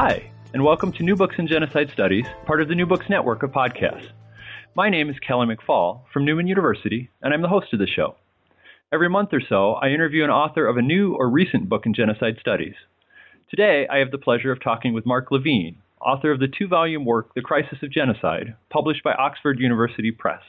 Hi, 0.00 0.30
and 0.54 0.62
welcome 0.62 0.92
to 0.92 1.02
New 1.02 1.16
Books 1.16 1.34
in 1.38 1.48
Genocide 1.48 1.90
Studies, 1.92 2.24
part 2.46 2.62
of 2.62 2.68
the 2.68 2.76
New 2.76 2.86
Books 2.86 3.06
Network 3.10 3.42
of 3.42 3.50
podcasts. 3.50 4.06
My 4.76 4.88
name 4.88 5.10
is 5.10 5.18
Kelly 5.18 5.48
McFall 5.48 6.02
from 6.12 6.24
Newman 6.24 6.46
University, 6.46 7.10
and 7.20 7.34
I'm 7.34 7.42
the 7.42 7.48
host 7.48 7.72
of 7.72 7.80
the 7.80 7.88
show. 7.88 8.14
Every 8.92 9.08
month 9.08 9.30
or 9.32 9.40
so, 9.40 9.72
I 9.72 9.88
interview 9.88 10.22
an 10.22 10.30
author 10.30 10.68
of 10.68 10.76
a 10.76 10.82
new 10.82 11.14
or 11.14 11.28
recent 11.28 11.68
book 11.68 11.84
in 11.84 11.94
genocide 11.94 12.36
studies. 12.38 12.76
Today, 13.50 13.88
I 13.90 13.98
have 13.98 14.12
the 14.12 14.18
pleasure 14.18 14.52
of 14.52 14.62
talking 14.62 14.94
with 14.94 15.04
Mark 15.04 15.30
Levene, 15.30 15.74
author 16.00 16.30
of 16.30 16.38
the 16.38 16.46
two 16.46 16.68
volume 16.68 17.04
work, 17.04 17.34
The 17.34 17.42
Crisis 17.42 17.78
of 17.82 17.90
Genocide, 17.90 18.54
published 18.70 19.02
by 19.02 19.14
Oxford 19.14 19.58
University 19.58 20.12
Press. 20.12 20.42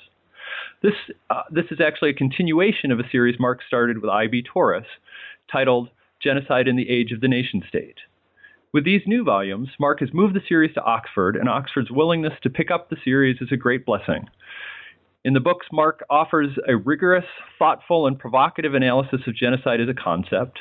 This, 0.83 0.93
uh, 1.31 1.41
this 1.49 1.65
is 1.71 1.81
actually 1.81 2.11
a 2.11 2.13
continuation 2.13 2.91
of 2.91 2.99
a 2.99 3.09
series 3.11 3.39
Mark 3.39 3.61
started 3.65 3.97
with 3.97 4.11
I.B. 4.11 4.43
Tauris 4.43 4.85
titled 5.51 5.89
Genocide 6.21 6.67
in 6.67 6.75
the 6.75 6.87
Age 6.87 7.11
of 7.11 7.21
the 7.21 7.27
Nation 7.27 7.63
State. 7.67 7.97
With 8.71 8.85
these 8.85 9.01
new 9.07 9.23
volumes, 9.23 9.69
Mark 9.79 9.99
has 9.99 10.13
moved 10.13 10.35
the 10.35 10.45
series 10.47 10.75
to 10.75 10.83
Oxford, 10.83 11.35
and 11.35 11.49
Oxford's 11.49 11.89
willingness 11.89 12.33
to 12.43 12.51
pick 12.51 12.69
up 12.69 12.87
the 12.87 12.97
series 13.03 13.41
is 13.41 13.51
a 13.51 13.57
great 13.57 13.83
blessing. 13.83 14.29
In 15.25 15.33
the 15.33 15.39
books, 15.39 15.65
Mark 15.71 16.05
offers 16.07 16.51
a 16.67 16.77
rigorous, 16.77 17.25
thoughtful, 17.57 18.05
and 18.05 18.19
provocative 18.19 18.75
analysis 18.75 19.21
of 19.25 19.35
genocide 19.35 19.81
as 19.81 19.89
a 19.89 19.95
concept, 19.95 20.59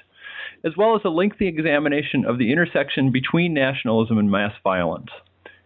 as 0.65 0.73
well 0.75 0.97
as 0.97 1.03
a 1.05 1.11
lengthy 1.11 1.49
examination 1.49 2.25
of 2.25 2.39
the 2.39 2.51
intersection 2.51 3.13
between 3.13 3.53
nationalism 3.53 4.17
and 4.17 4.31
mass 4.31 4.55
violence. 4.65 5.11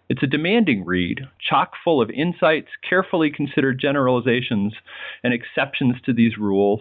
It's 0.08 0.24
a 0.24 0.26
demanding 0.26 0.84
read, 0.84 1.20
chock 1.48 1.74
full 1.84 2.02
of 2.02 2.10
insights, 2.10 2.70
carefully 2.82 3.30
considered 3.30 3.78
generalizations, 3.78 4.74
and 5.22 5.32
exceptions 5.32 5.94
to 6.06 6.12
these 6.12 6.36
rules, 6.38 6.80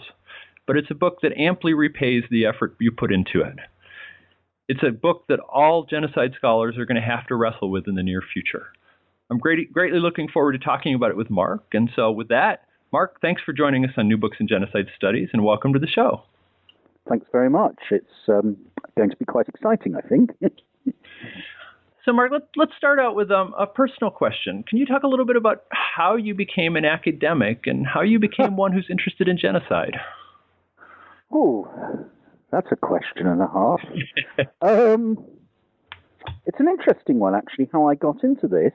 but 0.66 0.76
it's 0.76 0.90
a 0.90 0.96
book 0.96 1.20
that 1.22 1.38
amply 1.38 1.76
repays 1.76 2.24
the 2.32 2.48
effort 2.48 2.76
you 2.80 2.92
put 2.92 3.14
into 3.14 3.42
it 3.42 3.60
it's 4.68 4.84
a 4.84 4.92
book 4.92 5.26
that 5.28 5.40
all 5.40 5.86
genocide 5.86 6.34
scholars 6.38 6.78
are 6.78 6.86
going 6.86 7.02
to 7.02 7.08
have 7.08 7.28
to 7.28 7.36
wrestle 7.36 7.70
with 7.70 7.88
in 7.88 7.96
the 7.96 8.04
near 8.04 8.22
future. 8.34 8.68
I'm 9.30 9.38
great, 9.38 9.72
greatly 9.72 10.00
looking 10.00 10.28
forward 10.28 10.54
to 10.54 10.60
talking 10.60 10.94
about 10.94 11.10
it 11.10 11.18
with 11.18 11.30
Mark. 11.30 11.64
And 11.74 11.90
so, 11.96 12.12
with 12.12 12.28
that, 12.30 12.66
Mark, 12.92 13.22
thanks 13.22 13.42
for 13.42 13.54
joining 13.54 13.86
us 13.86 13.92
on 13.98 14.08
New 14.08 14.18
Books 14.18 14.38
in 14.40 14.48
Genocide 14.48 14.88
Studies, 14.96 15.30
and 15.32 15.44
welcome 15.44 15.72
to 15.72 15.80
the 15.80 15.88
show. 15.88 16.24
Thanks 17.08 17.26
very 17.32 17.50
much. 17.50 17.78
It's 17.90 18.06
um, 18.28 18.58
going 18.98 19.10
to 19.10 19.16
be 19.16 19.26
quite 19.26 19.48
exciting, 19.48 19.96
I 19.96 20.02
think. 20.02 20.32
so, 22.06 22.12
Mark, 22.14 22.32
let, 22.32 22.42
let's 22.58 22.74
start 22.78 23.00
out 23.00 23.16
with 23.16 23.32
um, 23.32 23.54
a 23.58 23.66
personal 23.66 24.12
question. 24.12 24.64
Can 24.68 24.78
you 24.78 24.86
talk 24.86 25.04
a 25.04 25.08
little 25.08 25.26
bit 25.26 25.38
about 25.38 25.64
how 25.72 26.16
you 26.18 26.36
became 26.36 26.76
an 26.76 26.86
academic 26.86 27.66
and 27.66 27.88
how 27.88 28.02
you 28.02 28.20
became 28.20 28.56
one 28.58 28.74
who's 28.74 28.88
interested 28.90 29.28
in 29.28 29.38
genocide? 29.38 29.96
Oh, 31.34 31.68
that's 32.52 32.68
a 32.72 32.76
question 32.76 33.28
and 33.28 33.42
a 33.42 33.48
half. 33.48 33.82
um, 34.62 35.18
it's 36.46 36.60
an 36.60 36.68
interesting 36.68 37.20
one, 37.20 37.36
actually, 37.36 37.70
how 37.72 37.88
I 37.88 37.96
got 37.96 38.24
into 38.24 38.48
this 38.48 38.74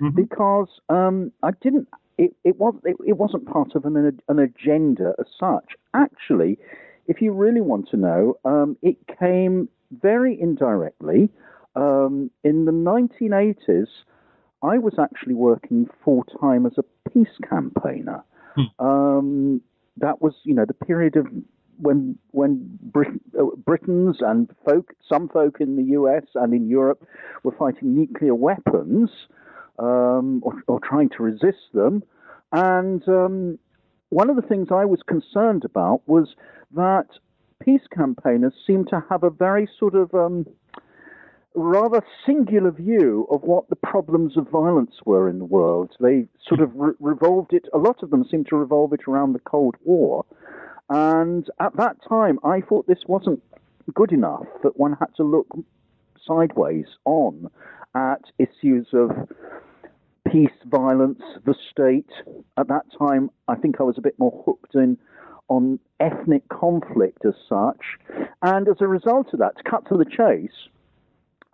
mm-hmm. 0.00 0.10
because 0.10 0.68
um, 0.88 1.32
I 1.42 1.50
didn't. 1.62 1.88
It, 2.18 2.34
it 2.44 2.58
was 2.58 2.74
it, 2.84 2.96
it, 3.06 3.16
wasn't 3.16 3.46
part 3.46 3.74
of 3.74 3.84
an 3.86 4.20
an 4.28 4.38
agenda 4.38 5.14
as 5.18 5.26
such. 5.40 5.72
Actually, 5.94 6.58
if 7.06 7.22
you 7.22 7.32
really 7.32 7.60
want 7.60 7.88
to 7.90 7.96
know, 7.96 8.36
um, 8.44 8.76
it 8.82 8.96
came 9.18 9.68
very 9.90 10.38
indirectly. 10.40 11.30
Um, 11.74 12.30
in 12.44 12.66
the 12.66 12.72
1980s, 12.72 13.86
I 14.62 14.78
was 14.78 14.94
actually 14.98 15.34
working 15.34 15.88
full 16.04 16.24
time 16.40 16.66
as 16.66 16.72
a 16.76 17.10
peace 17.10 17.34
campaigner. 17.48 18.22
Hmm. 18.54 18.84
Um, 18.86 19.60
that 19.96 20.20
was, 20.20 20.34
you 20.44 20.54
know, 20.54 20.66
the 20.66 20.74
period 20.74 21.16
of 21.16 21.26
when 21.82 22.18
when 22.30 22.78
Brit- 22.80 23.20
uh, 23.38 23.44
Britons 23.56 24.16
and 24.20 24.48
folk, 24.64 24.92
some 25.08 25.28
folk 25.28 25.60
in 25.60 25.76
the 25.76 25.82
U.S. 25.92 26.24
and 26.34 26.54
in 26.54 26.68
Europe 26.68 27.06
were 27.42 27.54
fighting 27.58 27.94
nuclear 27.94 28.34
weapons 28.34 29.10
um, 29.78 30.40
or, 30.44 30.62
or, 30.68 30.80
trying 30.80 31.10
to 31.16 31.22
resist 31.22 31.72
them, 31.74 32.02
and 32.52 33.06
um, 33.08 33.58
one 34.10 34.30
of 34.30 34.36
the 34.36 34.42
things 34.42 34.68
I 34.70 34.84
was 34.84 35.00
concerned 35.06 35.64
about 35.64 36.02
was 36.06 36.34
that 36.74 37.06
peace 37.62 37.82
campaigners 37.94 38.52
seemed 38.66 38.88
to 38.88 39.02
have 39.08 39.24
a 39.24 39.30
very 39.30 39.68
sort 39.78 39.94
of 39.94 40.14
um, 40.14 40.46
rather 41.54 42.02
singular 42.26 42.70
view 42.70 43.26
of 43.30 43.42
what 43.42 43.68
the 43.68 43.76
problems 43.76 44.36
of 44.36 44.48
violence 44.48 44.94
were 45.04 45.28
in 45.28 45.38
the 45.38 45.44
world. 45.44 45.92
They 46.00 46.26
sort 46.46 46.60
of 46.60 46.70
re- 46.74 46.94
revolved 47.00 47.52
it, 47.52 47.66
a 47.72 47.78
lot 47.78 48.02
of 48.02 48.10
them 48.10 48.24
seemed 48.30 48.48
to 48.48 48.56
revolve 48.56 48.92
it 48.92 49.00
around 49.06 49.32
the 49.32 49.40
Cold 49.40 49.76
War. 49.84 50.24
And 50.94 51.48
at 51.58 51.74
that 51.78 51.96
time, 52.06 52.38
I 52.44 52.60
thought 52.60 52.86
this 52.86 53.04
wasn't 53.06 53.42
good 53.94 54.12
enough, 54.12 54.44
that 54.62 54.78
one 54.78 54.94
had 55.00 55.08
to 55.16 55.22
look 55.22 55.46
sideways 56.26 56.84
on 57.06 57.50
at 57.94 58.20
issues 58.38 58.88
of 58.92 59.10
peace, 60.30 60.50
violence, 60.66 61.22
the 61.46 61.54
state. 61.70 62.10
At 62.58 62.68
that 62.68 62.84
time, 62.98 63.30
I 63.48 63.54
think 63.54 63.76
I 63.80 63.84
was 63.84 63.96
a 63.96 64.02
bit 64.02 64.18
more 64.18 64.42
hooked 64.44 64.74
in 64.74 64.98
on 65.48 65.78
ethnic 65.98 66.46
conflict 66.50 67.24
as 67.24 67.34
such. 67.48 67.98
And 68.42 68.68
as 68.68 68.76
a 68.80 68.86
result 68.86 69.28
of 69.32 69.38
that, 69.38 69.56
to 69.56 69.62
cut 69.62 69.88
to 69.88 69.96
the 69.96 70.04
chase, 70.04 70.68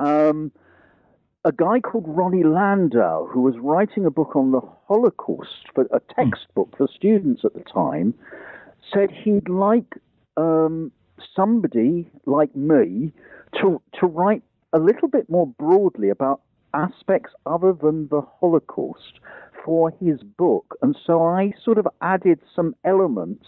um, 0.00 0.50
a 1.44 1.52
guy 1.52 1.78
called 1.78 2.06
Ronnie 2.08 2.42
Landau, 2.42 3.26
who 3.26 3.42
was 3.42 3.54
writing 3.56 4.04
a 4.04 4.10
book 4.10 4.34
on 4.34 4.50
the 4.50 4.62
Holocaust, 4.88 5.66
for 5.76 5.86
a 5.92 6.00
textbook 6.12 6.76
for 6.76 6.88
students 6.92 7.44
at 7.44 7.54
the 7.54 7.62
time, 7.62 8.14
said 8.92 9.10
he'd 9.10 9.48
like 9.48 9.94
um, 10.36 10.92
somebody 11.34 12.10
like 12.26 12.54
me 12.54 13.12
to 13.60 13.80
to 14.00 14.06
write 14.06 14.42
a 14.72 14.78
little 14.78 15.08
bit 15.08 15.28
more 15.28 15.46
broadly 15.46 16.10
about 16.10 16.40
aspects 16.74 17.32
other 17.46 17.72
than 17.72 18.08
the 18.08 18.20
Holocaust 18.40 19.20
for 19.68 19.92
his 20.00 20.22
book. 20.22 20.78
And 20.80 20.96
so 21.06 21.22
I 21.22 21.52
sort 21.62 21.76
of 21.76 21.86
added 22.00 22.40
some 22.56 22.74
elements 22.86 23.44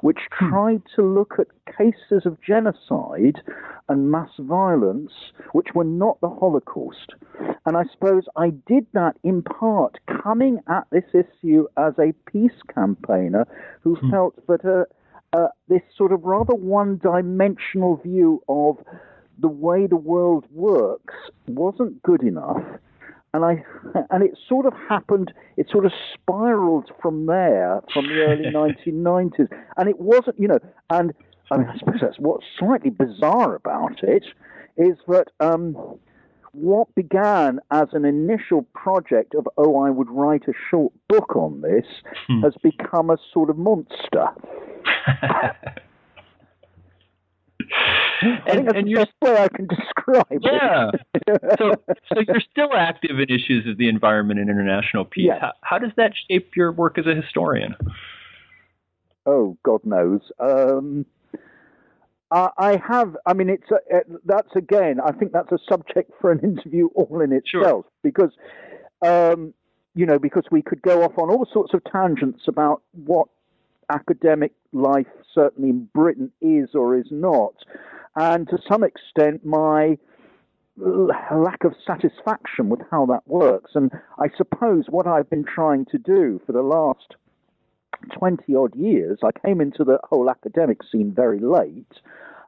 which 0.00 0.18
hmm. 0.32 0.48
tried 0.48 0.82
to 0.96 1.02
look 1.02 1.34
at 1.38 1.46
cases 1.76 2.26
of 2.26 2.36
genocide 2.42 3.40
and 3.88 4.10
mass 4.10 4.30
violence 4.40 5.12
which 5.52 5.68
were 5.72 5.84
not 5.84 6.20
the 6.20 6.28
Holocaust. 6.28 7.14
And 7.64 7.76
I 7.76 7.84
suppose 7.92 8.24
I 8.34 8.50
did 8.66 8.88
that 8.94 9.14
in 9.22 9.42
part 9.42 10.00
coming 10.24 10.58
at 10.68 10.88
this 10.90 11.04
issue 11.14 11.68
as 11.76 11.92
a 11.96 12.12
peace 12.28 12.58
campaigner 12.74 13.46
who 13.82 13.94
hmm. 13.94 14.10
felt 14.10 14.46
that 14.48 14.64
uh, 14.64 15.36
uh, 15.36 15.46
this 15.68 15.82
sort 15.96 16.10
of 16.10 16.24
rather 16.24 16.56
one 16.56 16.98
dimensional 17.00 17.98
view 17.98 18.42
of 18.48 18.78
the 19.38 19.46
way 19.46 19.86
the 19.86 19.94
world 19.94 20.44
works 20.50 21.14
wasn't 21.46 22.02
good 22.02 22.24
enough. 22.24 22.60
And 23.34 23.44
I, 23.44 23.64
and 24.10 24.22
it 24.22 24.38
sort 24.48 24.66
of 24.66 24.74
happened. 24.88 25.32
It 25.56 25.68
sort 25.70 25.86
of 25.86 25.92
spiraled 26.14 26.90
from 27.00 27.26
there, 27.26 27.80
from 27.92 28.06
the 28.06 28.22
early 28.22 28.44
1990s. 28.86 29.48
And 29.76 29.88
it 29.88 30.00
wasn't, 30.00 30.38
you 30.38 30.48
know. 30.48 30.58
And 30.90 31.12
I 31.50 31.58
mean, 31.58 31.68
I 31.68 31.78
suppose 31.78 32.00
that's 32.00 32.18
what's 32.18 32.44
slightly 32.58 32.90
bizarre 32.90 33.54
about 33.54 34.02
it 34.02 34.24
is 34.76 34.96
that 35.08 35.28
um, 35.40 35.76
what 36.52 36.94
began 36.94 37.60
as 37.70 37.88
an 37.92 38.04
initial 38.04 38.62
project 38.74 39.34
of, 39.34 39.48
oh, 39.56 39.82
I 39.82 39.90
would 39.90 40.10
write 40.10 40.44
a 40.48 40.52
short 40.70 40.92
book 41.08 41.36
on 41.36 41.60
this, 41.60 41.86
hmm. 42.28 42.42
has 42.42 42.54
become 42.62 43.10
a 43.10 43.16
sort 43.32 43.50
of 43.50 43.58
monster. 43.58 44.28
Think 48.46 48.66
that's 48.66 48.78
and 48.78 48.86
the 48.86 48.94
best 48.94 49.12
way 49.22 49.36
I 49.36 49.48
can 49.48 49.66
describe 49.66 50.40
yeah. 50.40 50.90
it. 51.14 51.40
so, 51.58 51.74
so 52.08 52.20
you're 52.26 52.42
still 52.50 52.70
active 52.76 53.18
in 53.18 53.28
issues 53.28 53.66
of 53.68 53.78
the 53.78 53.88
environment 53.88 54.40
and 54.40 54.48
international 54.48 55.04
peace. 55.04 55.26
Yes. 55.26 55.38
How, 55.40 55.52
how, 55.62 55.78
does 55.78 55.92
that 55.96 56.12
shape 56.28 56.54
your 56.56 56.72
work 56.72 56.98
as 56.98 57.06
a 57.06 57.14
historian? 57.14 57.74
Oh, 59.26 59.56
God 59.64 59.84
knows. 59.84 60.20
Um, 60.38 61.06
I, 62.30 62.48
I 62.58 62.82
have. 62.86 63.16
I 63.26 63.34
mean, 63.34 63.48
it's 63.48 63.70
a, 63.70 63.96
it, 63.96 64.06
that's 64.24 64.54
again. 64.56 65.00
I 65.04 65.12
think 65.12 65.32
that's 65.32 65.52
a 65.52 65.58
subject 65.68 66.12
for 66.20 66.30
an 66.30 66.40
interview 66.40 66.88
all 66.94 67.20
in 67.20 67.32
itself 67.32 67.44
sure. 67.46 67.84
because. 68.02 68.30
Um, 69.02 69.54
you 69.94 70.06
know, 70.06 70.18
because 70.18 70.44
we 70.50 70.62
could 70.62 70.80
go 70.80 71.02
off 71.02 71.18
on 71.18 71.28
all 71.28 71.46
sorts 71.52 71.74
of 71.74 71.82
tangents 71.84 72.44
about 72.48 72.82
what 72.92 73.28
academic 73.90 74.52
life, 74.72 75.06
certainly 75.34 75.70
in 75.70 75.88
Britain, 75.94 76.30
is 76.40 76.70
or 76.74 76.96
is 76.96 77.06
not. 77.10 77.54
And 78.16 78.48
to 78.48 78.58
some 78.68 78.84
extent, 78.84 79.44
my 79.44 79.98
lack 80.76 81.64
of 81.64 81.74
satisfaction 81.86 82.68
with 82.68 82.80
how 82.90 83.06
that 83.06 83.26
works. 83.26 83.72
And 83.74 83.90
I 84.18 84.28
suppose 84.36 84.84
what 84.88 85.06
I've 85.06 85.28
been 85.28 85.44
trying 85.44 85.86
to 85.86 85.98
do 85.98 86.40
for 86.46 86.52
the 86.52 86.62
last 86.62 87.16
20 88.18 88.54
odd 88.54 88.74
years, 88.74 89.18
I 89.22 89.30
came 89.46 89.60
into 89.60 89.84
the 89.84 89.98
whole 90.04 90.30
academic 90.30 90.78
scene 90.90 91.12
very 91.14 91.38
late, 91.40 91.92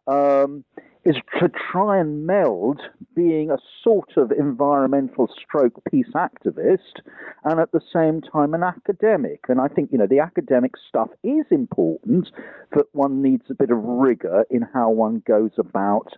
um, 0.06 0.64
is 1.05 1.17
to 1.39 1.51
try 1.71 1.99
and 1.99 2.27
meld 2.27 2.81
being 3.15 3.51
a 3.51 3.59
sort 3.83 4.17
of 4.17 4.33
environmental 4.33 5.29
stroke 5.43 5.75
peace 5.91 6.11
activist 6.15 7.03
and 7.45 7.61
at 7.61 7.71
the 7.73 7.81
same 7.93 8.23
time 8.23 8.55
an 8.55 8.62
academic. 8.62 9.41
And 9.49 9.61
I 9.61 9.69
think, 9.69 9.91
you 9.93 9.99
know, 9.99 10.06
the 10.06 10.21
academic 10.21 10.73
stuff 10.89 11.11
is 11.23 11.45
important, 11.51 12.31
but 12.73 12.87
one 12.93 13.21
needs 13.21 13.45
a 13.51 13.55
bit 13.55 13.71
of 13.71 13.79
rigor 13.79 14.45
in 14.51 14.62
how 14.73 14.91
one 14.91 15.23
goes 15.27 15.53
about 15.59 16.09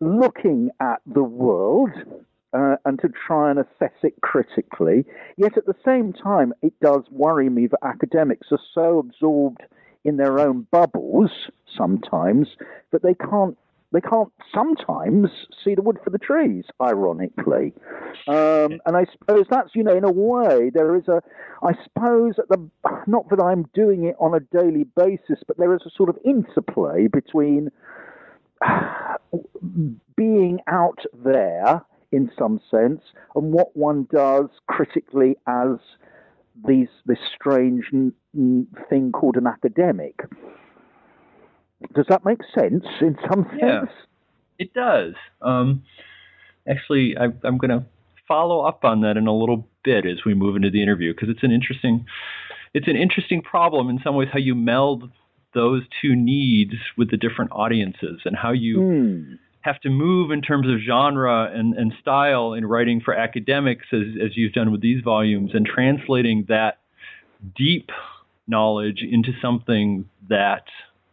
looking 0.00 0.70
at 0.80 1.00
the 1.06 1.22
world 1.22 1.90
uh, 2.52 2.76
and 2.84 3.00
to 3.00 3.08
try 3.26 3.50
and 3.50 3.58
assess 3.58 3.94
it 4.02 4.20
critically. 4.20 5.04
Yet 5.36 5.56
at 5.56 5.66
the 5.66 5.76
same 5.84 6.12
time, 6.12 6.52
it 6.62 6.74
does 6.80 7.02
worry 7.10 7.48
me 7.48 7.66
that 7.68 7.78
academics 7.82 8.48
are 8.52 8.60
so 8.74 8.98
absorbed 8.98 9.62
in 10.04 10.16
their 10.16 10.38
own 10.38 10.66
bubbles 10.70 11.30
sometimes 11.76 12.48
that 12.90 13.02
they 13.02 13.14
can't 13.14 13.56
they 13.92 14.00
can't 14.00 14.32
sometimes 14.54 15.28
see 15.64 15.74
the 15.74 15.82
wood 15.82 15.98
for 16.02 16.10
the 16.10 16.18
trees, 16.18 16.64
ironically. 16.80 17.72
Um, 18.26 18.80
and 18.86 18.96
I 18.96 19.06
suppose 19.12 19.46
that's, 19.50 19.70
you 19.74 19.84
know, 19.84 19.96
in 19.96 20.04
a 20.04 20.12
way, 20.12 20.70
there 20.72 20.96
is 20.96 21.08
a, 21.08 21.22
I 21.62 21.72
suppose, 21.84 22.34
the, 22.48 22.70
not 23.06 23.28
that 23.30 23.40
I'm 23.40 23.64
doing 23.74 24.04
it 24.04 24.16
on 24.18 24.34
a 24.34 24.40
daily 24.40 24.84
basis, 24.96 25.42
but 25.46 25.58
there 25.58 25.74
is 25.74 25.82
a 25.86 25.90
sort 25.96 26.08
of 26.08 26.18
interplay 26.24 27.06
between 27.06 27.70
being 30.16 30.60
out 30.68 30.98
there 31.24 31.82
in 32.12 32.30
some 32.38 32.60
sense 32.70 33.00
and 33.34 33.52
what 33.52 33.74
one 33.76 34.06
does 34.12 34.46
critically 34.68 35.36
as 35.46 35.78
these 36.66 36.88
this 37.06 37.18
strange 37.34 37.84
n- 37.92 38.12
n- 38.36 38.66
thing 38.90 39.10
called 39.12 39.36
an 39.36 39.46
academic. 39.46 40.20
Does 41.94 42.06
that 42.08 42.24
make 42.24 42.40
sense 42.54 42.84
in 43.00 43.16
some 43.28 43.44
sense? 43.50 43.60
Yeah, 43.60 43.84
it 44.58 44.74
does. 44.74 45.14
Um, 45.40 45.82
actually, 46.68 47.16
I, 47.16 47.24
I'm 47.44 47.58
going 47.58 47.70
to 47.70 47.84
follow 48.28 48.60
up 48.60 48.84
on 48.84 49.00
that 49.02 49.16
in 49.16 49.26
a 49.26 49.34
little 49.36 49.68
bit 49.84 50.06
as 50.06 50.24
we 50.24 50.34
move 50.34 50.56
into 50.56 50.70
the 50.70 50.82
interview 50.82 51.12
because 51.12 51.28
it's 51.28 51.42
an 51.42 51.50
interesting 51.50 52.06
it's 52.74 52.88
an 52.88 52.96
interesting 52.96 53.42
problem 53.42 53.90
in 53.90 54.00
some 54.02 54.14
ways 54.14 54.28
how 54.32 54.38
you 54.38 54.54
meld 54.54 55.10
those 55.54 55.82
two 56.00 56.16
needs 56.16 56.72
with 56.96 57.10
the 57.10 57.16
different 57.16 57.50
audiences 57.52 58.20
and 58.24 58.36
how 58.36 58.52
you 58.52 58.78
mm. 58.78 59.38
have 59.60 59.78
to 59.80 59.90
move 59.90 60.30
in 60.30 60.40
terms 60.40 60.66
of 60.66 60.78
genre 60.78 61.50
and, 61.52 61.74
and 61.74 61.92
style 62.00 62.54
in 62.54 62.64
writing 62.64 63.00
for 63.04 63.12
academics 63.12 63.86
as, 63.92 64.06
as 64.24 64.36
you've 64.36 64.52
done 64.52 64.72
with 64.72 64.80
these 64.80 65.02
volumes 65.02 65.50
and 65.52 65.66
translating 65.66 66.46
that 66.48 66.78
deep 67.54 67.90
knowledge 68.46 69.02
into 69.02 69.32
something 69.42 70.08
that 70.28 70.64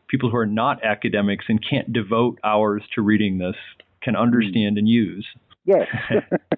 people 0.09 0.29
who 0.29 0.37
are 0.37 0.45
not 0.45 0.83
academics 0.83 1.45
and 1.47 1.63
can't 1.67 1.91
devote 1.93 2.39
hours 2.43 2.83
to 2.95 3.01
reading 3.01 3.37
this 3.37 3.55
can 4.01 4.15
hmm. 4.15 4.21
understand 4.21 4.77
and 4.77 4.87
use. 4.87 5.25
Yes. 5.65 5.87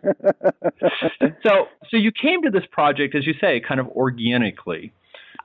so 1.43 1.67
so 1.89 1.97
you 1.97 2.11
came 2.11 2.41
to 2.43 2.49
this 2.49 2.63
project 2.71 3.15
as 3.15 3.25
you 3.25 3.33
say 3.41 3.59
kind 3.59 3.79
of 3.79 3.87
organically 3.89 4.93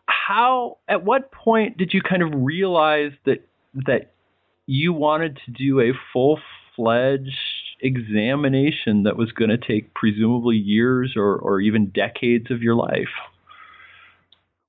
how 0.06 0.78
at 0.88 1.04
what 1.04 1.32
point 1.32 1.76
did 1.76 1.92
you 1.92 2.00
kind 2.00 2.22
of 2.22 2.30
realize 2.34 3.12
that 3.24 3.44
that 3.86 4.12
you 4.66 4.92
wanted 4.92 5.38
to 5.46 5.50
do 5.52 5.80
a 5.80 5.92
full 6.12 6.38
fledged 6.74 7.30
examination 7.80 9.02
that 9.04 9.16
was 9.16 9.32
going 9.32 9.50
to 9.50 9.58
take 9.58 9.94
presumably 9.94 10.56
years 10.56 11.14
or, 11.16 11.36
or 11.36 11.60
even 11.60 11.86
decades 11.86 12.50
of 12.50 12.62
your 12.62 12.74
life? 12.74 13.08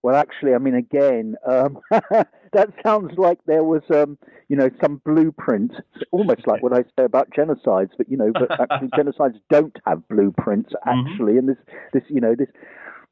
Well, 0.07 0.15
actually, 0.15 0.54
I 0.54 0.57
mean, 0.57 0.75
again, 0.75 1.36
um, 1.45 1.80
that 1.92 2.69
sounds 2.81 3.18
like 3.18 3.39
there 3.45 3.65
was, 3.65 3.81
um, 3.94 4.18
you 4.48 4.56
know, 4.56 4.69
some 4.81 5.01
blueprint, 5.04 5.74
almost 6.13 6.48
like 6.48 6.63
what 6.63 6.71
I 6.71 6.83
say 6.98 7.04
about 7.04 7.30
genocides. 7.31 7.89
But 7.98 8.09
you 8.09 8.15
know, 8.15 8.31
but 8.31 8.50
actually, 8.57 8.88
genocides 8.98 9.42
don't 9.50 9.75
have 9.86 10.07
blueprints. 10.07 10.71
Mm-hmm. 10.71 11.09
Actually, 11.09 11.33
mm-hmm. 11.33 11.39
and 11.39 11.50
this, 11.50 11.57
this, 11.92 12.04
you 12.07 12.21
know, 12.21 12.36
this 12.36 12.48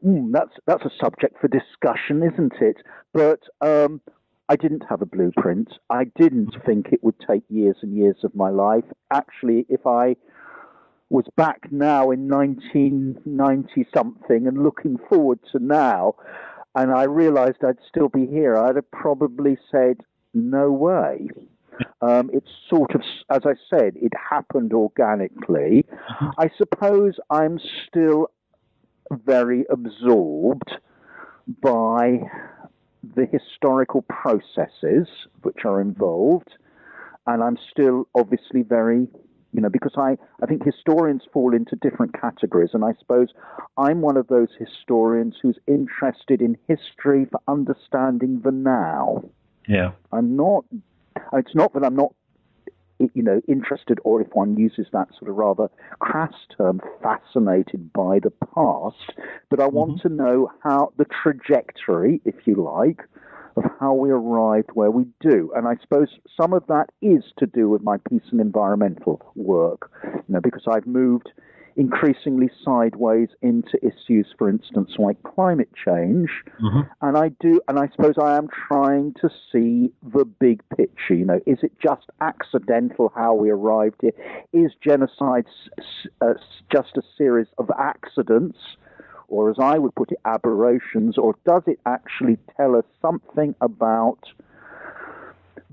mm, 0.07 0.31
that's 0.31 0.53
that's 0.67 0.85
a 0.85 0.91
subject 1.03 1.35
for 1.41 1.49
discussion, 1.49 2.23
isn't 2.23 2.53
it? 2.61 2.77
But 3.11 3.41
um, 3.59 3.99
I 4.47 4.55
didn't 4.55 4.85
have 4.87 5.01
a 5.01 5.05
blueprint. 5.05 5.73
I 5.89 6.05
didn't 6.17 6.55
think 6.65 6.93
it 6.93 7.03
would 7.03 7.19
take 7.29 7.43
years 7.49 7.75
and 7.81 7.93
years 7.93 8.15
of 8.23 8.33
my 8.33 8.51
life. 8.51 8.85
Actually, 9.11 9.65
if 9.67 9.85
I 9.85 10.15
was 11.09 11.25
back 11.35 11.69
now 11.71 12.11
in 12.11 12.29
1990 12.29 13.85
something 13.93 14.47
and 14.47 14.63
looking 14.63 14.97
forward 15.09 15.39
to 15.51 15.59
now, 15.59 16.15
and 16.75 16.91
I 16.91 17.03
realized 17.03 17.63
I'd 17.63 17.77
still 17.87 18.09
be 18.09 18.27
here, 18.27 18.57
I'd 18.57 18.75
have 18.75 18.91
probably 18.91 19.57
said, 19.71 20.01
no 20.33 20.71
way. 20.71 21.29
Um, 22.01 22.29
it's 22.33 22.49
sort 22.69 22.95
of, 22.95 23.01
as 23.29 23.41
I 23.45 23.53
said, 23.69 23.93
it 23.95 24.11
happened 24.29 24.73
organically. 24.73 25.85
I 26.37 26.49
suppose 26.57 27.15
I'm 27.29 27.59
still 27.87 28.29
very 29.11 29.65
absorbed 29.69 30.71
by 31.61 32.19
the 33.15 33.25
historical 33.25 34.01
processes 34.03 35.07
which 35.43 35.65
are 35.65 35.79
involved, 35.79 36.49
and 37.27 37.43
I'm 37.43 37.57
still 37.71 38.07
obviously 38.15 38.63
very, 38.63 39.07
you 39.55 39.61
know, 39.61 39.69
because 39.69 39.93
I, 39.97 40.17
I 40.43 40.45
think 40.47 40.65
historians 40.65 41.23
fall 41.31 41.55
into 41.55 41.75
different 41.77 42.19
categories, 42.19 42.71
and 42.73 42.83
I 42.83 42.93
suppose 42.99 43.29
I'm 43.77 44.01
one 44.01 44.17
of 44.17 44.27
those 44.27 44.49
historians 44.59 45.35
who's 45.41 45.57
interested 45.65 46.41
in 46.41 46.57
history 46.67 47.25
for 47.31 47.39
understanding 47.47 48.41
the 48.43 48.51
now. 48.51 49.23
Yeah. 49.67 49.91
I'm 50.11 50.35
not, 50.35 50.65
it's 51.33 51.55
not 51.55 51.73
that 51.73 51.85
I'm 51.85 51.95
not 51.95 52.13
you 52.99 53.23
know, 53.23 53.41
interested, 53.47 53.99
or 54.03 54.21
if 54.21 54.27
one 54.33 54.57
uses 54.57 54.87
that 54.93 55.09
sort 55.19 55.29
of 55.29 55.35
rather 55.35 55.69
crass 55.99 56.33
term, 56.57 56.81
fascinated 57.01 57.91
by 57.91 58.19
the 58.19 58.31
past. 58.53 59.19
But 59.49 59.59
I 59.59 59.67
want 59.67 59.99
mm-hmm. 59.99 60.07
to 60.07 60.13
know 60.13 60.51
how 60.63 60.93
the 60.97 61.05
trajectory, 61.05 62.21
if 62.25 62.35
you 62.45 62.55
like, 62.55 63.01
of 63.55 63.63
how 63.79 63.93
we 63.93 64.09
arrived 64.09 64.69
where 64.73 64.91
we 64.91 65.05
do. 65.21 65.51
And 65.55 65.67
I 65.67 65.75
suppose 65.81 66.07
some 66.39 66.53
of 66.53 66.65
that 66.67 66.87
is 67.01 67.23
to 67.37 67.45
do 67.45 67.69
with 67.69 67.81
my 67.81 67.97
peace 68.09 68.23
and 68.31 68.41
environmental 68.41 69.21
work, 69.35 69.91
you 70.03 70.23
know, 70.27 70.41
because 70.41 70.63
I've 70.67 70.87
moved 70.87 71.29
increasingly 71.77 72.49
sideways 72.63 73.29
into 73.41 73.77
issues, 73.81 74.27
for 74.37 74.49
instance, 74.49 74.91
like 74.97 75.21
climate 75.23 75.69
change. 75.85 76.29
Mm-hmm. 76.61 76.81
And 77.01 77.17
I 77.17 77.29
do, 77.39 77.61
and 77.67 77.77
I 77.77 77.89
suppose 77.95 78.15
I 78.21 78.37
am 78.37 78.47
trying 78.67 79.13
to 79.21 79.29
see 79.51 79.91
the 80.01 80.25
big 80.25 80.61
picture. 80.69 81.15
You 81.15 81.25
know, 81.25 81.39
is 81.45 81.57
it 81.63 81.73
just 81.81 82.05
accidental 82.21 83.11
how 83.13 83.33
we 83.35 83.49
arrived 83.49 84.01
here? 84.01 84.13
Is 84.53 84.71
genocide 84.81 85.45
uh, 86.21 86.33
just 86.71 86.95
a 86.97 87.01
series 87.17 87.47
of 87.57 87.69
accidents? 87.77 88.57
Or, 89.27 89.49
as 89.49 89.57
I 89.59 89.77
would 89.77 89.95
put 89.95 90.11
it, 90.11 90.19
aberrations, 90.25 91.17
or 91.17 91.35
does 91.45 91.63
it 91.67 91.79
actually 91.85 92.37
tell 92.57 92.75
us 92.75 92.85
something 93.01 93.55
about 93.61 94.19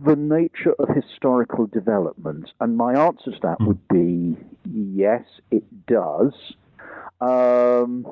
the 0.05 0.17
nature 0.17 0.73
of 0.79 0.89
historical 0.95 1.67
development? 1.67 2.51
And 2.61 2.77
my 2.77 2.95
answer 2.95 3.31
to 3.31 3.39
that 3.43 3.57
would 3.61 3.87
be 3.89 4.37
yes, 4.65 5.25
it 5.51 5.65
does. 5.87 6.33
Um, 7.21 8.07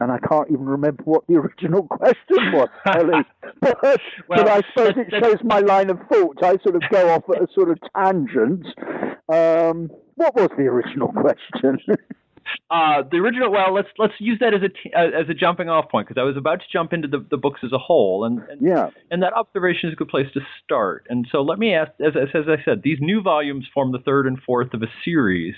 and 0.00 0.10
I 0.10 0.18
can't 0.18 0.50
even 0.50 0.66
remember 0.66 1.02
what 1.04 1.26
the 1.26 1.34
original 1.36 1.84
question 1.84 2.52
was, 2.52 2.68
Ellie. 2.86 3.24
but, 3.60 3.82
well, 3.82 3.98
but, 4.28 4.48
I 4.48 4.60
suppose 4.68 4.94
it 4.96 5.12
shows 5.22 5.38
my 5.44 5.60
line 5.60 5.90
of 5.90 5.98
thought. 6.10 6.42
I 6.42 6.56
sort 6.62 6.76
of 6.76 6.82
go 6.90 7.10
off 7.10 7.24
at 7.34 7.42
a 7.42 7.52
sort 7.54 7.70
of 7.70 7.78
tangent. 7.94 8.66
Um, 9.28 9.90
what 10.16 10.34
was 10.34 10.50
the 10.56 10.64
original 10.64 11.08
question? 11.12 11.78
Uh, 12.70 13.02
the 13.10 13.18
original. 13.18 13.52
Well, 13.52 13.74
let's 13.74 13.88
let's 13.98 14.14
use 14.18 14.38
that 14.40 14.54
as 14.54 14.62
a 14.62 14.68
t- 14.68 14.92
uh, 14.96 15.20
as 15.20 15.28
a 15.28 15.34
jumping 15.34 15.68
off 15.68 15.90
point 15.90 16.08
because 16.08 16.18
I 16.18 16.24
was 16.24 16.36
about 16.36 16.60
to 16.60 16.66
jump 16.72 16.94
into 16.94 17.06
the, 17.06 17.24
the 17.30 17.36
books 17.36 17.60
as 17.62 17.72
a 17.72 17.78
whole, 17.78 18.24
and, 18.24 18.40
and 18.48 18.62
yeah, 18.62 18.88
and 19.10 19.22
that 19.22 19.34
observation 19.34 19.90
is 19.90 19.92
a 19.92 19.96
good 19.96 20.08
place 20.08 20.28
to 20.32 20.40
start. 20.64 21.06
And 21.10 21.26
so 21.30 21.42
let 21.42 21.58
me 21.58 21.74
ask, 21.74 21.92
as 22.00 22.14
as, 22.16 22.46
I 22.48 22.64
said, 22.64 22.80
these 22.82 22.98
new 23.00 23.20
volumes 23.20 23.66
form 23.74 23.92
the 23.92 23.98
third 23.98 24.26
and 24.26 24.38
fourth 24.42 24.72
of 24.72 24.82
a 24.82 24.86
series. 25.04 25.54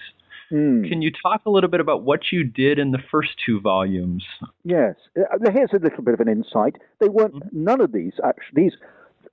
Mm. 0.51 0.89
Can 0.89 1.01
you 1.01 1.13
talk 1.23 1.43
a 1.47 1.51
little 1.51 1.71
bit 1.71 1.81
about 1.81 2.03
what 2.03 2.33
you 2.33 2.43
did 2.43 2.79
in 2.79 2.91
the 2.91 3.01
first 3.11 3.31
two 3.45 3.61
volumes? 3.61 4.25
Yes, 4.65 4.97
uh, 5.17 5.51
here's 5.53 5.71
a 5.73 5.79
little 5.79 6.03
bit 6.03 6.15
of 6.15 6.21
an 6.21 6.29
insight. 6.29 6.77
They 7.01 7.09
weren't 7.09 7.35
mm-hmm. 7.35 7.65
none 7.65 7.81
of 7.81 7.93
these 7.93 8.15
actually. 8.25 8.65
These 8.65 8.73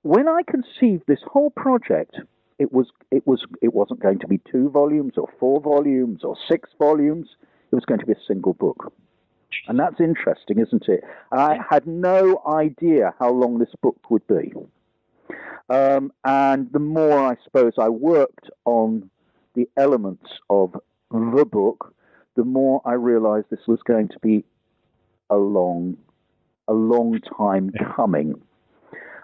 when 0.02 0.28
I 0.28 0.42
conceived 0.48 1.04
this 1.08 1.20
whole 1.26 1.50
project, 1.50 2.20
it 2.60 2.72
was 2.72 2.86
it 3.10 3.26
was 3.26 3.44
it 3.62 3.74
wasn't 3.74 4.00
going 4.00 4.20
to 4.20 4.28
be 4.28 4.40
two 4.50 4.70
volumes 4.70 5.14
or 5.16 5.28
four 5.40 5.60
volumes 5.60 6.22
or 6.22 6.36
six 6.48 6.70
volumes 6.78 7.26
it 7.74 7.78
was 7.78 7.84
going 7.86 7.98
to 7.98 8.06
be 8.06 8.12
a 8.12 8.26
single 8.28 8.54
book. 8.54 8.92
And 9.66 9.78
that's 9.78 10.00
interesting, 10.00 10.60
isn't 10.60 10.88
it? 10.88 11.02
I 11.32 11.58
had 11.68 11.86
no 11.88 12.40
idea 12.46 13.12
how 13.18 13.32
long 13.32 13.58
this 13.58 13.74
book 13.82 13.96
would 14.10 14.24
be. 14.28 14.52
Um, 15.68 16.12
and 16.24 16.70
the 16.72 16.78
more 16.78 17.18
I 17.18 17.36
suppose 17.42 17.72
I 17.78 17.88
worked 17.88 18.48
on 18.64 19.10
the 19.54 19.68
elements 19.76 20.26
of 20.48 20.76
the 21.10 21.44
book, 21.44 21.94
the 22.36 22.44
more 22.44 22.80
I 22.84 22.92
realized 22.92 23.46
this 23.50 23.66
was 23.66 23.80
going 23.84 24.08
to 24.08 24.18
be 24.20 24.44
a 25.30 25.36
long, 25.36 25.96
a 26.68 26.74
long 26.74 27.20
time 27.36 27.72
coming. 27.96 28.34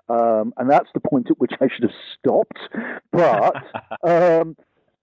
Um, 0.08 0.54
and 0.56 0.68
that's 0.68 0.88
the 0.92 1.00
point 1.00 1.30
at 1.30 1.38
which 1.38 1.52
I 1.60 1.68
should 1.68 1.84
have 1.84 1.98
stopped. 2.18 2.58
But 3.12 3.54
um, 4.02 4.56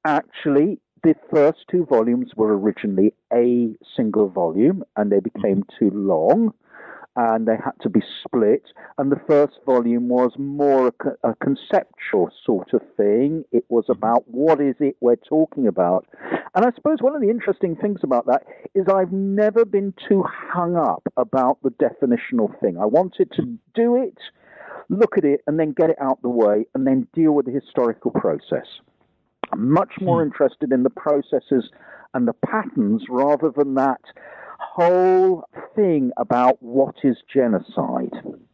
actually, 0.04 0.80
the 1.04 1.16
first 1.32 1.60
two 1.70 1.86
volumes 1.86 2.32
were 2.36 2.58
originally 2.58 3.14
a 3.34 3.70
single 3.96 4.30
volume, 4.30 4.84
and 4.96 5.12
they 5.12 5.20
became 5.20 5.64
mm-hmm. 5.64 5.86
too 5.86 5.92
long 5.92 6.54
and 7.18 7.48
they 7.48 7.56
had 7.56 7.74
to 7.82 7.90
be 7.90 8.02
split. 8.24 8.62
And 9.00 9.12
the 9.12 9.20
first 9.28 9.56
volume 9.66 10.08
was 10.08 10.32
more 10.38 10.90
a, 10.90 11.30
a, 11.30 11.36
conceptual 11.36 12.30
sort 12.46 12.74
of 12.74 12.82
thing. 12.96 13.44
It 13.52 13.66
was 13.70 13.86
mm-hmm. 13.86 13.94
about 13.94 14.26
what 14.28 14.62
is 14.62 14.76
it 14.80 14.96
we're 15.02 15.16
talking 15.16 15.68
about. 15.68 16.06
And 16.54 16.64
I 16.64 16.72
suppose 16.76 17.00
one 17.02 17.16
of 17.16 17.22
the 17.22 17.30
interesting 17.30 17.76
things 17.76 18.02
about 18.04 18.28
that 18.28 18.44
is 18.76 18.86
I've 18.88 19.12
never 19.12 19.66
been 19.66 19.96
too 20.08 20.24
hung 20.28 20.76
up 20.76 21.04
about 21.18 21.58
the 21.64 21.72
definitional 21.72 22.58
thing. 22.60 22.78
I 22.78 22.86
wanted 22.86 23.32
to 23.32 23.42
mm-hmm. 23.42 23.56
do 23.74 23.96
it, 23.96 24.18
look 24.90 25.18
at 25.18 25.26
it, 25.26 25.42
and 25.48 25.60
then 25.60 25.72
get 25.72 25.90
it 25.90 25.98
out 26.00 26.22
the 26.22 26.30
way, 26.30 26.68
and 26.76 26.86
then 26.86 27.08
deal 27.14 27.32
with 27.32 27.48
the 27.48 27.52
historical 27.52 28.12
process. 28.12 28.68
I'm 29.52 29.72
much 29.72 29.94
more 30.02 30.22
hmm. 30.22 30.28
interested 30.28 30.72
in 30.72 30.84
the 30.84 30.90
processes 30.90 31.70
and 32.14 32.28
the 32.28 32.34
patterns 32.34 33.04
rather 33.10 33.52
than 33.56 33.76
that 33.76 34.02
whole 34.60 35.44
thing 35.76 36.12
about 36.18 36.62
what 36.62 36.96
is 37.04 37.18
genocide. 37.32 38.14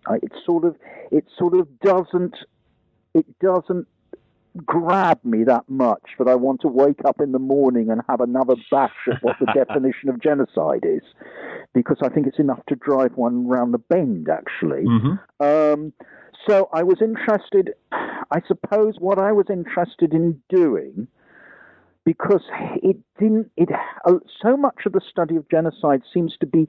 Uh, 0.10 0.16
it 0.22 0.32
sort 0.46 0.66
of 0.66 0.76
it 1.12 1.26
sort 1.38 1.54
of 1.54 1.68
doesn't 1.80 2.36
it 3.14 3.26
doesn't 3.40 3.88
grab 4.66 5.20
me 5.24 5.44
that 5.44 5.68
much 5.68 6.04
that 6.20 6.28
I 6.28 6.36
want 6.36 6.62
to 6.62 6.68
wake 6.68 7.00
up 7.06 7.20
in 7.20 7.32
the 7.32 7.40
morning 7.40 7.90
and 7.90 8.02
have 8.08 8.22
another 8.22 8.56
bash 8.70 8.92
at 9.12 9.22
what 9.22 9.36
the 9.40 9.52
definition 9.54 10.10
of 10.10 10.22
genocide 10.22 10.84
is, 10.84 11.02
because 11.74 11.98
I 12.04 12.10
think 12.10 12.28
it's 12.28 12.40
enough 12.40 12.62
to 12.68 12.76
drive 12.76 13.14
one 13.16 13.48
round 13.48 13.74
the 13.74 13.80
bend. 13.80 14.30
Actually, 14.30 14.86
mm-hmm. 14.86 15.44
um, 15.44 15.94
so 16.48 16.70
I 16.74 16.84
was 16.84 17.02
interested. 17.02 17.72
I 17.92 18.42
suppose 18.48 18.96
what 19.00 19.20
I 19.20 19.32
was 19.32 19.46
interested 19.50 20.14
in 20.14 20.42
doing 20.50 21.08
because 22.06 22.44
it 22.82 22.98
didn't. 23.20 23.52
It 23.58 23.70
so 24.42 24.58
much 24.58 24.86
of 24.86 24.94
the 24.94 25.02
study 25.10 25.36
of 25.36 25.50
genocide 25.50 26.02
seems 26.14 26.36
to 26.40 26.46
be 26.46 26.68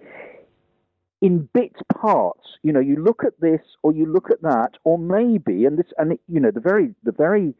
in 1.25 1.49
bit 1.55 1.73
parts. 1.99 2.59
You 2.63 2.73
know, 2.75 2.81
you 2.81 2.97
look 2.97 3.25
at 3.25 3.41
this 3.41 3.63
or 3.83 3.95
you 3.95 4.05
look 4.05 4.31
at 4.31 4.43
that, 4.43 4.73
or 4.85 4.99
maybe, 4.99 5.65
and 5.65 5.79
this, 5.79 5.87
and 5.97 6.13
it, 6.13 6.21
you 6.29 6.39
know, 6.39 6.51
the 6.51 6.61
very 6.61 6.95
the 7.03 7.13
very 7.13 7.55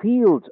field 0.00 0.48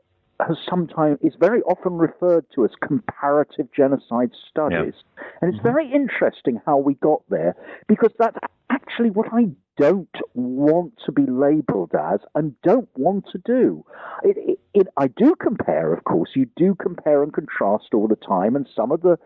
has 0.46 0.56
sometimes 0.68 1.18
is 1.22 1.34
very 1.38 1.62
often 1.62 1.94
referred 1.94 2.44
to 2.54 2.64
as 2.64 2.70
comparative 2.86 3.68
genocide 3.74 4.30
studies, 4.48 4.94
yeah. 4.94 5.22
and 5.40 5.52
it's 5.52 5.58
mm-hmm. 5.58 5.68
very 5.68 5.92
interesting 5.92 6.60
how 6.64 6.76
we 6.76 6.94
got 6.94 7.22
there 7.28 7.56
because 7.86 8.12
that's 8.18 8.38
actually 8.70 9.10
what 9.10 9.26
I 9.32 9.48
don't 9.76 10.08
want 10.34 10.92
to 11.06 11.12
be 11.12 11.24
labelled 11.26 11.92
as 11.94 12.20
and 12.34 12.54
don't 12.62 12.88
want 12.96 13.26
to 13.32 13.38
do. 13.38 13.84
It, 14.24 14.36
it, 14.36 14.58
it, 14.74 14.86
I 14.96 15.06
do 15.06 15.34
compare, 15.40 15.92
of 15.92 16.04
course. 16.04 16.30
You 16.34 16.48
do 16.56 16.74
compare 16.74 17.22
and 17.22 17.32
contrast 17.32 17.94
all 17.94 18.08
the 18.08 18.16
time, 18.16 18.56
and 18.56 18.68
some 18.74 18.92
of 18.92 19.02
the 19.02 19.18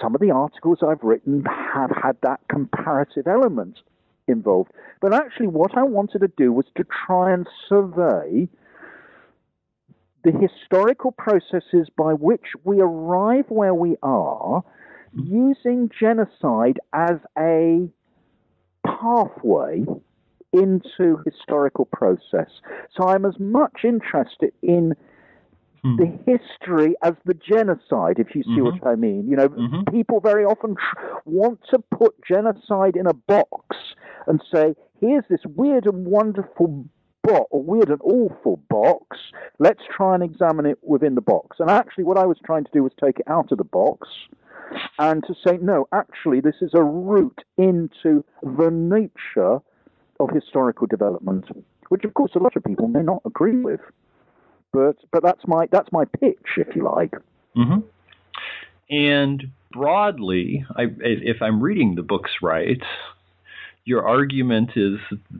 some 0.00 0.14
of 0.14 0.20
the 0.20 0.30
articles 0.30 0.78
I've 0.86 1.02
written 1.02 1.44
have 1.44 1.90
had 1.90 2.16
that 2.22 2.40
comparative 2.48 3.26
element 3.26 3.80
involved. 4.28 4.70
But 5.00 5.12
actually, 5.12 5.48
what 5.48 5.76
I 5.76 5.82
wanted 5.82 6.20
to 6.20 6.28
do 6.36 6.52
was 6.52 6.66
to 6.76 6.84
try 7.06 7.32
and 7.32 7.46
survey 7.68 8.48
the 10.24 10.32
historical 10.32 11.12
processes 11.12 11.88
by 11.96 12.12
which 12.12 12.46
we 12.64 12.80
arrive 12.80 13.44
where 13.48 13.74
we 13.74 13.96
are 14.02 14.64
using 15.14 15.90
genocide 15.98 16.80
as 16.92 17.18
a 17.38 17.88
pathway 18.84 19.84
into 20.52 21.18
historical 21.24 21.84
process. 21.86 22.48
So 22.96 23.08
I'm 23.08 23.24
as 23.24 23.38
much 23.38 23.80
interested 23.84 24.52
in 24.62 24.94
hmm. 25.82 25.96
the 25.96 26.06
history 26.26 26.94
as 27.02 27.14
the 27.24 27.34
genocide, 27.34 28.18
if 28.18 28.34
you 28.34 28.42
see 28.44 28.60
mm-hmm. 28.60 28.78
what 28.78 28.86
I 28.86 28.94
mean. 28.94 29.28
You 29.28 29.36
know, 29.36 29.48
mm-hmm. 29.48 29.94
people 29.94 30.20
very 30.20 30.44
often 30.44 30.76
tr- 30.76 31.00
want 31.24 31.60
to 31.70 31.78
put 31.78 32.14
genocide 32.26 32.96
in 32.96 33.06
a 33.06 33.14
box 33.14 33.76
and 34.26 34.40
say, 34.52 34.74
here's 35.00 35.24
this 35.28 35.40
weird 35.44 35.86
and 35.86 36.06
wonderful 36.06 36.86
box, 37.24 37.46
or 37.50 37.62
weird 37.62 37.88
and 37.88 38.00
awful 38.02 38.60
box. 38.68 39.16
Let's 39.58 39.82
try 39.96 40.14
and 40.14 40.22
examine 40.22 40.66
it 40.66 40.78
within 40.82 41.14
the 41.14 41.20
box. 41.20 41.56
And 41.58 41.70
actually, 41.70 42.04
what 42.04 42.18
I 42.18 42.26
was 42.26 42.38
trying 42.44 42.64
to 42.64 42.70
do 42.72 42.82
was 42.82 42.92
take 43.02 43.18
it 43.18 43.28
out 43.28 43.50
of 43.52 43.58
the 43.58 43.64
box 43.64 44.08
and 44.98 45.22
to 45.26 45.34
say, 45.46 45.58
no, 45.60 45.86
actually, 45.92 46.40
this 46.40 46.56
is 46.60 46.70
a 46.74 46.82
route 46.82 47.42
into 47.56 48.24
the 48.42 48.70
nature 48.70 49.58
of 50.20 50.30
historical 50.32 50.86
development, 50.86 51.46
which, 51.88 52.04
of 52.04 52.14
course, 52.14 52.32
a 52.34 52.38
lot 52.38 52.56
of 52.56 52.64
people 52.64 52.88
may 52.88 53.02
not 53.02 53.22
agree 53.24 53.60
with. 53.60 53.80
But, 54.72 54.96
but 55.12 55.22
that's 55.22 55.46
my 55.46 55.66
that's 55.70 55.92
my 55.92 56.04
pitch, 56.04 56.56
if 56.56 56.74
you 56.74 56.82
like. 56.82 57.12
Mm-hmm. 57.56 57.80
And 58.90 59.44
broadly, 59.72 60.64
I, 60.76 60.86
if 60.98 61.42
I'm 61.42 61.60
reading 61.60 61.94
the 61.94 62.02
books 62.02 62.32
right, 62.42 62.82
your 63.84 64.06
argument 64.06 64.70
is 64.76 64.98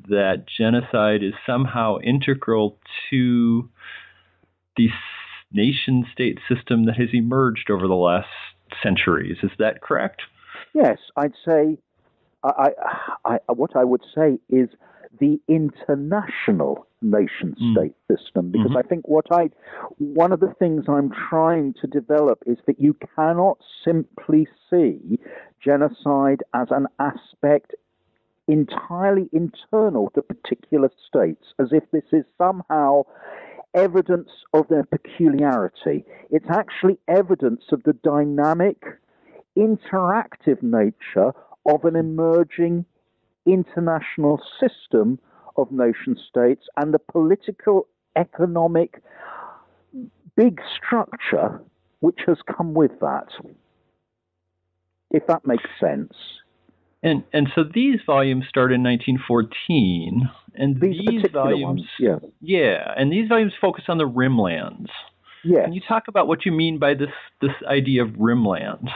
that 0.08 0.44
genocide 0.46 1.22
is 1.22 1.32
somehow 1.46 1.98
integral 1.98 2.78
to 3.10 3.68
the 4.76 4.88
nation 5.52 6.04
state 6.12 6.38
system 6.48 6.86
that 6.86 6.96
has 6.96 7.08
emerged 7.12 7.70
over 7.70 7.86
the 7.86 7.94
last 7.94 8.28
centuries. 8.82 9.38
Is 9.42 9.52
that 9.58 9.80
correct? 9.80 10.22
Yes, 10.74 10.98
I'd 11.16 11.32
say. 11.46 11.78
I, 12.42 12.70
I, 13.24 13.38
I, 13.48 13.52
what 13.52 13.74
I 13.74 13.84
would 13.84 14.02
say 14.14 14.38
is 14.50 14.68
the 15.18 15.40
international 15.48 16.86
nation 17.00 17.54
state 17.72 17.94
mm. 18.10 18.16
system 18.16 18.50
because 18.50 18.68
mm-hmm. 18.68 18.76
I 18.78 18.82
think 18.82 19.06
what 19.06 19.26
I 19.30 19.50
one 19.98 20.32
of 20.32 20.40
the 20.40 20.52
things 20.58 20.84
I'm 20.88 21.10
trying 21.30 21.74
to 21.80 21.86
develop 21.86 22.42
is 22.46 22.58
that 22.66 22.80
you 22.80 22.96
cannot 23.14 23.58
simply 23.84 24.48
see 24.70 25.18
genocide 25.62 26.42
as 26.54 26.68
an 26.70 26.86
aspect 26.98 27.74
entirely 28.48 29.28
internal 29.32 30.10
to 30.10 30.22
particular 30.22 30.90
states 31.08 31.44
as 31.58 31.68
if 31.72 31.82
this 31.90 32.04
is 32.12 32.24
somehow 32.38 33.02
evidence 33.74 34.28
of 34.52 34.68
their 34.68 34.84
peculiarity. 34.84 36.04
It's 36.30 36.48
actually 36.50 36.98
evidence 37.08 37.64
of 37.72 37.82
the 37.84 37.92
dynamic, 37.92 38.82
interactive 39.56 40.62
nature 40.62 41.32
of 41.66 41.84
an 41.84 41.96
emerging 41.96 42.84
international 43.46 44.40
system 44.60 45.18
of 45.56 45.70
nation 45.70 46.16
states 46.28 46.66
and 46.76 46.92
the 46.92 46.98
political, 46.98 47.86
economic, 48.16 49.02
big 50.36 50.60
structure 50.76 51.60
which 52.00 52.20
has 52.26 52.38
come 52.56 52.74
with 52.74 52.92
that. 53.00 53.28
If 55.10 55.26
that 55.28 55.46
makes 55.46 55.68
sense. 55.80 56.12
And 57.04 57.22
and 57.34 57.48
so 57.54 57.64
these 57.64 58.00
volumes 58.06 58.46
start 58.48 58.72
in 58.72 58.82
1914, 58.82 60.28
and 60.54 60.80
these, 60.80 61.02
these 61.06 61.30
volumes, 61.30 61.62
ones, 61.62 61.82
yeah, 62.00 62.18
yeah, 62.40 62.94
and 62.96 63.12
these 63.12 63.28
volumes 63.28 63.52
focus 63.60 63.84
on 63.88 63.98
the 63.98 64.08
rimlands. 64.08 64.88
Yeah. 65.44 65.64
Can 65.64 65.74
you 65.74 65.82
talk 65.86 66.08
about 66.08 66.28
what 66.28 66.46
you 66.46 66.52
mean 66.52 66.78
by 66.78 66.94
this 66.94 67.10
this 67.42 67.52
idea 67.68 68.02
of 68.02 68.12
rimlands? 68.12 68.88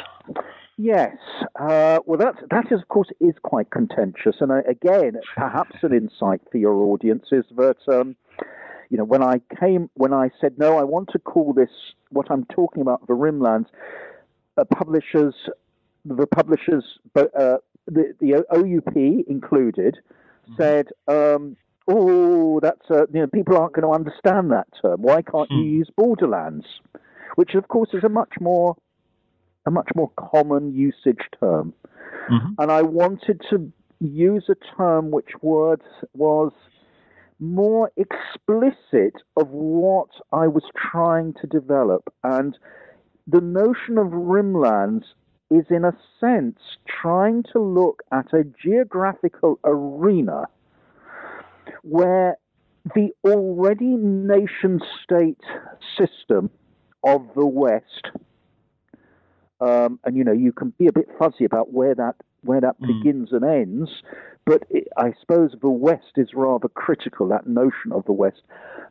Yes. 0.79 1.17
Uh, 1.61 1.99
well, 2.07 2.19
that 2.19 2.37
that 2.51 2.73
is, 2.73 2.81
of 2.81 2.89
course 2.89 3.11
is 3.21 3.35
quite 3.43 3.71
contentious, 3.71 4.37
and 4.41 4.53
uh, 4.53 4.63
again, 4.67 5.21
perhaps 5.37 5.77
an 5.83 5.93
insight 5.93 6.41
for 6.51 6.59
your 6.59 6.75
audience 6.75 7.27
is 7.31 7.45
that. 7.57 7.77
Um, 7.87 8.17
you 8.91 8.97
know, 8.97 9.05
when 9.05 9.23
I 9.23 9.43
came, 9.61 9.91
when 9.95 10.15
I 10.15 10.31
said 10.41 10.59
no, 10.59 10.79
I 10.79 10.83
want 10.83 11.11
to 11.13 11.19
call 11.19 11.53
this 11.53 11.69
what 12.09 12.31
I'm 12.31 12.47
talking 12.47 12.81
about 12.81 13.07
the 13.07 13.13
rimlands. 13.13 13.67
Uh, 14.57 14.65
publishers, 14.65 15.35
the 16.07 16.27
publishers, 16.27 16.85
uh, 17.15 17.59
the, 17.89 18.15
the 18.21 18.45
OUP 18.55 18.97
included, 19.29 19.99
mm-hmm. 20.49 20.55
said, 20.57 20.89
um, 21.09 21.57
"Oh, 21.87 22.61
that's 22.61 22.91
uh, 22.91 23.07
you 23.13 23.21
know 23.21 23.27
people 23.27 23.57
aren't 23.57 23.75
going 23.75 23.87
to 23.87 23.93
understand 23.93 24.53
that 24.53 24.69
term. 24.81 25.03
Why 25.03 25.23
can't 25.23 25.51
you 25.51 25.63
hmm. 25.63 25.79
use 25.81 25.91
borderlands?" 25.97 26.67
Which, 27.35 27.55
of 27.55 27.69
course, 27.69 27.91
is 27.93 28.05
a 28.05 28.09
much 28.09 28.35
more 28.41 28.77
a 29.67 29.71
much 29.71 29.89
more 29.95 30.11
common 30.17 30.75
usage 30.75 31.25
term. 31.39 31.73
Mm-hmm. 32.31 32.61
And 32.61 32.71
I 32.71 32.83
wanted 32.83 33.41
to 33.51 33.73
use 34.01 34.49
a 34.49 34.57
term 34.77 35.11
which 35.11 35.31
was 35.41 35.79
was 36.15 36.53
more 37.41 37.91
explicit 37.97 39.15
of 39.37 39.49
what 39.51 40.09
I 40.33 40.49
was 40.49 40.65
trying 40.91 41.35
to 41.41 41.47
develop. 41.47 42.13
And 42.25 42.59
the 43.27 43.41
notion 43.41 43.99
of 43.99 44.09
rimlands 44.09 45.05
is, 45.51 45.65
in 45.71 45.85
a 45.85 45.97
sense, 46.21 46.59
trying 46.87 47.43
to 47.53 47.59
look 47.59 48.03
at 48.13 48.33
a 48.33 48.45
geographical 48.45 49.59
arena 49.65 50.45
where 51.83 52.37
the 52.95 53.11
already 53.25 53.97
nation 53.97 54.81
state 55.03 55.41
system 55.97 56.51
of 57.05 57.27
the 57.35 57.47
West. 57.47 58.09
Um, 59.61 59.99
and 60.05 60.17
you 60.17 60.25
know, 60.25 60.33
you 60.33 60.53
can 60.53 60.73
be 60.79 60.87
a 60.87 60.93
bit 60.93 61.09
fuzzy 61.19 61.45
about 61.45 61.73
where 61.73 61.95
that 61.95 62.15
where 62.43 62.61
that 62.61 62.81
mm. 62.81 62.87
begins 62.87 63.33
and 63.33 63.45
ends. 63.45 63.91
But 64.47 64.65
it, 64.71 64.89
I 64.97 65.13
suppose 65.21 65.55
the 65.61 65.69
West 65.69 66.13
is 66.17 66.29
rather 66.35 66.69
critical. 66.69 67.29
That 67.29 67.47
notion 67.47 67.93
of 67.93 68.05
the 68.05 68.13
West 68.13 68.43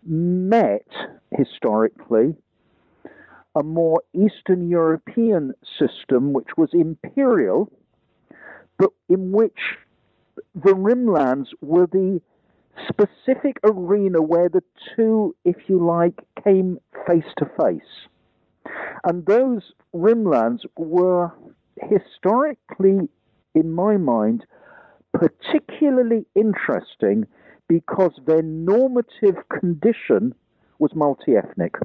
met 0.06 0.88
historically 1.32 2.36
a 3.58 3.64
more 3.64 4.04
Eastern 4.14 4.70
European 4.70 5.54
system, 5.80 6.34
which 6.34 6.58
was 6.58 6.70
imperial, 6.74 7.72
but 8.78 8.92
in 9.10 9.32
which 9.32 9.78
the 10.54 10.74
rimlands 10.74 11.48
were 11.62 11.88
the 11.88 12.22
specific 12.88 13.58
arena 13.64 14.22
where 14.22 14.50
the 14.50 14.64
two, 14.96 15.36
if 15.44 15.56
you 15.68 15.84
like, 15.84 16.14
came 16.44 16.80
face 17.08 17.26
to 17.38 17.46
face. 17.60 18.08
And 19.04 19.26
those 19.26 19.74
rimlands 19.96 20.60
were 20.78 21.32
historically, 21.82 23.10
in 23.56 23.72
my 23.72 23.98
mind, 23.98 24.46
particularly 25.14 26.26
interesting 26.36 27.26
because 27.68 28.12
their 28.28 28.44
normative 28.44 29.38
condition 29.50 30.36
was 30.80 30.92
multi 30.94 31.36
ethnic. 31.36 31.76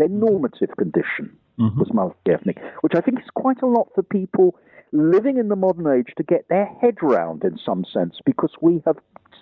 Their 0.00 0.08
normative 0.08 0.70
condition 0.78 1.36
mm-hmm. 1.58 1.78
was 1.78 1.92
multi 1.92 2.32
ethnic, 2.32 2.58
which 2.80 2.94
I 2.96 3.02
think 3.02 3.18
is 3.18 3.26
quite 3.34 3.60
a 3.60 3.66
lot 3.66 3.88
for 3.94 4.02
people 4.02 4.56
living 4.92 5.36
in 5.36 5.48
the 5.48 5.56
modern 5.56 5.86
age 5.86 6.14
to 6.16 6.22
get 6.22 6.48
their 6.48 6.64
head 6.80 6.96
round 7.02 7.44
in 7.44 7.58
some 7.58 7.84
sense 7.84 8.18
because 8.24 8.50
we 8.62 8.82
have 8.86 8.96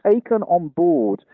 taken 0.04 0.42
on 0.42 0.66
board 0.66 1.24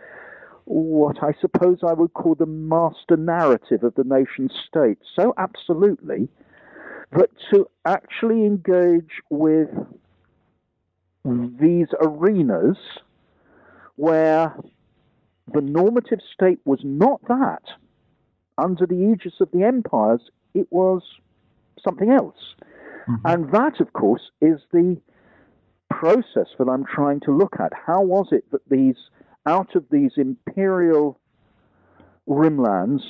what 0.67 1.23
I 1.23 1.33
suppose 1.41 1.79
I 1.83 1.95
would 1.95 2.13
call 2.13 2.35
the 2.35 2.45
master 2.45 3.17
narrative 3.17 3.83
of 3.83 3.95
the 3.95 4.05
nation 4.05 4.51
state 4.69 4.99
so 5.17 5.35
absolutely 5.39 6.29
that 7.13 7.31
to 7.51 7.67
actually 7.87 8.45
engage 8.45 9.23
with 9.31 9.69
these 11.25 11.89
arenas 12.01 12.77
where 13.97 14.55
the 15.53 15.61
normative 15.61 16.21
state 16.35 16.61
was 16.65 16.81
not 16.85 17.21
that 17.29 17.63
under 18.59 18.87
the 18.87 19.13
aegis 19.13 19.35
of 19.41 19.51
the 19.53 19.65
empires, 19.65 20.21
it 20.55 20.67
was 20.71 21.03
something 21.83 22.11
else. 22.11 22.55
Mm-hmm. 23.09 23.27
And 23.27 23.53
that, 23.53 23.81
of 23.81 23.93
course, 23.93 24.31
is 24.41 24.61
the 24.73 24.97
process 25.91 26.49
that 26.59 26.69
I'm 26.69 26.85
trying 26.85 27.21
to 27.21 27.31
look 27.37 27.57
at. 27.61 27.73
How 27.87 28.03
was 28.03 28.29
it 28.33 28.45
that 28.53 28.69
these, 28.69 28.97
out 29.47 29.75
of 29.75 29.85
these 29.91 30.13
imperial 30.17 31.21
rimlands, 32.29 33.03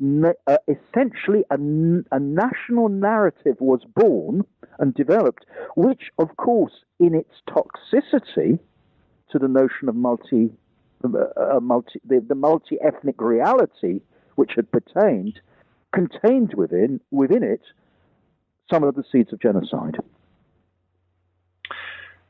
uh, 0.00 0.56
essentially 0.68 1.44
a, 1.50 1.56
a 1.56 2.20
national 2.20 2.88
narrative 2.88 3.56
was 3.58 3.80
born 3.94 4.44
and 4.78 4.94
developed, 4.94 5.44
which, 5.76 6.10
of 6.18 6.36
course, 6.36 6.72
in 7.00 7.14
its 7.14 7.32
toxicity 7.48 8.58
to 9.30 9.38
the 9.38 9.48
notion 9.48 9.88
of 9.88 9.94
multi, 9.94 10.50
uh, 11.04 11.56
uh 11.56 11.60
multi 11.60 12.00
the, 12.06 12.24
the 12.26 12.34
multi 12.34 12.78
ethnic 12.80 13.20
reality 13.20 14.00
which 14.34 14.52
had 14.54 14.70
pertained, 14.70 15.40
contained 15.92 16.54
within 16.54 17.00
within 17.10 17.42
it 17.42 17.62
some 18.70 18.84
of 18.84 18.94
the 18.94 19.04
seeds 19.10 19.32
of 19.32 19.40
genocide. 19.40 19.96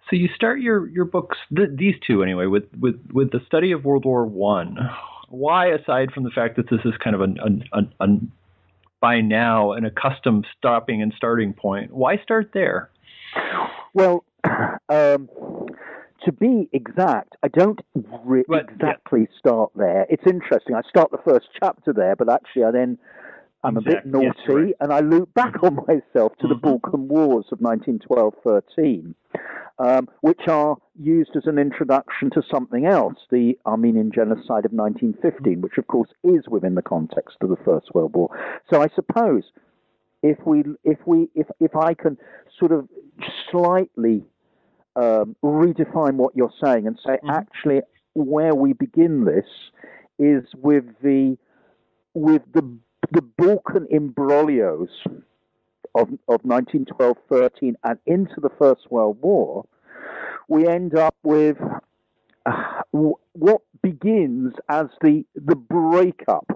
So 0.09 0.17
you 0.17 0.29
start 0.35 0.61
your 0.61 0.89
your 0.89 1.05
books, 1.05 1.37
th- 1.55 1.71
these 1.75 1.95
two 2.07 2.23
anyway, 2.23 2.47
with 2.47 2.65
with 2.79 2.99
with 3.13 3.31
the 3.31 3.41
study 3.47 3.73
of 3.73 3.85
World 3.85 4.05
War 4.05 4.25
One. 4.25 4.79
Why, 5.29 5.67
aside 5.67 6.13
from 6.13 6.25
the 6.25 6.31
fact 6.31 6.57
that 6.57 6.71
this 6.71 6.81
is 6.87 6.95
kind 7.05 7.15
of 7.15 7.21
an, 7.21 7.39
an, 7.45 7.65
an, 7.73 7.93
an 8.01 8.33
by 9.01 9.21
now 9.21 9.73
an 9.73 9.85
accustomed 9.85 10.47
stopping 10.57 11.03
and 11.03 11.13
starting 11.17 11.53
point, 11.53 11.93
why 11.93 12.17
start 12.19 12.51
there? 12.55 12.91
Well, 13.93 14.25
um, 14.89 15.29
to 16.29 16.33
be 16.33 16.69
exact, 16.75 17.37
I 17.43 17.49
don't 17.49 17.81
re- 18.23 18.45
exactly 18.51 19.21
yeah. 19.21 19.39
start 19.39 19.71
there. 19.75 20.07
It's 20.11 20.27
interesting. 20.27 20.75
I 20.75 20.83
start 20.87 21.11
the 21.11 21.23
first 21.25 21.47
chapter 21.59 21.95
there, 21.95 22.17
but 22.17 22.31
actually 22.31 22.65
I 22.65 22.71
then 22.71 22.99
I'm 23.65 23.79
exactly. 23.79 23.93
a 23.93 24.03
bit 24.03 24.13
naughty, 24.13 24.39
yes, 24.47 24.49
right. 24.49 24.75
and 24.81 24.93
I 24.93 25.01
loop 25.01 25.33
back 25.33 25.63
on 25.63 25.77
myself 25.89 26.37
to 26.37 26.45
mm-hmm. 26.45 26.49
the 26.49 26.55
Balkan 26.55 27.09
Wars 27.09 27.47
of 27.51 27.61
1912-13, 27.61 29.15
um, 29.79 30.09
which 30.21 30.43
are 30.49 30.77
used 31.01 31.31
as 31.35 31.47
an 31.47 31.59
introduction 31.59 32.31
to 32.33 32.43
something 32.53 32.85
else, 32.85 33.17
the 33.31 33.59
Armenian 33.65 34.13
genocide 34.15 34.67
of 34.67 34.73
1915, 34.73 35.63
which 35.63 35.79
of 35.79 35.87
course 35.87 36.11
is 36.25 36.47
within 36.47 36.75
the 36.75 36.83
context 36.83 37.39
of 37.41 37.49
the 37.49 37.59
First 37.65 37.95
World 37.95 38.15
War. 38.15 38.29
So 38.71 38.83
I 38.83 38.89
suppose 38.95 39.45
if 40.23 40.37
we, 40.45 40.65
if 40.85 40.99
we, 41.07 41.31
if 41.35 41.47
if 41.59 41.75
I 41.75 41.95
can 41.95 42.19
sort 42.59 42.73
of 42.73 42.87
slightly 43.51 44.25
um, 44.99 45.37
redefine 45.45 46.15
what 46.15 46.35
you're 46.37 46.53
saying 46.63 46.87
and 46.87 46.99
say 47.07 47.13
mm-hmm. 47.13 47.31
actually 47.31 47.81
where 48.15 48.55
we 48.55 48.73
begin 48.73 49.25
this 49.25 49.47
is 50.19 50.45
with 50.57 50.85
the 51.03 51.37
with 52.15 52.43
the 52.53 52.79
the 53.13 53.23
Balkan 53.23 53.87
imbroglios 53.93 54.89
of, 55.95 56.09
of 56.29 56.43
1912-13 56.43 57.75
and 57.85 57.99
into 58.07 58.35
the 58.41 58.51
First 58.59 58.91
World 58.91 59.19
War, 59.23 59.65
we 60.49 60.69
end 60.69 60.95
up 60.95 61.15
with 61.23 61.57
uh, 62.45 62.83
what 62.93 63.63
begins 63.83 64.55
as 64.69 64.87
the 65.01 65.25
the 65.35 65.57
breakup 65.57 66.47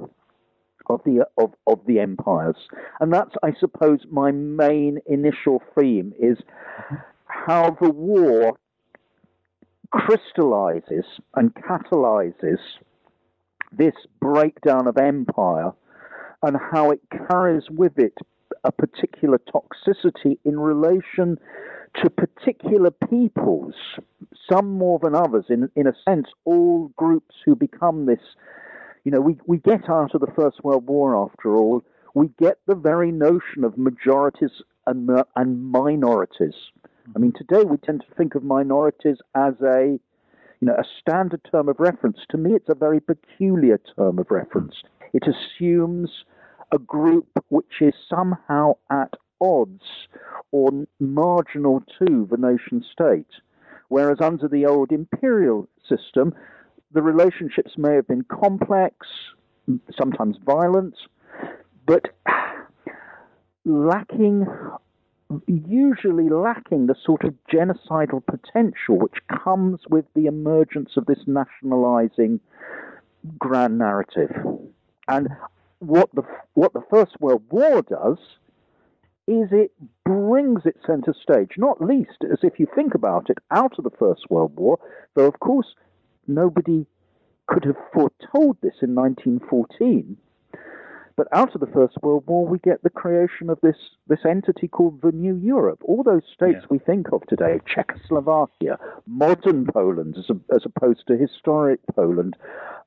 of 0.88 1.00
the 1.04 1.26
of, 1.38 1.52
of 1.66 1.80
the 1.86 2.00
empires, 2.00 2.56
and 3.00 3.12
that's 3.12 3.34
I 3.42 3.52
suppose 3.60 4.00
my 4.10 4.30
main 4.32 4.98
initial 5.06 5.62
theme 5.78 6.12
is 6.18 6.38
how 7.32 7.76
the 7.80 7.90
war 7.90 8.58
crystallizes 9.90 11.04
and 11.34 11.54
catalyzes 11.54 12.58
this 13.76 13.94
breakdown 14.20 14.86
of 14.86 14.96
empire 14.96 15.72
and 16.42 16.56
how 16.72 16.90
it 16.90 17.00
carries 17.28 17.64
with 17.70 17.98
it 17.98 18.14
a 18.64 18.72
particular 18.72 19.38
toxicity 19.38 20.38
in 20.44 20.58
relation 20.58 21.38
to 22.02 22.10
particular 22.10 22.90
peoples, 22.90 23.74
some 24.50 24.78
more 24.78 24.98
than 25.02 25.14
others. 25.14 25.44
In, 25.48 25.70
in 25.76 25.86
a 25.86 25.94
sense, 26.08 26.26
all 26.44 26.88
groups 26.96 27.34
who 27.44 27.54
become 27.54 28.06
this, 28.06 28.20
you 29.04 29.12
know, 29.12 29.20
we, 29.20 29.36
we 29.46 29.58
get 29.58 29.88
out 29.88 30.14
of 30.14 30.20
the 30.20 30.32
First 30.36 30.62
World 30.64 30.86
War, 30.86 31.16
after 31.24 31.56
all, 31.56 31.82
we 32.14 32.28
get 32.38 32.58
the 32.66 32.74
very 32.74 33.10
notion 33.10 33.64
of 33.64 33.76
majorities 33.76 34.62
and, 34.86 35.10
and 35.36 35.70
minorities. 35.70 36.54
I 37.14 37.18
mean, 37.18 37.32
today 37.36 37.64
we 37.64 37.76
tend 37.78 38.04
to 38.08 38.14
think 38.16 38.34
of 38.34 38.44
minorities 38.44 39.18
as 39.34 39.54
a, 39.62 39.98
you 40.60 40.66
know, 40.66 40.74
a 40.74 40.84
standard 41.00 41.40
term 41.50 41.68
of 41.68 41.80
reference. 41.80 42.18
To 42.30 42.38
me, 42.38 42.54
it's 42.54 42.68
a 42.68 42.74
very 42.74 43.00
peculiar 43.00 43.80
term 43.96 44.18
of 44.18 44.30
reference. 44.30 44.74
It 45.12 45.24
assumes 45.26 46.10
a 46.72 46.78
group 46.78 47.28
which 47.48 47.80
is 47.80 47.94
somehow 48.08 48.74
at 48.90 49.14
odds 49.40 49.82
or 50.52 50.70
marginal 51.00 51.82
to 51.98 52.28
the 52.30 52.36
nation 52.36 52.84
state. 52.92 53.26
Whereas 53.88 54.18
under 54.20 54.48
the 54.48 54.64
old 54.64 54.92
imperial 54.92 55.68
system, 55.88 56.34
the 56.92 57.02
relationships 57.02 57.72
may 57.76 57.94
have 57.94 58.06
been 58.06 58.24
complex, 58.24 59.06
sometimes 59.98 60.36
violent, 60.44 60.94
but 61.86 62.06
lacking, 63.64 64.46
usually 65.46 66.28
lacking 66.28 66.86
the 66.86 66.94
sort 67.04 67.24
of 67.24 67.34
genocidal 67.52 68.24
potential 68.26 68.98
which 68.98 69.18
comes 69.28 69.80
with 69.88 70.04
the 70.14 70.26
emergence 70.26 70.96
of 70.96 71.06
this 71.06 71.20
nationalizing 71.26 72.40
grand 73.38 73.78
narrative. 73.78 74.30
And 75.08 75.28
what 75.78 76.10
the 76.14 76.22
what 76.54 76.72
the 76.72 76.82
First 76.90 77.20
World 77.20 77.42
War 77.50 77.82
does 77.82 78.18
is 79.26 79.48
it 79.52 79.72
brings 80.04 80.66
it 80.66 80.76
center 80.86 81.14
stage, 81.22 81.52
not 81.56 81.80
least 81.80 82.24
as 82.30 82.38
if 82.42 82.58
you 82.58 82.66
think 82.74 82.94
about 82.94 83.30
it, 83.30 83.38
out 83.50 83.78
of 83.78 83.84
the 83.84 83.96
First 83.98 84.30
World 84.30 84.56
War, 84.56 84.78
though 85.14 85.26
of 85.26 85.38
course 85.40 85.74
nobody 86.26 86.86
could 87.46 87.64
have 87.64 87.76
foretold 87.92 88.56
this 88.62 88.74
in 88.82 88.94
1914. 88.94 90.16
But 91.16 91.28
out 91.32 91.54
of 91.54 91.60
the 91.60 91.66
First 91.66 91.96
World 92.02 92.24
War, 92.26 92.46
we 92.46 92.58
get 92.58 92.82
the 92.82 92.90
creation 92.90 93.50
of 93.50 93.58
this, 93.62 93.76
this 94.08 94.24
entity 94.28 94.68
called 94.68 95.02
the 95.02 95.12
New 95.12 95.36
Europe. 95.36 95.80
All 95.84 96.02
those 96.02 96.22
states 96.32 96.60
yeah. 96.62 96.66
we 96.70 96.78
think 96.78 97.12
of 97.12 97.22
today, 97.26 97.60
Czechoslovakia, 97.66 98.78
modern 99.06 99.66
Poland 99.66 100.16
as, 100.18 100.30
a, 100.30 100.54
as 100.54 100.62
opposed 100.64 101.06
to 101.08 101.16
historic 101.16 101.80
Poland, 101.94 102.36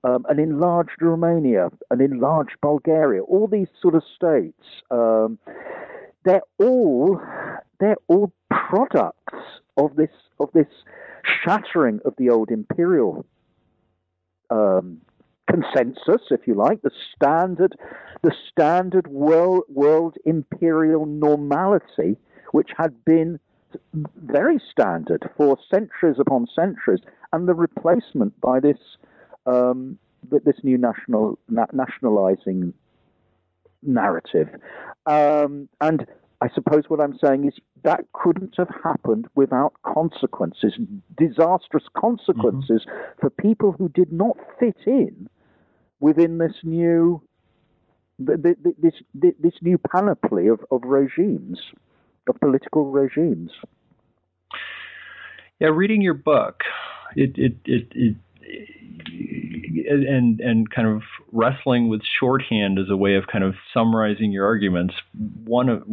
um, 0.04 0.26
an 0.30 0.40
enlarged 0.40 1.02
Romania, 1.02 1.70
an 1.90 2.02
enlarged 2.02 2.56
Bulgaria, 2.62 3.22
all 3.24 3.48
these 3.48 3.68
sort 3.82 3.96
of 3.96 4.04
states, 4.16 4.64
um, 4.92 5.38
they're 6.24 6.42
all 6.60 7.22
they're 7.80 7.98
all 8.08 8.32
products 8.50 9.36
of 9.78 9.96
this 9.96 10.10
of 10.40 10.50
this 10.54 10.68
shattering 11.44 12.00
of 12.06 12.14
the 12.18 12.30
old 12.30 12.50
imperial 12.50 13.26
um, 14.50 15.02
consensus, 15.50 16.22
if 16.32 16.48
you 16.48 16.54
like, 16.54 16.82
the 16.82 16.92
standard, 17.16 17.76
the 18.22 18.34
standard 18.52 19.08
world, 19.08 19.64
world 19.70 20.16
imperial 20.26 21.06
normality, 21.06 22.18
which 22.52 22.70
had 22.78 23.04
been 23.06 23.40
very 24.24 24.60
standard 24.72 25.30
for 25.38 25.58
centuries 25.70 26.18
upon 26.20 26.48
centuries, 26.56 27.02
and 27.34 27.48
the 27.48 27.54
replacement 27.54 28.40
by 28.42 28.60
this 28.60 28.78
um, 29.46 29.98
this 30.30 30.56
new 30.64 30.78
national 30.78 31.38
na- 31.50 31.66
nationalizing 31.72 32.74
narrative. 33.84 34.50
Um, 35.06 35.70
and 35.82 36.08
I 36.42 36.50
suppose 36.54 36.86
what 36.88 37.00
I'm 37.00 37.18
saying 37.24 37.48
is 37.48 37.54
that 37.84 38.06
couldn't 38.14 38.56
have 38.58 38.70
happened 38.84 39.28
without 39.36 39.74
consequences, 39.84 40.74
disastrous 41.18 41.84
consequences 41.96 42.86
mm-hmm. 42.88 43.20
for 43.22 43.30
people 43.30 43.74
who 43.74 43.90
did 43.90 44.12
not 44.12 44.38
fit 44.60 44.78
in 44.88 45.30
within 46.06 46.38
this 46.38 46.54
new 46.62 47.20
this 48.20 48.94
this 49.16 49.54
new 49.64 49.78
panoply 49.92 50.48
of, 50.48 50.60
of 50.70 50.82
regimes, 50.86 51.60
of 52.30 52.40
political 52.40 52.92
regimes. 52.92 53.50
Yeah, 55.60 55.70
reading 55.74 56.04
your 56.04 56.14
book, 56.14 56.62
it 57.16 57.32
it 57.38 57.56
it, 57.66 57.88
it 57.92 58.16
and 59.90 60.40
and 60.40 60.70
kind 60.70 60.88
of 60.88 61.02
wrestling 61.32 61.90
with 61.90 62.02
shorthand 62.20 62.78
as 62.78 62.92
a 62.92 62.96
way 62.96 63.16
of 63.16 63.26
kind 63.26 63.44
of 63.44 63.56
summarizing 63.74 64.32
your 64.32 64.46
arguments. 64.46 64.94
One 65.44 65.70
of 65.70 65.84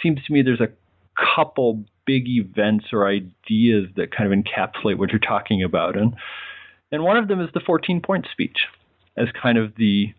seems 0.00 0.22
to 0.24 0.32
me 0.32 0.42
there's 0.42 0.60
a 0.60 0.70
couple 1.34 1.84
big 2.06 2.28
events 2.28 2.84
or 2.92 3.08
ideas 3.08 3.88
that 3.96 4.14
kind 4.16 4.32
of 4.32 4.38
encapsulate 4.38 4.96
what 4.96 5.10
you're 5.10 5.18
talking 5.18 5.64
about, 5.64 5.96
and 5.96 6.14
and 6.96 7.04
one 7.04 7.18
of 7.18 7.28
them 7.28 7.42
is 7.42 7.50
the 7.52 7.60
14 7.60 8.00
point 8.00 8.26
speech 8.32 8.56
as 9.18 9.28
kind 9.40 9.58
of 9.58 9.74
the 9.76 10.14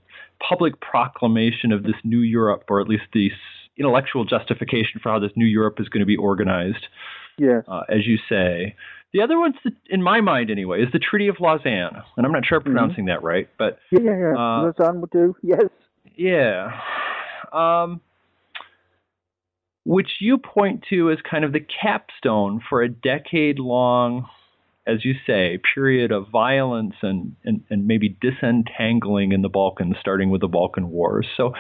public 0.47 0.79
proclamation 0.79 1.71
of 1.71 1.81
this 1.81 1.95
new 2.03 2.19
Europe, 2.19 2.65
or 2.69 2.79
at 2.79 2.87
least 2.87 3.05
the 3.13 3.31
intellectual 3.79 4.25
justification 4.25 4.99
for 5.01 5.11
how 5.11 5.17
this 5.17 5.31
new 5.35 5.45
Europe 5.45 5.79
is 5.79 5.89
going 5.89 6.01
to 6.01 6.05
be 6.05 6.15
organized. 6.15 6.85
Yes. 7.39 7.63
Uh, 7.67 7.81
as 7.89 8.05
you 8.05 8.19
say. 8.29 8.75
The 9.11 9.21
other 9.23 9.39
one's, 9.39 9.55
the, 9.63 9.71
in 9.89 10.03
my 10.03 10.21
mind 10.21 10.51
anyway, 10.51 10.83
is 10.83 10.89
the 10.93 10.99
Treaty 10.99 11.27
of 11.29 11.37
Lausanne. 11.39 11.95
And 12.15 12.25
I'm 12.25 12.31
not 12.31 12.45
sure 12.45 12.59
I'm 12.59 12.63
mm-hmm. 12.63 12.73
pronouncing 12.73 13.05
mm-hmm. 13.05 13.07
that 13.07 13.23
right, 13.23 13.49
but. 13.57 13.79
Yeah, 13.91 14.01
yeah, 14.03 14.17
yeah. 14.19 14.33
Uh, 14.33 14.61
Lausanne 14.63 15.01
would 15.01 15.09
do, 15.09 15.35
yes. 15.41 15.65
Yeah. 16.15 16.79
Um, 17.51 18.01
which 19.83 20.09
you 20.19 20.37
point 20.37 20.85
to 20.91 21.09
as 21.09 21.17
kind 21.27 21.43
of 21.43 21.53
the 21.53 21.65
capstone 21.81 22.61
for 22.69 22.83
a 22.83 22.89
decade 22.89 23.57
long, 23.57 24.27
as 24.87 25.03
you 25.03 25.13
say, 25.25 25.59
period 25.75 26.11
of 26.11 26.29
violence 26.31 26.95
and, 27.01 27.35
and, 27.43 27.63
and 27.69 27.85
maybe 27.85 28.17
disentangling 28.21 29.31
in 29.31 29.41
the 29.41 29.49
Balkans, 29.49 29.97
starting 29.99 30.29
with 30.29 30.41
the 30.41 30.47
Balkan 30.47 30.89
Wars. 30.89 31.27
So, 31.35 31.53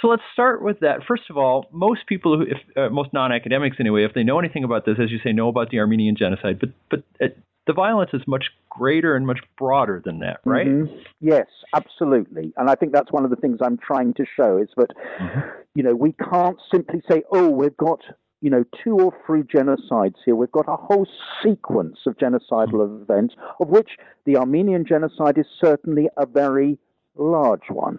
so 0.00 0.08
let's 0.08 0.22
start 0.32 0.62
with 0.62 0.80
that. 0.80 1.00
First 1.06 1.24
of 1.30 1.36
all, 1.36 1.66
most 1.72 2.06
people, 2.06 2.38
who, 2.38 2.42
if, 2.42 2.58
uh, 2.76 2.88
most 2.90 3.12
non-academics 3.12 3.76
anyway, 3.80 4.04
if 4.04 4.12
they 4.14 4.22
know 4.22 4.38
anything 4.38 4.64
about 4.64 4.84
this, 4.84 4.96
as 5.02 5.10
you 5.10 5.18
say, 5.22 5.32
know 5.32 5.48
about 5.48 5.70
the 5.70 5.78
Armenian 5.78 6.16
genocide. 6.16 6.58
But 6.58 6.70
but 6.90 7.02
uh, 7.22 7.28
the 7.66 7.72
violence 7.72 8.10
is 8.12 8.22
much 8.26 8.46
greater 8.68 9.16
and 9.16 9.26
much 9.26 9.40
broader 9.56 10.02
than 10.04 10.18
that, 10.18 10.40
right? 10.44 10.66
Mm-hmm. 10.66 10.94
Yes, 11.20 11.46
absolutely. 11.74 12.52
And 12.56 12.68
I 12.68 12.74
think 12.74 12.92
that's 12.92 13.10
one 13.12 13.24
of 13.24 13.30
the 13.30 13.36
things 13.36 13.58
I'm 13.62 13.78
trying 13.78 14.12
to 14.14 14.24
show 14.36 14.58
is 14.58 14.68
that 14.76 14.90
mm-hmm. 15.20 15.40
you 15.74 15.82
know 15.82 15.94
we 15.94 16.12
can't 16.12 16.58
simply 16.70 17.02
say, 17.10 17.22
oh, 17.32 17.48
we've 17.48 17.76
got 17.76 18.00
you 18.44 18.50
know 18.50 18.64
two 18.82 18.98
or 18.98 19.12
three 19.26 19.42
genocides 19.42 20.16
here. 20.24 20.36
We've 20.36 20.52
got 20.52 20.68
a 20.68 20.76
whole 20.76 21.06
sequence 21.42 21.98
of 22.06 22.16
genocidal 22.18 22.72
mm-hmm. 22.72 23.02
events, 23.02 23.34
of 23.58 23.68
which 23.68 23.90
the 24.24 24.36
Armenian 24.36 24.84
genocide 24.86 25.38
is 25.38 25.46
certainly 25.60 26.08
a 26.16 26.26
very 26.26 26.78
large 27.16 27.70
one 27.70 27.98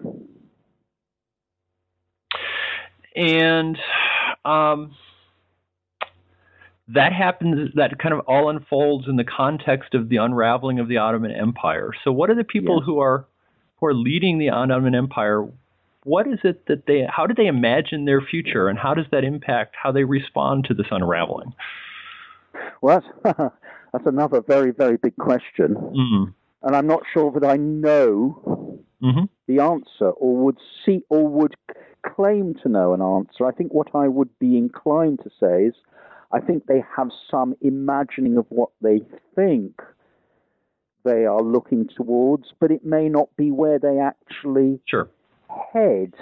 and 3.15 3.77
um, 4.43 4.95
that 6.89 7.13
happens. 7.13 7.71
That 7.75 7.97
kind 7.99 8.13
of 8.13 8.19
all 8.21 8.49
unfolds 8.49 9.07
in 9.07 9.15
the 9.15 9.23
context 9.23 9.93
of 9.93 10.09
the 10.09 10.17
unraveling 10.17 10.79
of 10.79 10.87
the 10.87 10.97
Ottoman 10.97 11.31
Empire. 11.31 11.91
So, 12.03 12.11
what 12.11 12.29
are 12.29 12.35
the 12.35 12.43
people 12.43 12.77
yes. 12.79 12.85
who 12.85 12.99
are 12.99 13.25
who 13.77 13.87
are 13.87 13.93
leading 13.93 14.37
the 14.37 14.49
Ottoman 14.49 14.95
Empire? 14.95 15.47
What 16.05 16.27
is 16.27 16.37
it 16.43 16.67
that 16.67 16.85
they? 16.85 17.03
How 17.09 17.25
do 17.25 17.33
they 17.33 17.47
imagine 17.47 18.05
their 18.05 18.21
future, 18.21 18.69
and 18.69 18.77
how 18.77 18.93
does 18.93 19.07
that 19.11 19.23
impact 19.23 19.75
how 19.81 19.91
they 19.91 20.03
respond 20.03 20.65
to 20.65 20.75
this 20.75 20.85
unraveling? 20.91 21.51
Well, 22.81 23.01
that's, 23.23 23.39
that's 23.91 24.05
another 24.05 24.41
very, 24.41 24.69
very 24.69 24.97
big 24.97 25.15
question, 25.17 25.73
mm-hmm. 25.73 26.25
and 26.61 26.75
I'm 26.75 26.85
not 26.85 27.01
sure 27.11 27.31
that 27.31 27.43
I 27.43 27.57
know 27.57 28.79
mm-hmm. 29.03 29.23
the 29.47 29.59
answer, 29.59 30.11
or 30.11 30.37
would 30.45 30.59
see, 30.85 31.01
or 31.09 31.27
would 31.27 31.55
claim 32.05 32.53
to 32.61 32.69
know 32.69 32.93
an 32.93 33.01
answer. 33.01 33.47
I 33.47 33.51
think 33.51 33.73
what 33.73 33.87
I 33.95 34.07
would 34.07 34.29
be 34.37 34.59
inclined 34.59 35.21
to 35.23 35.31
say 35.39 35.65
is 35.65 35.73
I 36.31 36.39
think 36.39 36.67
they 36.67 36.83
have 36.95 37.09
some 37.31 37.55
imagining 37.61 38.37
of 38.37 38.45
what 38.49 38.69
they 38.79 39.01
think 39.35 39.81
they 41.03 41.25
are 41.25 41.41
looking 41.41 41.89
towards, 41.97 42.53
but 42.59 42.69
it 42.69 42.85
may 42.85 43.09
not 43.09 43.29
be 43.37 43.49
where 43.49 43.79
they 43.79 43.99
actually 43.99 44.79
sure. 44.85 45.09
Head. 45.73 46.13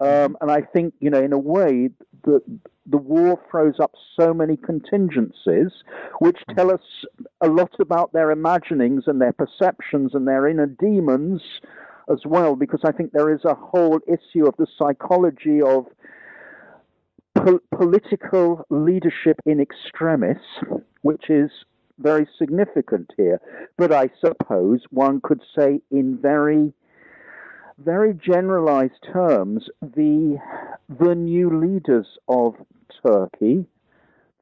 Um, 0.00 0.36
and 0.40 0.50
I 0.50 0.62
think, 0.62 0.94
you 1.00 1.10
know, 1.10 1.22
in 1.22 1.32
a 1.32 1.38
way, 1.38 1.90
the 2.24 2.40
the 2.86 2.96
war 2.96 3.40
throws 3.48 3.78
up 3.78 3.92
so 4.18 4.34
many 4.34 4.56
contingencies, 4.56 5.70
which 6.18 6.38
tell 6.56 6.72
us 6.72 6.80
a 7.40 7.48
lot 7.48 7.70
about 7.78 8.12
their 8.12 8.32
imaginings 8.32 9.04
and 9.06 9.20
their 9.20 9.32
perceptions 9.32 10.14
and 10.14 10.26
their 10.26 10.48
inner 10.48 10.66
demons, 10.66 11.40
as 12.10 12.18
well, 12.26 12.56
because 12.56 12.80
I 12.84 12.90
think 12.90 13.12
there 13.12 13.32
is 13.32 13.44
a 13.44 13.54
whole 13.54 14.00
issue 14.08 14.46
of 14.46 14.56
the 14.56 14.66
psychology 14.76 15.62
of 15.62 15.86
po- 17.36 17.60
political 17.72 18.66
leadership 18.70 19.38
in 19.46 19.60
extremis, 19.60 20.42
which 21.02 21.30
is 21.30 21.50
very 21.98 22.26
significant 22.36 23.12
here. 23.16 23.40
But 23.76 23.92
I 23.92 24.10
suppose 24.24 24.80
one 24.90 25.20
could 25.20 25.42
say, 25.56 25.80
in 25.92 26.18
very 26.20 26.72
very 27.78 28.14
generalized 28.14 29.02
terms, 29.12 29.68
the 29.80 30.38
the 30.88 31.14
new 31.14 31.50
leaders 31.58 32.06
of 32.28 32.54
Turkey, 33.04 33.66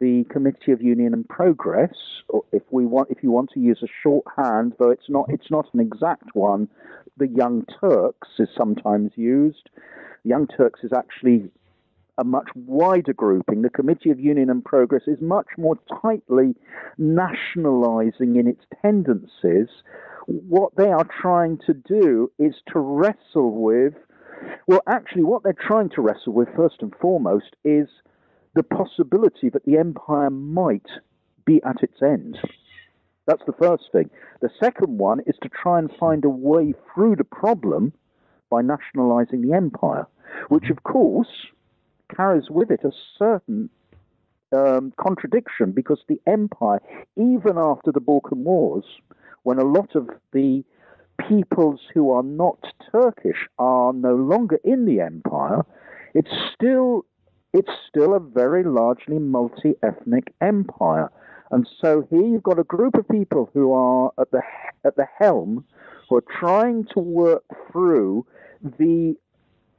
the 0.01 0.25
Committee 0.31 0.73
of 0.73 0.83
Union 0.83 1.13
and 1.15 1.29
Progress, 1.29 1.95
or 2.29 2.43
if 2.53 2.63
we 2.71 2.87
want, 2.87 3.11
if 3.11 3.23
you 3.23 3.31
want 3.31 3.51
to 3.55 3.61
use 3.61 3.81
a 3.83 3.89
shorthand, 4.03 4.75
though 4.79 4.91
it's 4.91 5.09
not, 5.09 5.27
it's 5.29 5.51
not 5.51 5.67
an 5.73 5.81
exact 5.81 6.35
one, 6.35 6.69
the 7.19 7.29
Young 7.29 7.65
Turks 7.81 8.29
is 8.39 8.49
sometimes 8.57 9.13
used. 9.17 9.71
Young 10.25 10.47
Turks 10.47 10.81
is 10.83 10.93
actually 10.93 11.51
a 12.19 12.25
much 12.25 12.49
wider 12.55 13.13
grouping. 13.13 13.63
The 13.63 13.71
Committee 13.71 14.11
of 14.11 14.21
Union 14.21 14.51
and 14.51 14.65
Progress 14.65 15.03
is 15.07 15.21
much 15.21 15.47
more 15.57 15.79
tightly 16.03 16.55
nationalizing 16.99 18.37
in 18.37 18.47
its 18.47 18.63
tendencies. 18.83 19.69
What 20.27 20.77
they 20.77 20.91
are 20.91 21.07
trying 21.21 21.59
to 21.67 21.75
do 21.75 22.31
is 22.39 22.55
to 22.73 22.79
wrestle 22.79 23.63
with, 23.63 23.95
well, 24.67 24.83
actually, 24.87 25.25
what 25.25 25.43
they're 25.43 25.53
trying 25.53 25.91
to 25.91 26.03
wrestle 26.03 26.33
with, 26.33 26.49
first 26.57 26.77
and 26.81 26.95
foremost, 27.01 27.57
is 27.65 27.89
the 28.55 28.63
possibility 28.63 29.49
that 29.49 29.65
the 29.65 29.79
empire 29.79 30.31
might 30.31 30.87
be 31.45 31.63
at 31.65 31.83
its 31.83 32.03
end. 32.03 32.39
That's 33.27 33.43
the 33.47 33.53
first 33.53 33.85
thing. 33.93 34.11
The 34.41 34.51
second 34.63 34.99
one 34.99 35.21
is 35.27 35.37
to 35.43 35.49
try 35.49 35.79
and 35.79 35.91
find 35.99 36.25
a 36.25 36.29
way 36.29 36.75
through 36.93 37.17
the 37.17 37.25
problem 37.25 37.93
by 38.51 38.63
nationalizing 38.63 39.43
the 39.43 39.55
empire, 39.55 40.07
which 40.49 40.71
of 40.71 40.83
course 40.83 41.29
carries 42.15 42.51
with 42.51 42.71
it 42.71 42.81
a 42.83 42.91
certain 43.19 43.71
um, 44.53 44.93
contradiction 45.01 45.71
because 45.73 46.01
the 46.09 46.21
empire, 46.27 46.81
even 47.17 47.57
after 47.57 47.93
the 47.93 48.01
Balkan 48.01 48.43
Wars, 48.43 48.85
when 49.43 49.59
a 49.59 49.65
lot 49.65 49.95
of 49.95 50.09
the 50.33 50.65
peoples 51.29 51.81
who 51.95 52.11
are 52.11 52.23
not 52.23 52.59
Turkish 52.91 53.47
are 53.59 53.93
no 53.93 54.15
longer 54.15 54.59
in 54.65 54.87
the 54.87 55.01
empire, 55.01 55.65
it's 56.15 56.31
still 56.55 57.05
it's 57.53 57.73
still 57.89 58.15
a 58.15 58.21
very 58.21 58.63
largely 58.63 59.19
multi-ethnic 59.19 60.33
empire. 60.41 61.11
And 61.51 61.69
so 61.81 62.07
here 62.11 62.25
you've 62.25 62.45
got 62.45 62.61
a 62.61 62.65
group 62.65 62.95
of 62.95 63.09
people 63.09 63.51
who 63.53 63.73
are 63.73 64.13
at 64.21 64.31
the 64.31 64.43
at 64.85 64.97
the 64.97 65.07
helm, 65.19 65.65
who 66.09 66.17
are 66.17 66.25
trying 66.39 66.87
to 66.95 67.01
work 67.01 67.43
through 67.71 68.27
the 68.63 69.17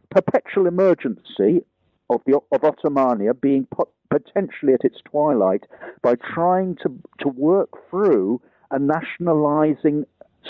perpetual 0.09 0.67
emergency 0.67 1.61
of 2.09 2.21
the 2.25 2.39
of 2.51 2.61
Ottomania 2.61 3.39
being 3.39 3.67
potentially 4.09 4.73
at 4.73 4.83
its 4.83 4.97
twilight 5.09 5.63
by 6.01 6.15
trying 6.15 6.75
to 6.83 6.91
to 7.19 7.29
work 7.29 7.69
through 7.89 8.41
a 8.71 8.79
nationalizing 8.79 10.05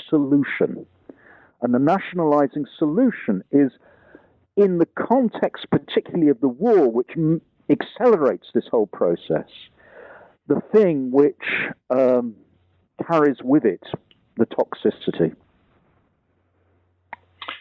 solution. 0.09 0.85
And 1.61 1.73
the 1.73 1.79
nationalizing 1.79 2.65
solution 2.77 3.43
is 3.51 3.71
in 4.57 4.77
the 4.77 4.87
context 4.95 5.65
particularly 5.71 6.29
of 6.29 6.39
the 6.41 6.47
war 6.47 6.89
which 6.91 7.11
m- 7.15 7.41
accelerates 7.69 8.47
this 8.53 8.65
whole 8.69 8.87
process 8.87 9.47
the 10.47 10.61
thing 10.73 11.11
which 11.11 11.43
um, 11.89 12.35
carries 13.07 13.37
with 13.43 13.65
it 13.65 13.83
the 14.37 14.45
toxicity. 14.45 15.35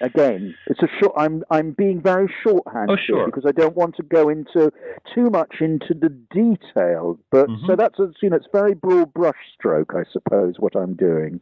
Again, 0.00 0.54
it's 0.66 0.80
a 0.82 0.88
short. 1.00 1.14
I'm 1.16 1.44
I'm 1.50 1.72
being 1.72 2.00
very 2.00 2.32
shorthand 2.42 2.90
oh, 2.90 2.96
sure. 2.96 3.26
because 3.26 3.44
I 3.46 3.52
don't 3.52 3.76
want 3.76 3.96
to 3.96 4.02
go 4.02 4.28
into 4.28 4.72
too 5.14 5.30
much 5.30 5.56
into 5.60 5.94
the 5.94 6.08
detail. 6.30 7.18
But 7.30 7.48
mm-hmm. 7.48 7.66
so 7.66 7.76
that's 7.76 7.98
a, 7.98 8.12
you 8.22 8.30
know 8.30 8.36
it's 8.36 8.46
very 8.52 8.74
broad 8.74 9.12
brushstroke, 9.14 9.94
I 9.94 10.04
suppose, 10.12 10.54
what 10.58 10.76
I'm 10.76 10.94
doing. 10.94 11.40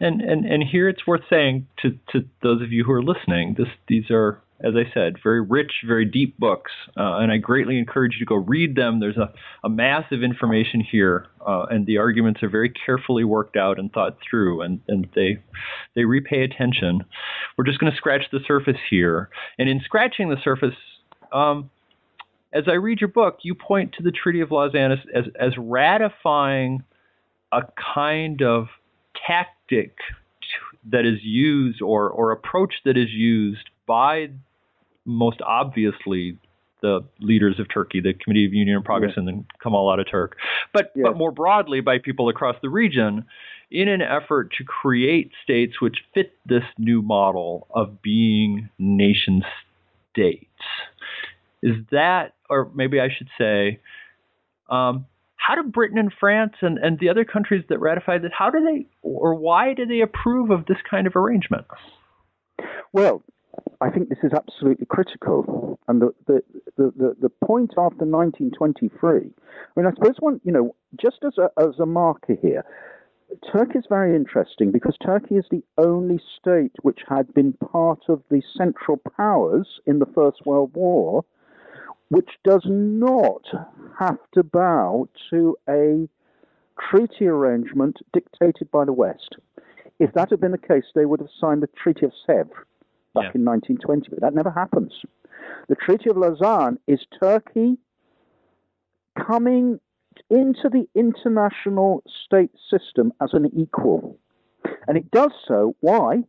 And 0.00 0.20
and 0.20 0.44
and 0.44 0.62
here 0.62 0.88
it's 0.88 1.06
worth 1.06 1.22
saying 1.30 1.66
to 1.82 1.98
to 2.12 2.24
those 2.42 2.62
of 2.62 2.72
you 2.72 2.84
who 2.84 2.92
are 2.92 3.02
listening, 3.02 3.54
this 3.56 3.68
these 3.88 4.10
are 4.10 4.42
as 4.60 4.74
I 4.74 4.90
said, 4.94 5.16
very 5.22 5.42
rich, 5.42 5.72
very 5.86 6.06
deep 6.06 6.38
books, 6.38 6.72
uh, 6.96 7.18
and 7.18 7.30
I 7.30 7.36
greatly 7.36 7.78
encourage 7.78 8.14
you 8.14 8.20
to 8.20 8.24
go 8.24 8.36
read 8.36 8.74
them. 8.74 9.00
There's 9.00 9.18
a, 9.18 9.32
a 9.62 9.68
massive 9.68 10.22
information 10.22 10.80
here, 10.80 11.26
uh, 11.46 11.66
and 11.68 11.86
the 11.86 11.98
arguments 11.98 12.42
are 12.42 12.48
very 12.48 12.70
carefully 12.70 13.24
worked 13.24 13.56
out 13.56 13.78
and 13.78 13.92
thought 13.92 14.16
through, 14.28 14.62
and, 14.62 14.80
and 14.88 15.08
they 15.14 15.42
they 15.94 16.04
repay 16.04 16.42
attention. 16.42 17.04
We're 17.56 17.64
just 17.64 17.78
going 17.78 17.92
to 17.92 17.96
scratch 17.96 18.22
the 18.32 18.40
surface 18.46 18.80
here, 18.88 19.28
and 19.58 19.68
in 19.68 19.80
scratching 19.84 20.30
the 20.30 20.40
surface, 20.42 20.74
um, 21.32 21.70
as 22.52 22.64
I 22.66 22.74
read 22.74 23.00
your 23.00 23.08
book, 23.08 23.40
you 23.42 23.54
point 23.54 23.92
to 23.98 24.02
the 24.02 24.10
Treaty 24.10 24.40
of 24.40 24.50
Lausanne 24.50 24.92
as, 24.92 24.98
as, 25.14 25.24
as 25.38 25.52
ratifying 25.58 26.82
a 27.52 27.62
kind 27.94 28.40
of 28.40 28.68
tactic 29.26 29.96
that 30.90 31.04
is 31.04 31.18
used 31.22 31.82
or, 31.82 32.08
or 32.08 32.32
approach 32.32 32.74
that 32.84 32.96
is 32.96 33.10
used 33.10 33.68
by 33.86 34.30
most 35.06 35.40
obviously 35.40 36.38
the 36.82 37.00
leaders 37.20 37.58
of 37.58 37.66
Turkey, 37.72 38.00
the 38.00 38.12
Committee 38.12 38.44
of 38.44 38.52
Union 38.52 38.76
and 38.76 38.84
Progress, 38.84 39.12
yeah. 39.16 39.20
and 39.20 39.28
then 39.28 39.46
Kemal 39.62 39.86
Ataturk, 39.86 40.32
but 40.74 40.92
yeah. 40.94 41.04
but 41.04 41.16
more 41.16 41.30
broadly 41.32 41.80
by 41.80 41.98
people 41.98 42.28
across 42.28 42.56
the 42.60 42.68
region, 42.68 43.24
in 43.70 43.88
an 43.88 44.02
effort 44.02 44.52
to 44.58 44.64
create 44.64 45.32
states 45.42 45.80
which 45.80 45.98
fit 46.14 46.32
this 46.44 46.64
new 46.78 47.02
model 47.02 47.66
of 47.70 48.02
being 48.02 48.68
nation 48.78 49.42
states. 50.12 50.44
Is 51.62 51.76
that, 51.90 52.34
or 52.48 52.70
maybe 52.74 53.00
I 53.00 53.08
should 53.08 53.28
say, 53.38 53.80
um, 54.68 55.06
how 55.36 55.54
do 55.54 55.62
Britain 55.62 55.98
and 55.98 56.12
France 56.12 56.54
and, 56.60 56.78
and 56.78 56.98
the 56.98 57.08
other 57.08 57.24
countries 57.24 57.64
that 57.68 57.78
ratified 57.78 58.22
this, 58.22 58.32
how 58.36 58.50
do 58.50 58.64
they, 58.64 58.86
or 59.02 59.34
why 59.34 59.74
do 59.74 59.86
they 59.86 60.00
approve 60.00 60.50
of 60.50 60.66
this 60.66 60.78
kind 60.88 61.06
of 61.06 61.16
arrangement? 61.16 61.66
Well, 62.92 63.22
I 63.80 63.90
think 63.90 64.08
this 64.08 64.18
is 64.22 64.32
absolutely 64.32 64.86
critical. 64.86 65.78
And 65.88 66.00
the, 66.00 66.12
the, 66.26 66.42
the, 66.76 67.16
the, 67.20 67.28
point 67.28 67.72
after 67.72 68.04
1923, 68.04 69.10
I 69.10 69.20
mean, 69.76 69.86
I 69.86 69.90
suppose 69.90 70.16
one, 70.18 70.40
you 70.44 70.52
know, 70.52 70.74
just 71.00 71.18
as 71.24 71.38
a, 71.38 71.50
as 71.60 71.78
a 71.78 71.86
marker 71.86 72.36
here, 72.40 72.64
Turkey 73.52 73.78
is 73.78 73.84
very 73.88 74.14
interesting 74.14 74.70
because 74.70 74.96
Turkey 75.04 75.36
is 75.36 75.44
the 75.50 75.62
only 75.78 76.20
state 76.38 76.72
which 76.82 77.00
had 77.08 77.32
been 77.34 77.52
part 77.54 78.00
of 78.08 78.22
the 78.30 78.42
Central 78.56 79.00
Powers 79.16 79.80
in 79.86 79.98
the 79.98 80.06
First 80.06 80.46
World 80.46 80.70
War, 80.74 81.24
which 82.08 82.30
does 82.44 82.62
not 82.64 83.42
have 83.98 84.18
to 84.34 84.42
bow 84.42 85.08
to 85.30 85.56
a 85.68 86.08
treaty 86.90 87.26
arrangement 87.26 87.98
dictated 88.12 88.70
by 88.70 88.84
the 88.84 88.92
West. 88.92 89.36
If 89.98 90.12
that 90.12 90.30
had 90.30 90.40
been 90.40 90.52
the 90.52 90.58
case, 90.58 90.84
they 90.94 91.06
would 91.06 91.20
have 91.20 91.30
signed 91.40 91.62
the 91.62 91.68
Treaty 91.68 92.06
of 92.06 92.12
Sèvres 92.28 92.64
back 93.16 93.34
yeah. 93.34 93.40
in 93.40 93.44
1920, 93.44 94.08
but 94.10 94.20
that 94.20 94.34
never 94.34 94.50
happens. 94.50 94.92
The 95.68 95.74
Treaty 95.74 96.10
of 96.10 96.16
Lausanne 96.16 96.78
is 96.86 97.00
Turkey 97.20 97.78
coming 99.26 99.80
into 100.30 100.68
the 100.70 100.86
international 100.94 102.02
state 102.24 102.52
system 102.70 103.12
as 103.20 103.30
an 103.32 103.50
equal. 103.56 104.18
And 104.86 104.96
it 104.96 105.10
does 105.10 105.32
so, 105.46 105.74
why? 105.80 106.24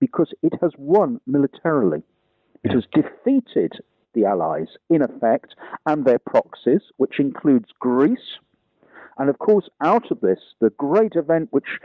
Because 0.00 0.32
it 0.42 0.54
has 0.60 0.72
won 0.78 1.20
militarily. 1.26 2.02
It 2.64 2.72
has 2.72 2.84
defeated 2.92 3.72
the 4.14 4.24
Allies, 4.24 4.68
in 4.88 5.02
effect, 5.02 5.54
and 5.86 6.04
their 6.04 6.18
proxies, 6.18 6.82
which 6.96 7.20
includes 7.20 7.68
Greece. 7.78 8.38
And 9.20 9.28
of 9.28 9.38
course, 9.38 9.68
out 9.82 10.10
of 10.10 10.22
this, 10.22 10.38
the 10.60 10.70
great 10.70 11.14
event 11.14 11.48
which 11.50 11.78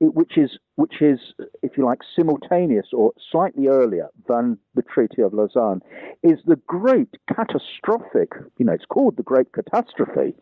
which 0.00 0.36
is 0.36 0.58
which 0.74 1.00
is, 1.00 1.20
if 1.62 1.78
you 1.78 1.84
like, 1.84 2.00
simultaneous 2.16 2.86
or 2.92 3.12
slightly 3.30 3.68
earlier 3.68 4.08
than 4.26 4.58
the 4.74 4.82
Treaty 4.82 5.22
of 5.22 5.32
Lausanne, 5.32 5.80
is 6.24 6.40
the 6.44 6.56
great 6.66 7.08
catastrophic. 7.32 8.32
You 8.58 8.66
know, 8.66 8.72
it's 8.72 8.84
called 8.84 9.16
the 9.16 9.22
Great 9.22 9.52
Catastrophe. 9.52 10.34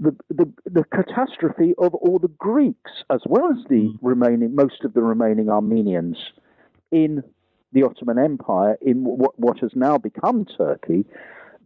The, 0.00 0.16
the, 0.28 0.52
the 0.64 0.82
catastrophe 0.92 1.74
of 1.78 1.94
all 1.94 2.18
the 2.18 2.34
Greeks 2.38 2.90
as 3.08 3.20
well 3.24 3.48
as 3.52 3.64
the 3.68 3.90
mm. 3.90 3.98
remaining 4.02 4.56
most 4.56 4.82
of 4.82 4.94
the 4.94 5.02
remaining 5.02 5.48
Armenians 5.48 6.16
in 6.90 7.22
the 7.72 7.84
Ottoman 7.84 8.18
Empire 8.18 8.76
in 8.82 9.04
what, 9.04 9.38
what 9.38 9.60
has 9.60 9.70
now 9.76 9.98
become 9.98 10.46
Turkey 10.46 11.04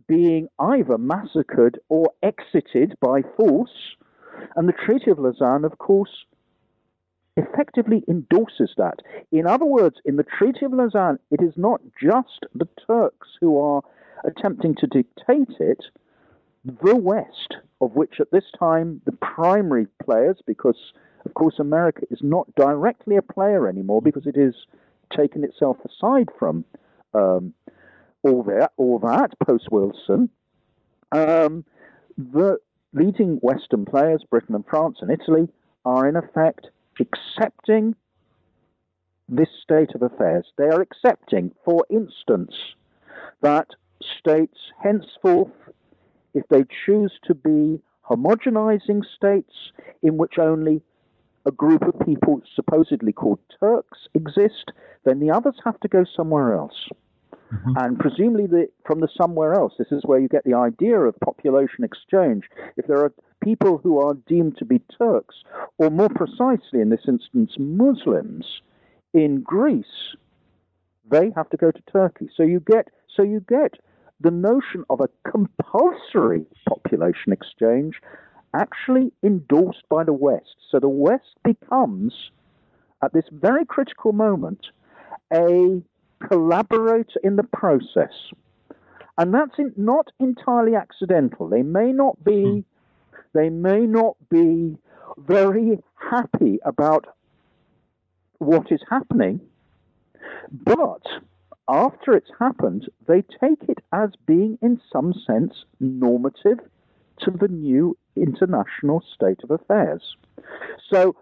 being 0.06 0.48
either 0.58 0.98
massacred 0.98 1.78
or 1.88 2.12
exited 2.22 2.94
by 3.00 3.22
force 3.36 3.96
and 4.54 4.68
the 4.68 4.72
Treaty 4.72 5.10
of 5.10 5.18
Lausanne 5.18 5.64
of 5.64 5.78
course 5.78 6.26
effectively 7.36 8.02
endorses 8.08 8.70
that. 8.78 9.00
In 9.30 9.46
other 9.46 9.66
words, 9.66 9.96
in 10.04 10.16
the 10.16 10.24
Treaty 10.24 10.64
of 10.64 10.72
Lausanne, 10.72 11.18
it 11.30 11.42
is 11.42 11.52
not 11.56 11.80
just 12.02 12.46
the 12.54 12.68
Turks 12.86 13.28
who 13.40 13.60
are 13.60 13.82
attempting 14.24 14.74
to 14.76 14.86
dictate 14.86 15.60
it, 15.60 15.84
the 16.64 16.96
West, 16.96 17.56
of 17.80 17.94
which 17.94 18.20
at 18.20 18.30
this 18.30 18.46
time 18.58 19.00
the 19.04 19.12
primary 19.12 19.86
players, 20.02 20.38
because 20.46 20.92
of 21.24 21.34
course 21.34 21.58
America 21.58 22.02
is 22.10 22.20
not 22.22 22.52
directly 22.54 23.16
a 23.16 23.22
player 23.22 23.68
anymore 23.68 24.00
because 24.00 24.26
it 24.26 24.36
has 24.36 24.54
taken 25.14 25.44
itself 25.44 25.76
aside 25.84 26.28
from 26.38 26.64
um, 27.14 27.52
all 28.26 28.42
that, 28.44 28.72
all 28.76 28.98
that 29.00 29.30
post 29.46 29.68
Wilson. 29.70 30.28
Um, 31.12 31.64
the 32.16 32.58
leading 32.92 33.36
Western 33.36 33.84
players, 33.84 34.24
Britain 34.28 34.54
and 34.54 34.64
France 34.66 34.98
and 35.00 35.10
Italy, 35.10 35.48
are 35.84 36.08
in 36.08 36.16
effect 36.16 36.68
accepting 37.00 37.94
this 39.28 39.48
state 39.62 39.90
of 39.94 40.02
affairs. 40.02 40.46
They 40.56 40.64
are 40.64 40.80
accepting, 40.80 41.52
for 41.64 41.84
instance, 41.90 42.54
that 43.42 43.68
states 44.20 44.58
henceforth, 44.82 45.52
if 46.34 46.44
they 46.48 46.64
choose 46.84 47.12
to 47.24 47.34
be 47.34 47.80
homogenizing 48.08 49.02
states 49.16 49.52
in 50.02 50.16
which 50.16 50.38
only 50.38 50.82
a 51.44 51.50
group 51.50 51.82
of 51.82 51.98
people 52.04 52.42
supposedly 52.54 53.12
called 53.12 53.38
Turks 53.60 54.08
exist, 54.14 54.72
then 55.04 55.20
the 55.20 55.30
others 55.30 55.54
have 55.64 55.78
to 55.80 55.88
go 55.88 56.04
somewhere 56.16 56.54
else. 56.54 56.88
Mm-hmm. 57.52 57.72
And 57.76 57.98
presumably, 57.98 58.46
the, 58.46 58.68
from 58.84 59.00
the 59.00 59.08
somewhere 59.16 59.54
else, 59.54 59.74
this 59.78 59.92
is 59.92 60.02
where 60.04 60.18
you 60.18 60.28
get 60.28 60.44
the 60.44 60.54
idea 60.54 60.98
of 60.98 61.18
population 61.20 61.84
exchange. 61.84 62.44
If 62.76 62.86
there 62.86 62.98
are 62.98 63.12
people 63.42 63.78
who 63.78 63.98
are 64.00 64.14
deemed 64.26 64.56
to 64.58 64.64
be 64.64 64.80
Turks, 64.98 65.36
or 65.78 65.90
more 65.90 66.08
precisely 66.08 66.80
in 66.80 66.90
this 66.90 67.06
instance, 67.06 67.52
Muslims 67.58 68.46
in 69.14 69.42
Greece, 69.42 70.16
they 71.08 71.30
have 71.36 71.48
to 71.50 71.56
go 71.56 71.70
to 71.70 71.82
Turkey. 71.92 72.28
So 72.36 72.42
you 72.42 72.60
get 72.60 72.88
so 73.14 73.22
you 73.22 73.40
get 73.48 73.74
the 74.20 74.30
notion 74.30 74.84
of 74.90 75.00
a 75.00 75.08
compulsory 75.30 76.46
population 76.68 77.32
exchange 77.32 78.00
actually 78.54 79.12
endorsed 79.22 79.82
by 79.88 80.04
the 80.04 80.12
West. 80.12 80.56
So 80.70 80.80
the 80.80 80.88
West 80.88 81.36
becomes, 81.44 82.12
at 83.02 83.12
this 83.12 83.24
very 83.30 83.64
critical 83.64 84.12
moment, 84.12 84.66
a 85.32 85.82
collaborator 86.28 87.20
in 87.22 87.36
the 87.36 87.44
process. 87.44 88.12
And 89.18 89.32
that's 89.32 89.54
not 89.76 90.10
entirely 90.20 90.74
accidental. 90.74 91.48
They 91.48 91.62
may 91.62 91.92
not 91.92 92.22
be 92.24 92.42
hmm. 92.42 92.60
They 93.36 93.50
may 93.50 93.80
not 93.80 94.16
be 94.30 94.78
very 95.18 95.78
happy 96.10 96.58
about 96.64 97.04
what 98.38 98.72
is 98.72 98.80
happening, 98.88 99.40
but 100.50 101.02
after 101.68 102.14
it's 102.14 102.30
happened, 102.38 102.88
they 103.06 103.22
take 103.22 103.68
it 103.68 103.78
as 103.92 104.10
being, 104.26 104.58
in 104.62 104.80
some 104.90 105.12
sense, 105.26 105.52
normative 105.80 106.60
to 107.20 107.30
the 107.30 107.48
new 107.48 107.94
international 108.16 109.02
state 109.14 109.40
of 109.42 109.50
affairs. 109.50 110.16
So 110.90 111.14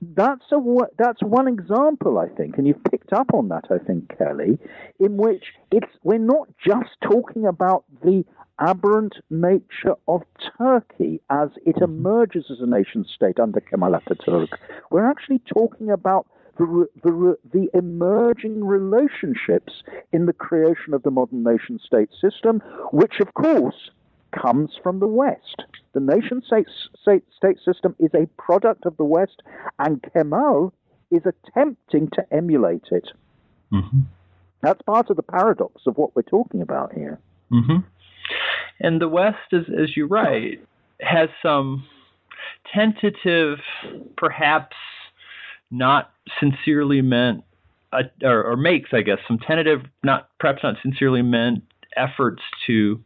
that's 0.00 0.50
a 0.52 0.58
that's 0.98 1.22
one 1.22 1.46
example, 1.46 2.18
I 2.18 2.28
think, 2.28 2.56
and 2.56 2.66
you've 2.66 2.82
picked 2.84 3.12
up 3.12 3.34
on 3.34 3.48
that, 3.48 3.66
I 3.70 3.78
think, 3.78 4.16
Kelly, 4.16 4.58
in 4.98 5.16
which 5.16 5.44
it's 5.70 5.92
we're 6.02 6.18
not 6.18 6.48
just 6.64 6.90
talking 7.02 7.46
about 7.46 7.84
the 8.02 8.24
aberrant 8.58 9.14
nature 9.30 9.94
of 10.08 10.22
Turkey 10.58 11.20
as 11.30 11.48
it 11.66 11.76
mm-hmm. 11.76 11.84
emerges 11.84 12.46
as 12.50 12.60
a 12.60 12.66
nation 12.66 13.04
state 13.14 13.38
under 13.38 13.60
Kemal 13.60 13.92
Ataturk. 13.92 14.48
We're 14.90 15.08
actually 15.08 15.40
talking 15.46 15.90
about 15.90 16.26
the, 16.58 16.86
the, 17.02 17.36
the 17.52 17.68
emerging 17.72 18.64
relationships 18.64 19.82
in 20.12 20.26
the 20.26 20.32
creation 20.32 20.92
of 20.92 21.02
the 21.02 21.10
modern 21.10 21.42
nation 21.42 21.80
state 21.84 22.10
system, 22.20 22.60
which, 22.92 23.14
of 23.20 23.32
course, 23.34 23.90
comes 24.32 24.70
from 24.82 25.00
the 25.00 25.06
West. 25.06 25.64
The 25.92 26.00
nation 26.00 26.42
state, 26.46 26.66
state, 27.00 27.24
state 27.36 27.58
system 27.64 27.94
is 27.98 28.10
a 28.14 28.26
product 28.40 28.86
of 28.86 28.96
the 28.96 29.04
West, 29.04 29.42
and 29.78 30.04
Kemal 30.12 30.72
is 31.10 31.22
attempting 31.26 32.08
to 32.14 32.24
emulate 32.32 32.86
it. 32.90 33.08
Mm-hmm. 33.72 34.00
That's 34.62 34.82
part 34.82 35.10
of 35.10 35.16
the 35.16 35.22
paradox 35.22 35.82
of 35.86 35.96
what 35.96 36.14
we're 36.14 36.22
talking 36.22 36.62
about 36.62 36.92
here. 36.92 37.18
Mm-hmm. 37.50 37.78
And 38.80 39.00
the 39.00 39.08
West, 39.08 39.52
as, 39.52 39.64
as 39.76 39.96
you 39.96 40.06
write, 40.06 40.64
has 41.00 41.28
some 41.42 41.84
tentative, 42.72 43.58
perhaps 44.16 44.76
not 45.70 46.12
sincerely 46.38 47.02
meant, 47.02 47.44
uh, 47.92 48.02
or, 48.22 48.44
or, 48.44 48.56
makes, 48.56 48.90
I 48.92 49.02
guess, 49.02 49.18
some 49.26 49.38
tentative, 49.38 49.82
not 50.04 50.28
perhaps 50.38 50.62
not 50.62 50.76
sincerely 50.82 51.22
meant 51.22 51.62
efforts 51.96 52.42
to 52.66 53.00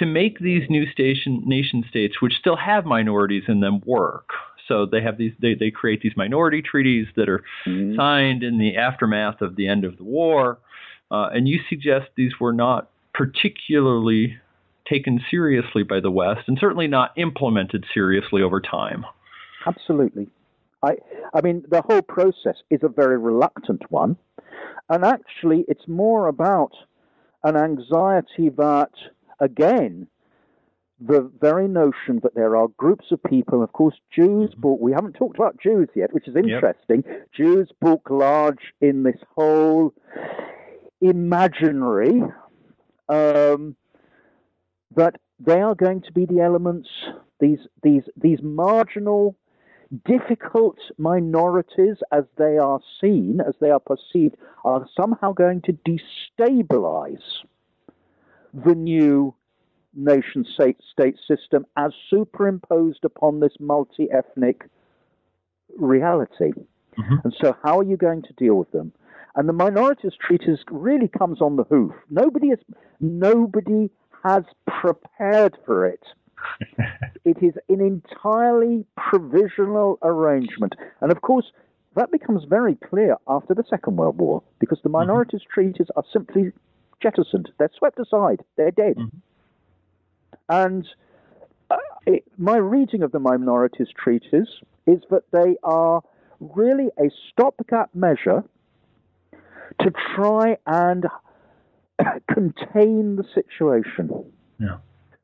to 0.00 0.06
make 0.06 0.40
these 0.40 0.62
new 0.68 0.90
station 0.90 1.42
nation 1.46 1.84
states, 1.88 2.20
which 2.20 2.34
still 2.40 2.56
have 2.56 2.84
minorities 2.84 3.44
in 3.46 3.60
them, 3.60 3.80
work. 3.86 4.30
So 4.66 4.86
they 4.86 5.00
have 5.02 5.16
these 5.16 5.32
they, 5.40 5.54
they 5.54 5.70
create 5.70 6.00
these 6.02 6.16
minority 6.16 6.62
treaties 6.62 7.06
that 7.16 7.28
are 7.28 7.44
mm-hmm. 7.66 7.96
signed 7.96 8.42
in 8.42 8.58
the 8.58 8.76
aftermath 8.76 9.40
of 9.40 9.56
the 9.56 9.68
end 9.68 9.84
of 9.84 9.96
the 9.96 10.04
war. 10.04 10.58
Uh, 11.10 11.28
and 11.32 11.46
you 11.46 11.60
suggest 11.68 12.06
these 12.16 12.32
were 12.40 12.52
not 12.52 12.90
particularly 13.14 14.36
taken 14.88 15.20
seriously 15.30 15.82
by 15.82 16.00
the 16.00 16.10
West, 16.10 16.42
and 16.48 16.58
certainly 16.60 16.88
not 16.88 17.12
implemented 17.16 17.84
seriously 17.94 18.42
over 18.42 18.60
time. 18.60 19.04
Absolutely. 19.66 20.28
I, 20.82 20.96
I 21.34 21.40
mean, 21.42 21.64
the 21.68 21.82
whole 21.82 22.02
process 22.02 22.56
is 22.70 22.80
a 22.82 22.88
very 22.88 23.18
reluctant 23.18 23.82
one. 23.90 24.16
And 24.88 25.04
actually, 25.04 25.64
it's 25.68 25.86
more 25.86 26.28
about 26.28 26.72
an 27.44 27.56
anxiety 27.56 28.48
that, 28.56 28.90
again, 29.40 30.06
the 31.00 31.30
very 31.40 31.66
notion 31.66 32.20
that 32.22 32.34
there 32.34 32.56
are 32.56 32.68
groups 32.76 33.06
of 33.10 33.22
people, 33.22 33.62
of 33.62 33.72
course, 33.72 33.94
Jews 34.14 34.50
mm-hmm. 34.50 34.60
book, 34.60 34.78
we 34.80 34.92
haven't 34.92 35.14
talked 35.14 35.36
about 35.36 35.60
Jews 35.60 35.88
yet, 35.94 36.12
which 36.12 36.28
is 36.28 36.36
interesting. 36.36 37.02
Yep. 37.06 37.28
Jews 37.34 37.70
book 37.80 38.02
large 38.10 38.74
in 38.80 39.02
this 39.02 39.16
whole 39.34 39.94
imaginary 41.00 42.22
um, 43.08 43.76
that 44.94 45.16
they 45.38 45.60
are 45.60 45.74
going 45.74 46.02
to 46.02 46.12
be 46.12 46.26
the 46.26 46.40
elements, 46.40 46.88
these, 47.40 47.60
these, 47.82 48.02
these 48.20 48.40
marginal, 48.42 49.34
difficult 50.04 50.76
minorities 50.98 51.96
as 52.12 52.24
they 52.36 52.58
are 52.58 52.80
seen, 53.00 53.40
as 53.40 53.54
they 53.60 53.70
are 53.70 53.80
perceived, 53.80 54.36
are 54.64 54.86
somehow 54.94 55.32
going 55.32 55.62
to 55.62 55.72
destabilize 55.72 57.18
the 58.52 58.74
new 58.74 59.34
nation 59.94 60.44
state, 60.54 60.76
state 60.92 61.16
system 61.26 61.66
as 61.76 61.92
superimposed 62.08 63.04
upon 63.04 63.40
this 63.40 63.52
multi 63.58 64.08
ethnic 64.10 64.64
reality. 65.76 66.52
Mm-hmm. 66.98 67.16
And 67.24 67.34
so, 67.42 67.56
how 67.62 67.78
are 67.78 67.84
you 67.84 67.96
going 67.96 68.22
to 68.22 68.32
deal 68.34 68.54
with 68.54 68.70
them? 68.72 68.92
And 69.36 69.48
the 69.48 69.52
minorities 69.52 70.12
treatise 70.20 70.60
really 70.70 71.08
comes 71.08 71.40
on 71.40 71.56
the 71.56 71.64
hoof. 71.64 71.92
Nobody 72.10 72.48
is 72.48 72.58
nobody 73.00 73.90
has 74.24 74.44
prepared 74.66 75.56
for 75.64 75.86
it. 75.86 76.02
it 77.24 77.36
is 77.42 77.54
an 77.68 77.80
entirely 77.80 78.84
provisional 78.96 79.98
arrangement. 80.02 80.74
And 81.00 81.12
of 81.12 81.20
course, 81.22 81.46
that 81.96 82.10
becomes 82.10 82.44
very 82.48 82.74
clear 82.74 83.16
after 83.28 83.54
the 83.54 83.64
Second 83.68 83.96
World 83.96 84.18
War 84.18 84.42
because 84.58 84.78
the 84.82 84.88
minorities 84.88 85.40
mm-hmm. 85.42 85.60
treaties 85.60 85.86
are 85.96 86.04
simply 86.12 86.52
jettisoned. 87.00 87.50
They're 87.58 87.70
swept 87.76 87.98
aside. 87.98 88.42
They're 88.56 88.70
dead. 88.70 88.96
Mm-hmm. 88.96 89.16
And 90.48 90.86
uh, 91.70 91.76
it, 92.06 92.24
my 92.38 92.56
reading 92.56 93.02
of 93.02 93.12
the 93.12 93.20
minorities 93.20 93.88
treaties 93.96 94.48
is 94.86 95.00
that 95.10 95.22
they 95.32 95.56
are 95.62 96.02
really 96.40 96.88
a 96.98 97.10
stopgap 97.30 97.90
measure 97.94 98.42
to 99.80 99.92
try 100.14 100.56
and 100.66 101.06
contain 102.32 103.16
the 103.16 103.24
situation. 103.34 104.32
Yeah. 104.58 104.78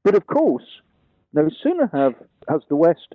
But 0.05 0.15
of 0.15 0.27
course, 0.27 0.65
no 1.33 1.49
sooner 1.63 1.91
have 1.93 2.15
has 2.49 2.63
the 2.69 2.77
West 2.77 3.15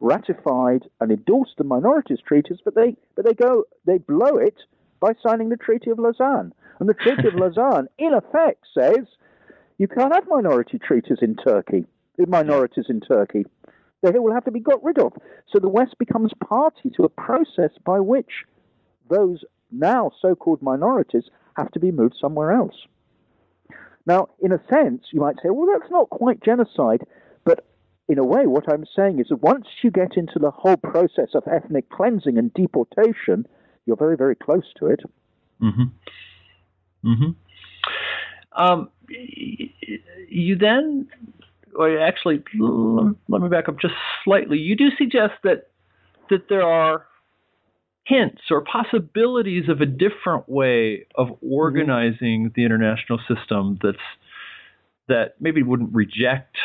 ratified 0.00 0.82
and 1.00 1.12
endorsed 1.12 1.52
the 1.58 1.64
minorities 1.64 2.18
treaties, 2.26 2.58
but 2.64 2.74
they 2.74 2.96
but 3.14 3.24
they 3.24 3.34
go 3.34 3.64
they 3.86 3.98
blow 3.98 4.38
it 4.38 4.56
by 5.02 5.12
signing 5.20 5.48
the 5.48 5.56
Treaty 5.56 5.90
of 5.90 5.98
Lausanne. 5.98 6.54
And 6.78 6.88
the 6.88 6.94
Treaty 6.94 7.26
of 7.26 7.34
Lausanne, 7.38 7.88
in 7.98 8.14
effect, 8.14 8.64
says 8.72 9.04
you 9.76 9.88
can't 9.88 10.14
have 10.14 10.28
minority 10.28 10.78
treaties 10.78 11.18
in 11.20 11.34
Turkey, 11.34 11.84
minorities 12.16 12.86
in 12.88 13.00
Turkey. 13.00 13.44
They 14.02 14.18
will 14.18 14.32
have 14.32 14.44
to 14.44 14.52
be 14.52 14.60
got 14.60 14.82
rid 14.82 14.98
of. 14.98 15.12
So 15.52 15.58
the 15.58 15.68
West 15.68 15.96
becomes 15.98 16.30
party 16.44 16.90
to 16.96 17.04
a 17.04 17.08
process 17.08 17.70
by 17.84 18.00
which 18.00 18.44
those 19.10 19.44
now 19.72 20.12
so 20.20 20.34
called 20.36 20.62
minorities 20.62 21.24
have 21.56 21.70
to 21.72 21.80
be 21.80 21.90
moved 21.90 22.14
somewhere 22.20 22.52
else. 22.52 22.86
Now, 24.06 24.28
in 24.40 24.52
a 24.52 24.62
sense, 24.70 25.04
you 25.12 25.20
might 25.20 25.36
say, 25.36 25.50
well, 25.50 25.68
that's 25.72 25.90
not 25.90 26.10
quite 26.10 26.42
genocide, 26.42 27.02
but 27.44 27.64
in 28.08 28.18
a 28.18 28.24
way, 28.24 28.46
what 28.46 28.72
I'm 28.72 28.84
saying 28.96 29.20
is 29.20 29.28
that 29.28 29.42
once 29.42 29.66
you 29.82 29.90
get 29.90 30.16
into 30.16 30.38
the 30.38 30.50
whole 30.50 30.76
process 30.76 31.30
of 31.34 31.44
ethnic 31.46 31.88
cleansing 31.90 32.38
and 32.38 32.52
deportation, 32.54 33.46
you're 33.86 33.96
very, 33.96 34.16
very 34.16 34.34
close 34.34 34.64
to 34.78 34.86
it. 34.86 35.00
Mm-hmm. 35.60 37.08
Mm-hmm. 37.08 38.62
Um, 38.62 38.90
you 40.28 40.56
then, 40.56 41.08
or 41.74 41.98
actually, 41.98 42.42
let 43.28 43.42
me 43.42 43.48
back 43.48 43.68
up 43.68 43.80
just 43.80 43.94
slightly. 44.24 44.58
You 44.58 44.76
do 44.76 44.90
suggest 44.96 45.34
that 45.44 45.68
that 46.30 46.48
there 46.48 46.62
are 46.62 47.06
hints 48.04 48.42
or 48.50 48.62
possibilities 48.62 49.68
of 49.68 49.80
a 49.80 49.86
different 49.86 50.48
way 50.48 51.06
of 51.14 51.28
mm-hmm. 51.28 51.52
organizing 51.52 52.46
mm-hmm. 52.46 52.54
the 52.54 52.64
international 52.64 53.18
system 53.28 53.78
that's 53.82 53.98
that 55.08 55.34
maybe 55.40 55.62
wouldn't 55.62 55.94
reject 55.94 56.56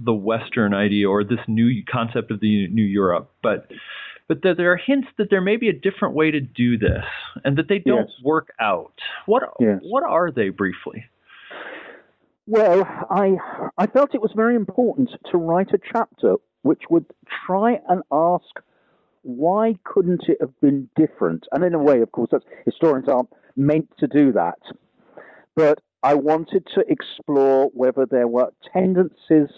the 0.00 0.12
Western 0.14 0.74
idea 0.74 1.08
or 1.08 1.22
this 1.22 1.38
new 1.46 1.82
concept 1.84 2.30
of 2.30 2.40
the 2.40 2.66
new 2.68 2.82
Europe, 2.82 3.30
but 3.42 3.70
but 4.32 4.40
that 4.48 4.56
there 4.56 4.72
are 4.72 4.78
hints 4.78 5.08
that 5.18 5.28
there 5.28 5.42
may 5.42 5.56
be 5.56 5.68
a 5.68 5.74
different 5.74 6.14
way 6.14 6.30
to 6.30 6.40
do 6.40 6.78
this 6.78 7.04
and 7.44 7.58
that 7.58 7.68
they 7.68 7.78
don't 7.78 8.08
yes. 8.08 8.24
work 8.24 8.48
out. 8.58 8.94
What 9.26 9.42
yes. 9.60 9.80
what 9.82 10.04
are 10.04 10.30
they 10.30 10.48
briefly? 10.48 11.04
Well, 12.46 12.88
I 13.10 13.36
I 13.76 13.86
felt 13.88 14.14
it 14.14 14.22
was 14.22 14.32
very 14.34 14.56
important 14.56 15.10
to 15.30 15.36
write 15.36 15.74
a 15.74 15.78
chapter 15.92 16.36
which 16.62 16.84
would 16.88 17.04
try 17.46 17.78
and 17.90 18.02
ask 18.10 18.46
why 19.20 19.74
couldn't 19.84 20.22
it 20.28 20.38
have 20.40 20.58
been 20.62 20.88
different? 20.96 21.46
And 21.52 21.62
in 21.62 21.74
a 21.74 21.78
way, 21.78 22.00
of 22.00 22.10
course, 22.12 22.30
that's, 22.32 22.44
historians 22.64 23.08
aren't 23.08 23.28
meant 23.54 23.88
to 23.98 24.06
do 24.06 24.32
that. 24.32 24.58
But 25.54 25.80
I 26.02 26.14
wanted 26.14 26.66
to 26.74 26.84
explore 26.88 27.70
whether 27.74 28.06
there 28.06 28.26
were 28.26 28.50
tendencies 28.72 29.50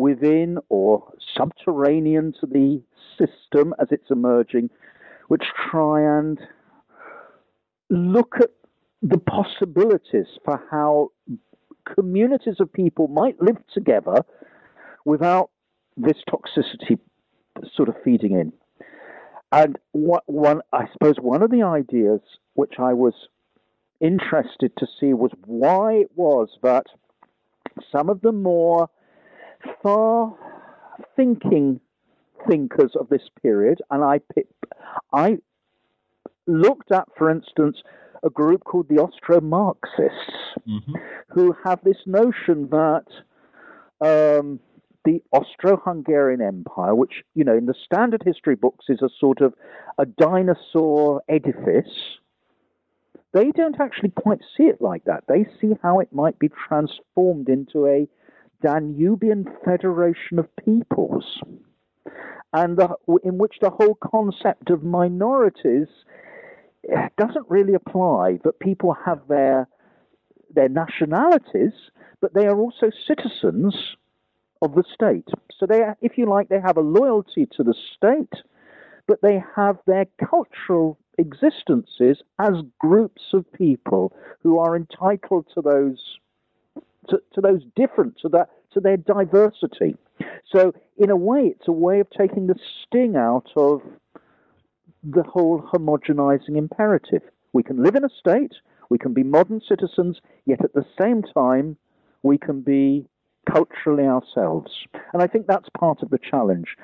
within 0.00 0.58
or 0.68 1.12
subterranean 1.36 2.32
to 2.40 2.46
the 2.46 2.82
system 3.18 3.74
as 3.78 3.88
it's 3.90 4.10
emerging, 4.10 4.70
which 5.28 5.44
try 5.70 6.00
and 6.18 6.38
look 7.90 8.36
at 8.40 8.50
the 9.02 9.18
possibilities 9.18 10.26
for 10.44 10.62
how 10.70 11.10
communities 11.94 12.56
of 12.60 12.72
people 12.72 13.08
might 13.08 13.40
live 13.40 13.58
together 13.72 14.24
without 15.04 15.50
this 15.96 16.16
toxicity 16.28 16.98
sort 17.74 17.88
of 17.88 17.94
feeding 18.04 18.32
in. 18.32 18.52
And 19.52 19.78
what, 19.92 20.22
one, 20.26 20.60
I 20.72 20.86
suppose 20.92 21.16
one 21.20 21.42
of 21.42 21.50
the 21.50 21.62
ideas 21.62 22.20
which 22.54 22.74
I 22.78 22.92
was 22.92 23.14
interested 24.00 24.72
to 24.78 24.86
see 24.98 25.12
was 25.12 25.32
why 25.44 25.94
it 25.94 26.10
was 26.14 26.48
that 26.62 26.86
some 27.92 28.08
of 28.08 28.20
the 28.20 28.32
more 28.32 28.88
far 29.82 30.34
thinking 31.16 31.80
thinkers 32.48 32.92
of 32.98 33.08
this 33.08 33.28
period, 33.42 33.80
and 33.90 34.02
I, 34.02 34.20
I 35.12 35.38
looked 36.46 36.92
at, 36.92 37.08
for 37.16 37.30
instance, 37.30 37.82
a 38.22 38.30
group 38.30 38.64
called 38.64 38.88
the 38.88 38.96
Austro 38.96 39.40
Marxists, 39.40 40.56
mm-hmm. 40.68 40.92
who 41.28 41.54
have 41.64 41.80
this 41.84 41.96
notion 42.06 42.68
that 42.70 43.04
um, 44.00 44.60
the 45.04 45.22
Austro-Hungarian 45.32 46.42
Empire, 46.42 46.94
which 46.94 47.22
you 47.34 47.44
know 47.44 47.56
in 47.56 47.66
the 47.66 47.74
standard 47.84 48.22
history 48.24 48.56
books 48.56 48.86
is 48.88 49.00
a 49.02 49.08
sort 49.18 49.40
of 49.40 49.54
a 49.98 50.04
dinosaur 50.04 51.22
edifice, 51.28 52.18
they 53.32 53.50
don't 53.52 53.80
actually 53.80 54.10
quite 54.10 54.40
see 54.56 54.64
it 54.64 54.80
like 54.80 55.04
that. 55.04 55.24
They 55.28 55.46
see 55.60 55.74
how 55.82 56.00
it 56.00 56.12
might 56.12 56.38
be 56.38 56.50
transformed 56.68 57.48
into 57.48 57.86
a 57.86 58.08
Danubian 58.62 59.44
federation 59.64 60.38
of 60.38 60.48
peoples, 60.56 61.40
and 62.52 62.76
the, 62.76 62.94
in 63.22 63.38
which 63.38 63.56
the 63.60 63.70
whole 63.70 63.96
concept 63.96 64.70
of 64.70 64.82
minorities 64.82 65.88
eh, 66.90 67.08
doesn't 67.16 67.48
really 67.48 67.74
apply. 67.74 68.38
That 68.44 68.58
people 68.60 68.96
have 69.06 69.20
their 69.28 69.68
their 70.52 70.68
nationalities, 70.68 71.72
but 72.20 72.34
they 72.34 72.46
are 72.46 72.58
also 72.58 72.90
citizens 73.06 73.74
of 74.62 74.74
the 74.74 74.84
state. 74.92 75.28
So 75.58 75.66
they, 75.66 75.82
if 76.00 76.18
you 76.18 76.26
like, 76.26 76.48
they 76.48 76.60
have 76.60 76.76
a 76.76 76.82
loyalty 76.82 77.46
to 77.56 77.62
the 77.62 77.74
state, 77.96 78.42
but 79.06 79.20
they 79.22 79.42
have 79.56 79.78
their 79.86 80.06
cultural 80.28 80.98
existences 81.18 82.22
as 82.38 82.54
groups 82.78 83.22
of 83.32 83.50
people 83.52 84.12
who 84.42 84.58
are 84.58 84.76
entitled 84.76 85.46
to 85.54 85.62
those 85.62 86.18
to, 87.08 87.20
to 87.34 87.40
those 87.40 87.62
different 87.76 88.18
to 88.22 88.28
that 88.28 88.50
to 88.72 88.80
their 88.80 88.96
diversity. 88.96 89.96
So 90.52 90.72
in 90.98 91.10
a 91.10 91.16
way, 91.16 91.54
it's 91.56 91.68
a 91.68 91.72
way 91.72 92.00
of 92.00 92.08
taking 92.10 92.46
the 92.46 92.56
sting 92.82 93.16
out 93.16 93.48
of 93.56 93.82
the 95.02 95.22
whole 95.22 95.62
homogenizing 95.62 96.56
imperative. 96.56 97.22
We 97.52 97.62
can 97.62 97.82
live 97.82 97.96
in 97.96 98.04
a 98.04 98.10
state, 98.18 98.52
we 98.90 98.98
can 98.98 99.14
be 99.14 99.22
modern 99.22 99.60
citizens, 99.66 100.20
yet 100.46 100.62
at 100.62 100.74
the 100.74 100.84
same 101.00 101.22
time, 101.22 101.76
we 102.22 102.38
can 102.38 102.60
be 102.60 103.06
culturally 103.50 104.04
ourselves. 104.04 104.70
And 105.12 105.22
I 105.22 105.26
think 105.26 105.46
that's 105.46 105.68
part 105.78 106.02
of 106.02 106.10
the 106.10 106.18
challenge. 106.18 106.76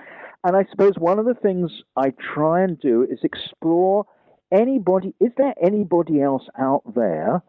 And 0.44 0.56
I 0.56 0.64
suppose 0.70 0.94
one 0.96 1.18
of 1.18 1.26
the 1.26 1.34
things 1.34 1.70
I 1.96 2.12
try 2.34 2.62
and 2.62 2.80
do 2.80 3.02
is 3.02 3.18
explore 3.22 4.06
anybody, 4.52 5.14
is 5.20 5.32
there 5.36 5.54
anybody 5.62 6.22
else 6.22 6.44
out 6.58 6.82
there 6.94 7.42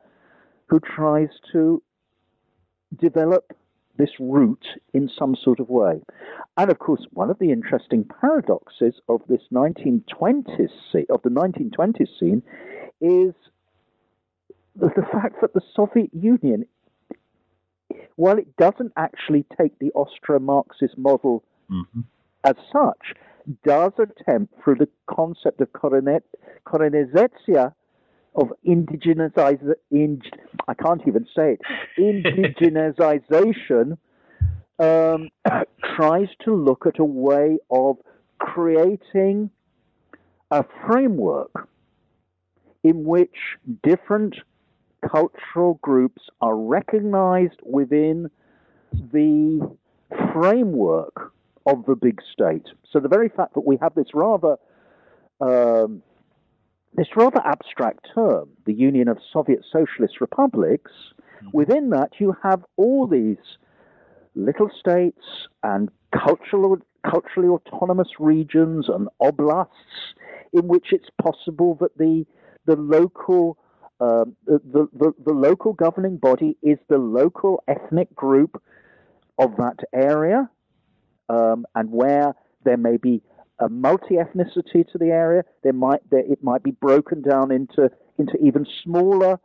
who 0.68 0.80
tries 0.80 1.30
to 1.54 1.82
develop 2.96 3.54
this 3.98 4.10
route 4.20 4.66
in 4.94 5.10
some 5.18 5.36
sort 5.36 5.60
of 5.60 5.70
way. 5.70 6.02
And 6.56 6.70
of 6.70 6.80
course, 6.80 7.06
one 7.12 7.30
of 7.30 7.40
the 7.40 7.52
interesting 7.52 8.08
paradoxes 8.22 8.96
of 9.10 9.22
this 9.28 9.42
1920s 9.52 10.70
scene, 10.92 11.06
of 11.10 11.22
the 11.24 11.30
1920s 11.30 12.08
scene 12.20 12.44
is 13.02 13.34
the, 14.76 14.90
the 14.96 15.06
fact 15.12 15.42
that 15.42 15.54
the 15.54 15.62
Soviet 15.76 16.12
Union, 16.14 16.66
while 18.16 18.38
it 18.38 18.56
doesn't 18.58 18.94
actually 18.96 19.46
take 19.60 19.78
the 19.80 19.92
Austro-Marxist 19.94 20.98
model 20.98 21.44
mm-hmm. 21.70 22.02
as 22.44 22.56
such, 22.72 23.16
does 23.64 23.94
attempt 23.98 24.54
through 24.64 24.76
the 24.76 24.90
concept 25.08 25.62
of 25.62 25.70
korenization 25.72 27.74
of 28.38 28.54
indigenization, 28.66 29.74
in, 29.92 30.22
I 30.68 30.74
can't 30.76 31.02
even 31.08 31.26
say 31.36 31.58
it, 31.58 31.62
indigenization 32.00 33.98
um, 34.80 35.30
tries 35.96 36.28
to 36.46 36.56
look 36.56 36.86
at 36.86 37.00
a 37.00 37.06
way 37.06 37.58
of 37.70 37.98
creating 38.40 39.50
a 40.52 40.64
framework 40.86 41.68
in 42.84 43.04
which 43.04 43.36
different 43.84 44.36
cultural 45.10 45.80
groups 45.82 46.22
are 46.42 46.56
recognized 46.56 47.60
within 47.64 48.30
the 48.92 49.76
framework 50.32 51.34
of 51.66 51.86
the 51.86 51.96
big 51.96 52.22
state. 52.32 52.66
So 52.92 53.00
the 53.00 53.10
very 53.10 53.30
fact 53.30 53.56
that 53.56 53.66
we 53.66 53.78
have 53.82 53.94
this 53.96 54.08
rather 54.14 54.58
um, 55.42 56.02
this 56.98 57.08
rather 57.16 57.40
abstract 57.46 58.08
term, 58.14 58.50
the 58.66 58.74
Union 58.74 59.08
of 59.08 59.20
Soviet 59.32 59.64
Socialist 59.72 60.20
Republics, 60.20 60.92
mm-hmm. 61.38 61.50
within 61.54 61.92
that 61.92 62.14
you 62.20 62.36
have 62.44 62.66
all 62.76 63.08
these 63.08 63.38
little 64.36 64.70
states 64.80 65.24
and 65.64 65.90
cultural, 66.12 66.78
culturally 67.10 67.50
autonomous 67.50 68.10
regions 68.20 68.90
and 68.90 69.08
oblasts 69.22 70.16
in 70.54 70.68
which 70.68 70.88
it's 70.92 71.10
possible 71.22 71.78
that 71.80 71.96
the, 71.98 72.26
the 72.66 72.76
local 72.76 73.58
uh, 74.00 74.26
the, 74.46 74.88
the, 74.94 75.12
the 75.26 75.34
local 75.34 75.74
governing 75.74 76.18
body 76.18 76.56
is 76.62 76.78
the 76.88 77.00
local 77.00 77.64
ethnic 77.68 78.14
group 78.14 78.62
of 79.40 79.56
that 79.58 79.78
area, 79.92 80.48
um, 81.30 81.66
and 81.74 81.90
where 81.92 82.36
there 82.64 82.78
may 82.78 82.98
be 82.98 83.24
a 83.60 83.70
multi-ethnicity 83.70 84.90
to 84.92 84.98
the 84.98 85.08
area. 85.08 85.44
There 85.64 85.74
might 85.74 86.08
there, 86.10 86.24
it 86.32 86.44
might 86.44 86.64
be 86.64 86.72
broken 86.72 87.22
down 87.22 87.52
into 87.52 87.90
into 88.18 88.38
even 88.44 88.66
smaller 88.84 89.40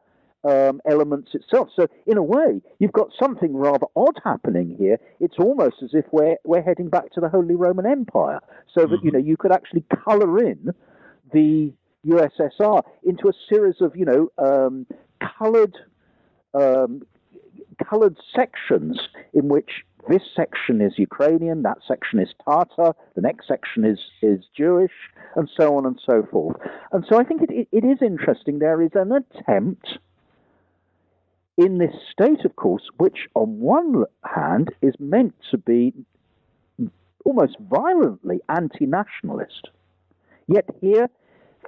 um, 0.45 0.81
elements 0.89 1.31
itself. 1.35 1.69
So 1.75 1.87
in 2.07 2.17
a 2.17 2.23
way, 2.23 2.61
you've 2.79 2.93
got 2.93 3.11
something 3.21 3.57
rather 3.57 3.87
odd 3.95 4.19
happening 4.25 4.77
here. 4.79 4.99
It's 5.21 5.37
almost 5.39 5.77
as 5.83 5.91
if 5.93 6.05
we're 6.11 6.37
we're 6.45 6.63
heading 6.63 6.89
back 6.89 7.13
to 7.13 7.21
the 7.21 7.29
Holy 7.29 7.55
Roman 7.55 7.87
Empire, 7.87 8.41
so 8.75 8.83
that 8.83 8.97
mm-hmm. 8.97 9.07
you 9.07 9.13
know 9.13 9.19
you 9.19 9.37
could 9.37 9.53
actually 9.53 9.85
colour 10.05 10.39
in 10.39 10.73
the 11.33 11.73
USSR 12.07 12.83
into 13.05 13.29
a 13.29 13.33
series 13.49 13.77
of 13.81 13.97
you 13.97 14.05
know 14.05 14.29
um, 14.39 14.87
coloured 15.39 15.77
um, 16.55 17.03
coloured 17.89 18.17
sections 18.35 19.01
in 19.33 19.49
which 19.49 19.85
this 20.09 20.23
section 20.35 20.81
is 20.81 20.99
Ukrainian, 20.99 21.63
that 21.63 21.79
section 21.87 22.19
is 22.19 22.29
Tatar, 22.45 22.95
the 23.15 23.21
next 23.21 23.47
section 23.47 23.85
is, 23.85 23.99
is 24.21 24.45
Jewish, 24.57 24.93
and 25.37 25.49
so 25.57 25.77
on 25.77 25.87
and 25.87 26.01
so 26.05 26.27
forth. 26.31 26.57
And 26.93 27.05
so 27.09 27.19
I 27.19 27.25
think 27.25 27.43
it, 27.43 27.69
it, 27.71 27.85
is 27.85 27.99
interesting. 28.03 28.59
There 28.59 28.83
is 28.83 28.91
an 28.95 29.13
attempt 29.13 29.99
in 31.57 31.79
this 31.79 31.95
state, 32.11 32.45
of 32.45 32.57
course, 32.57 32.83
which 32.99 33.29
on 33.35 33.61
one 33.61 34.05
hand 34.25 34.71
is 34.81 34.95
meant 34.99 35.35
to 35.51 35.59
be 35.59 35.93
almost 37.25 37.57
violently 37.61 38.41
anti 38.49 38.87
nationalist. 38.87 39.69
Yet 40.49 40.69
here, 40.81 41.09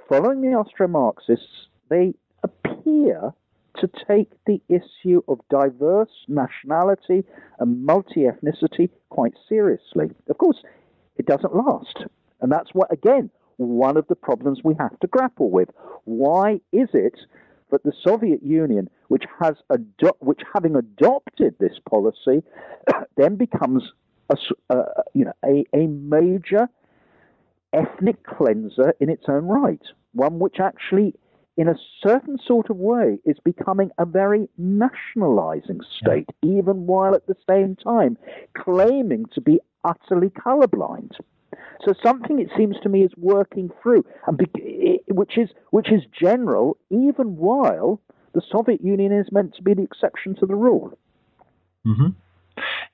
following 0.09 0.41
the 0.41 0.49
Austro 0.49 0.87
Marxists, 0.87 1.67
they 1.89 2.13
appear 2.43 3.33
to 3.81 3.89
take 4.07 4.31
the 4.45 4.61
issue 4.69 5.21
of 5.27 5.39
diverse 5.49 6.09
nationality 6.27 7.23
and 7.59 7.85
multi 7.85 8.21
ethnicity 8.25 8.89
quite 9.09 9.33
seriously. 9.47 10.09
Of 10.29 10.37
course, 10.37 10.61
it 11.17 11.25
doesn't 11.25 11.55
last. 11.55 12.03
And 12.41 12.51
that's 12.51 12.69
what, 12.73 12.91
again, 12.91 13.29
one 13.57 13.97
of 13.97 14.07
the 14.07 14.15
problems 14.15 14.59
we 14.63 14.75
have 14.79 14.99
to 14.99 15.07
grapple 15.07 15.49
with. 15.49 15.69
Why 16.03 16.59
is 16.71 16.89
it 16.93 17.17
that 17.71 17.83
the 17.83 17.93
Soviet 18.05 18.43
Union, 18.43 18.89
which 19.07 19.23
has 19.41 19.55
ado- 19.69 20.17
which 20.19 20.41
having 20.53 20.75
adopted 20.75 21.55
this 21.59 21.79
policy, 21.89 22.43
then 23.17 23.35
becomes 23.35 23.83
a, 24.29 24.37
uh, 24.69 24.83
you 25.13 25.25
know, 25.25 25.33
a, 25.43 25.65
a 25.73 25.87
major 25.87 26.67
ethnic 27.73 28.23
cleanser 28.23 28.93
in 28.99 29.09
its 29.09 29.25
own 29.27 29.45
right, 29.45 29.81
one 30.13 30.39
which 30.39 30.59
actually 30.59 31.15
in 31.57 31.67
a 31.67 31.75
certain 32.01 32.37
sort 32.45 32.69
of 32.69 32.77
way, 32.77 33.17
is 33.25 33.37
becoming 33.43 33.91
a 33.97 34.05
very 34.05 34.49
nationalizing 34.57 35.79
state, 35.97 36.27
yeah. 36.41 36.59
even 36.59 36.85
while 36.85 37.15
at 37.15 37.27
the 37.27 37.35
same 37.49 37.75
time 37.75 38.17
claiming 38.57 39.25
to 39.33 39.41
be 39.41 39.59
utterly 39.83 40.29
colorblind. 40.29 41.11
So 41.85 41.93
something 42.03 42.39
it 42.39 42.49
seems 42.57 42.75
to 42.83 42.89
me 42.89 43.03
is 43.03 43.11
working 43.17 43.69
through, 43.81 44.05
which 45.09 45.37
is 45.37 45.49
which 45.71 45.91
is 45.91 46.01
general, 46.11 46.77
even 46.89 47.37
while 47.37 48.01
the 48.33 48.41
Soviet 48.51 48.83
Union 48.83 49.11
is 49.11 49.31
meant 49.31 49.55
to 49.55 49.61
be 49.61 49.73
the 49.73 49.83
exception 49.83 50.35
to 50.35 50.45
the 50.45 50.55
rule. 50.55 50.97
Mm-hmm. 51.85 52.09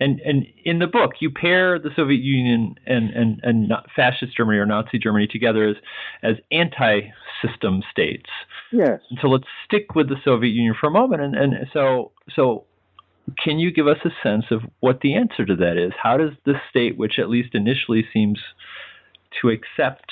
And 0.01 0.19
and 0.21 0.45
in 0.65 0.79
the 0.79 0.87
book, 0.87 1.11
you 1.19 1.29
pair 1.29 1.79
the 1.79 1.91
Soviet 1.95 2.21
Union 2.21 2.75
and 2.87 3.11
and 3.11 3.39
and 3.43 3.71
fascist 3.95 4.35
Germany 4.35 4.57
or 4.57 4.65
Nazi 4.65 4.97
Germany 4.97 5.27
together 5.27 5.69
as 5.69 5.75
as 6.23 6.35
anti-system 6.51 7.83
states. 7.91 8.29
Yes. 8.71 8.99
And 9.09 9.19
so 9.21 9.27
let's 9.27 9.47
stick 9.63 9.95
with 9.95 10.09
the 10.09 10.17
Soviet 10.25 10.51
Union 10.51 10.75
for 10.77 10.87
a 10.87 10.91
moment. 10.91 11.21
And 11.21 11.35
and 11.35 11.53
so 11.71 12.11
so 12.35 12.65
can 13.43 13.59
you 13.59 13.71
give 13.71 13.87
us 13.87 13.99
a 14.03 14.09
sense 14.23 14.45
of 14.49 14.61
what 14.79 15.01
the 15.01 15.15
answer 15.15 15.45
to 15.45 15.55
that 15.55 15.77
is? 15.77 15.93
How 16.01 16.17
does 16.17 16.31
this 16.45 16.57
state, 16.69 16.97
which 16.97 17.19
at 17.19 17.29
least 17.29 17.53
initially 17.53 18.03
seems 18.11 18.39
to 19.41 19.49
accept 19.49 20.11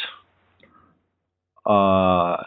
uh, 1.70 2.38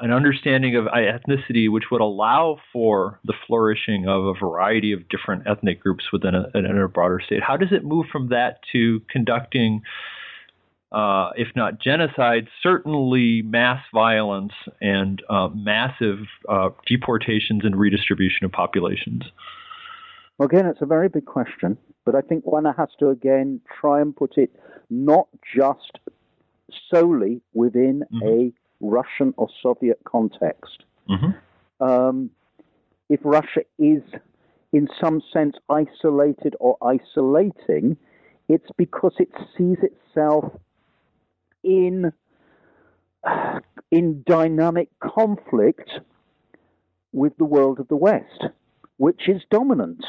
an 0.00 0.12
understanding 0.12 0.76
of 0.76 0.84
ethnicity 0.84 1.68
which 1.70 1.84
would 1.90 2.00
allow 2.00 2.56
for 2.72 3.18
the 3.24 3.34
flourishing 3.46 4.06
of 4.06 4.24
a 4.26 4.34
variety 4.34 4.92
of 4.92 5.08
different 5.08 5.42
ethnic 5.46 5.80
groups 5.80 6.04
within 6.12 6.36
a, 6.36 6.48
in 6.54 6.66
a 6.66 6.88
broader 6.88 7.20
state. 7.24 7.42
How 7.42 7.56
does 7.56 7.72
it 7.72 7.84
move 7.84 8.06
from 8.12 8.28
that 8.28 8.60
to 8.72 9.00
conducting, 9.10 9.82
uh, 10.92 11.30
if 11.36 11.48
not 11.56 11.80
genocide, 11.80 12.46
certainly 12.62 13.42
mass 13.42 13.82
violence 13.92 14.52
and 14.80 15.20
uh, 15.28 15.48
massive 15.52 16.20
uh, 16.48 16.68
deportations 16.86 17.62
and 17.64 17.76
redistribution 17.76 18.44
of 18.44 18.52
populations? 18.52 19.24
Well, 20.38 20.46
again, 20.46 20.66
it's 20.66 20.82
a 20.82 20.86
very 20.86 21.08
big 21.08 21.26
question, 21.26 21.76
but 22.04 22.14
I 22.14 22.20
think 22.20 22.46
one 22.46 22.64
has 22.64 22.88
to 23.00 23.08
again 23.08 23.60
try 23.80 24.00
and 24.00 24.14
put 24.14 24.38
it 24.38 24.50
not 24.90 25.26
just 25.56 25.98
solely 26.90 27.40
within 27.52 28.04
mm-hmm. 28.12 28.26
a 28.26 28.52
Russian 28.80 29.34
or 29.36 29.48
Soviet 29.62 29.98
context. 30.04 30.84
Mm-hmm. 31.08 31.84
Um, 31.84 32.30
if 33.08 33.20
Russia 33.24 33.62
is, 33.78 34.02
in 34.72 34.88
some 35.00 35.22
sense, 35.32 35.56
isolated 35.68 36.56
or 36.60 36.76
isolating, 36.82 37.96
it's 38.48 38.68
because 38.76 39.14
it 39.18 39.30
sees 39.56 39.78
itself 39.82 40.52
in 41.62 42.12
in 43.90 44.22
dynamic 44.26 44.88
conflict 45.00 45.88
with 47.12 47.34
the 47.38 47.44
world 47.44 47.80
of 47.80 47.88
the 47.88 47.96
West, 47.96 48.44
which 48.96 49.28
is 49.28 49.40
dominant. 49.50 50.04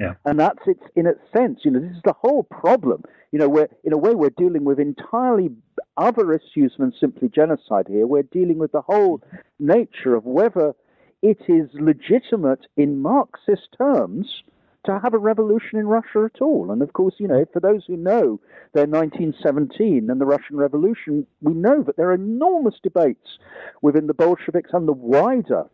Yeah. 0.00 0.14
And 0.24 0.40
that's 0.40 0.58
it's 0.66 0.82
in 0.96 1.06
a 1.06 1.12
sense, 1.36 1.60
you 1.62 1.70
know, 1.70 1.80
this 1.80 1.94
is 1.94 2.02
the 2.04 2.14
whole 2.14 2.42
problem. 2.44 3.04
You 3.32 3.38
know, 3.38 3.48
we're 3.50 3.68
in 3.84 3.92
a 3.92 3.98
way 3.98 4.14
we're 4.14 4.30
dealing 4.30 4.64
with 4.64 4.80
entirely 4.80 5.50
other 5.98 6.32
issues 6.32 6.72
than 6.78 6.92
simply 6.98 7.28
genocide 7.28 7.86
here. 7.86 8.06
We're 8.06 8.22
dealing 8.22 8.58
with 8.58 8.72
the 8.72 8.80
whole 8.80 9.22
nature 9.58 10.14
of 10.14 10.24
whether 10.24 10.72
it 11.20 11.38
is 11.48 11.68
legitimate 11.74 12.66
in 12.78 13.02
Marxist 13.02 13.68
terms 13.76 14.42
to 14.86 14.98
have 14.98 15.12
a 15.12 15.18
revolution 15.18 15.78
in 15.78 15.86
Russia 15.86 16.26
at 16.34 16.40
all. 16.40 16.70
And 16.70 16.80
of 16.80 16.94
course, 16.94 17.14
you 17.18 17.28
know, 17.28 17.44
for 17.52 17.60
those 17.60 17.84
who 17.86 17.98
know 17.98 18.40
their 18.72 18.86
1917 18.86 20.08
and 20.08 20.18
the 20.18 20.24
Russian 20.24 20.56
Revolution, 20.56 21.26
we 21.42 21.52
know 21.52 21.82
that 21.82 21.98
there 21.98 22.08
are 22.08 22.14
enormous 22.14 22.76
debates 22.82 23.38
within 23.82 24.06
the 24.06 24.14
Bolsheviks 24.14 24.70
and 24.72 24.88
the 24.88 24.94
wider 24.94 25.64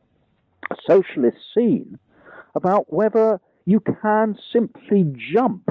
socialist 0.84 1.38
scene 1.54 2.00
about 2.56 2.92
whether 2.92 3.40
you 3.66 3.80
can 3.80 4.38
simply 4.52 5.04
jump 5.34 5.68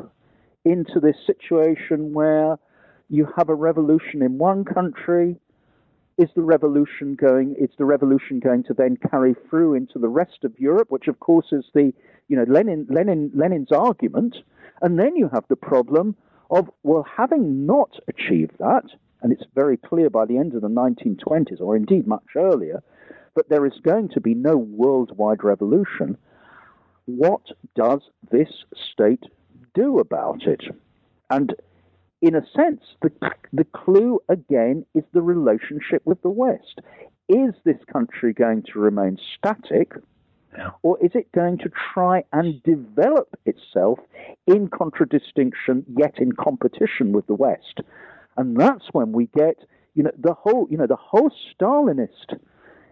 into 0.66 1.00
this 1.00 1.16
situation 1.26 2.14
where 2.14 2.58
you 3.10 3.28
have 3.38 3.50
a 3.50 3.56
revolution 3.56 4.22
in 4.22 4.38
one 4.38 4.66
country. 4.66 5.38
Is 6.18 6.30
the 6.36 6.42
revolution 6.42 7.16
going? 7.16 7.56
Is 7.58 7.70
the 7.78 7.86
revolution 7.86 8.40
going 8.40 8.64
to 8.64 8.74
then 8.74 8.98
carry 9.10 9.36
through 9.50 9.76
into 9.76 10.00
the 10.00 10.08
rest 10.08 10.44
of 10.44 10.54
Europe, 10.60 10.92
which 10.92 11.08
of 11.08 11.20
course 11.20 11.48
is 11.52 11.66
the 11.74 11.94
you 12.28 12.38
know 12.38 12.46
Lenin 12.48 12.88
Lenin 12.90 13.32
Lenin's 13.34 13.72
argument, 13.72 14.36
and 14.82 15.00
then 15.00 15.16
you 15.16 15.30
have 15.34 15.46
the 15.50 15.56
problem 15.56 16.16
of 16.50 16.70
well, 16.84 17.06
having 17.18 17.66
not 17.66 17.92
achieved 18.08 18.54
that, 18.60 18.86
and 19.22 19.32
it's 19.32 19.44
very 19.56 19.78
clear 19.78 20.10
by 20.10 20.26
the 20.26 20.38
end 20.38 20.54
of 20.54 20.62
the 20.62 20.70
1920s, 20.70 21.60
or 21.60 21.76
indeed 21.76 22.08
much 22.08 22.36
earlier, 22.36 22.82
that 23.36 23.50
there 23.50 23.66
is 23.66 23.74
going 23.84 24.10
to 24.10 24.22
be 24.22 24.34
no 24.34 24.56
worldwide 24.56 25.44
revolution. 25.44 26.18
What 27.06 27.42
does 27.76 28.02
this 28.32 28.50
state 28.92 29.24
do 29.74 30.00
about 30.00 30.44
it? 30.48 30.64
And 31.30 31.54
in 32.22 32.36
a 32.36 32.46
sense, 32.56 32.82
the, 33.02 33.12
the 33.54 33.66
clue 33.66 34.20
again 34.30 34.86
is 34.96 35.04
the 35.14 35.22
relationship 35.22 36.02
with 36.06 36.22
the 36.22 36.30
West. 36.30 36.80
Is 37.30 37.54
this 37.64 37.78
country 37.92 38.34
going 38.34 38.64
to 38.74 38.80
remain 38.80 39.18
static? 39.38 39.94
Or 40.84 40.98
is 41.04 41.12
it 41.16 41.32
going 41.34 41.58
to 41.60 41.70
try 41.94 42.24
and 42.32 42.64
develop 42.64 43.38
itself 43.46 44.00
in 44.48 44.70
contradistinction, 44.70 45.86
yet 45.98 46.18
in 46.18 46.32
competition 46.32 47.12
with 47.12 47.28
the 47.28 47.36
West? 47.36 47.82
And 48.38 48.56
that's 48.58 48.86
when 48.94 49.12
we 49.12 49.28
get, 49.36 49.58
you 49.96 50.04
know, 50.04 50.12
the 50.18 50.34
whole, 50.34 50.68
you 50.70 50.78
know, 50.78 50.88
the 50.88 50.96
whole 50.96 51.30
Stalinist 51.54 52.38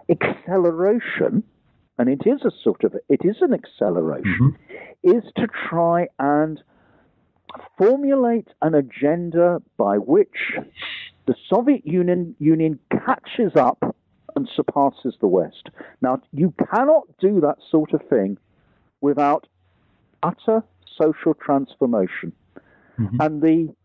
acceleration, 0.09 1.43
and 1.97 2.09
it 2.09 2.21
is 2.25 2.41
a 2.43 2.51
sort 2.63 2.83
of, 2.83 2.95
it 3.09 3.21
is 3.23 3.37
an 3.41 3.53
acceleration, 3.53 4.57
Mm-hmm. 5.03 5.17
is 5.17 5.23
to 5.37 5.47
try 5.69 6.07
and 6.19 6.61
formulate 7.77 8.47
an 8.61 8.73
agenda 8.73 9.61
by 9.77 9.97
which 9.97 10.57
the 11.27 11.35
Soviet 11.49 11.85
Union, 11.85 12.35
Union 12.39 12.79
catches 12.91 13.55
up 13.55 13.95
and 14.35 14.49
surpasses 14.55 15.15
the 15.21 15.27
West. 15.27 15.69
Now, 16.01 16.21
you 16.31 16.53
cannot 16.73 17.03
do 17.19 17.39
that 17.41 17.57
sort 17.69 17.93
of 17.93 18.01
thing 18.09 18.37
without 19.01 19.47
utter 20.23 20.63
social 20.97 21.33
transformation. 21.33 22.33
Mhm. 22.97 23.17
And 23.19 23.41
the 23.41 23.75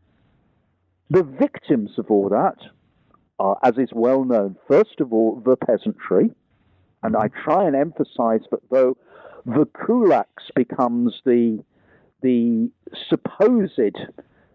the 1.10 1.22
victims 1.22 1.98
of 1.98 2.10
all 2.10 2.28
that 2.28 2.58
are, 3.38 3.58
as 3.62 3.78
is 3.78 3.88
well 3.94 4.24
known, 4.24 4.56
first 4.66 5.00
of 5.00 5.10
all, 5.12 5.36
the 5.36 5.56
peasantry. 5.56 6.30
And 7.02 7.16
I 7.16 7.28
try 7.28 7.64
and 7.64 7.76
emphasize 7.76 8.40
that 8.50 8.60
though 8.70 8.96
the 9.46 9.66
kulaks 9.66 10.50
becomes 10.54 11.20
the 11.24 11.62
the 12.20 12.68
supposed 13.08 13.96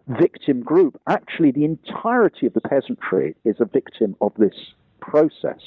victim 0.07 0.61
group, 0.61 0.99
actually 1.07 1.51
the 1.51 1.63
entirety 1.63 2.45
of 2.45 2.53
the 2.53 2.61
peasantry 2.61 3.35
is 3.45 3.55
a 3.59 3.65
victim 3.65 4.15
of 4.19 4.33
this 4.37 4.73
process. 4.99 5.61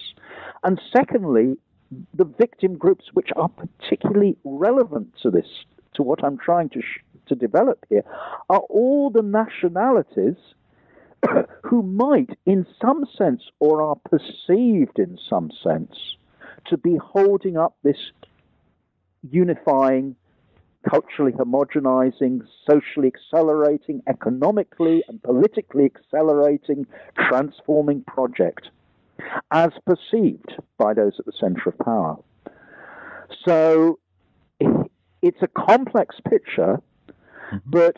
And 0.63 0.81
secondly, 0.95 1.57
the 2.15 2.25
victim 2.25 2.77
groups 2.77 3.07
which 3.15 3.31
are 3.37 3.49
particularly 3.49 4.37
relevant 4.45 5.15
to 5.23 5.31
this, 5.31 5.47
to 5.95 6.03
what 6.03 6.25
I'm 6.25 6.37
trying 6.39 6.69
to 6.71 6.83
sh- 6.83 7.03
to 7.29 7.35
develop 7.35 7.85
here, 7.89 8.05
are 8.51 8.61
all 8.61 9.11
the 9.11 9.23
nationalities 9.23 10.37
who 11.63 11.83
might, 11.83 12.39
in 12.45 12.67
some 12.81 13.05
sense, 13.17 13.43
or 13.61 13.83
are 13.83 13.97
perceived 13.97 14.99
in 14.99 15.19
some 15.29 15.51
sense, 15.63 16.17
to 16.71 16.77
be 16.77 16.97
holding 16.97 17.57
up 17.57 17.77
this 17.83 17.97
unifying, 19.31 20.17
culturally 20.89 21.33
homogenizing, 21.33 22.41
socially 22.69 23.13
accelerating, 23.15 24.03
economically 24.09 25.03
and 25.09 25.23
politically 25.23 25.85
accelerating, 25.85 26.87
transforming 27.29 28.03
project, 28.03 28.71
as 29.51 29.71
perceived 29.85 30.55
by 30.79 30.95
those 30.95 31.15
at 31.19 31.27
the 31.27 31.33
center 31.39 31.63
of 31.67 31.79
power. 31.79 32.17
So 33.47 33.99
it's 35.23 35.43
a 35.43 35.49
complex 35.49 36.17
picture, 36.29 36.81
mm-hmm. 37.53 37.57
but 37.67 37.97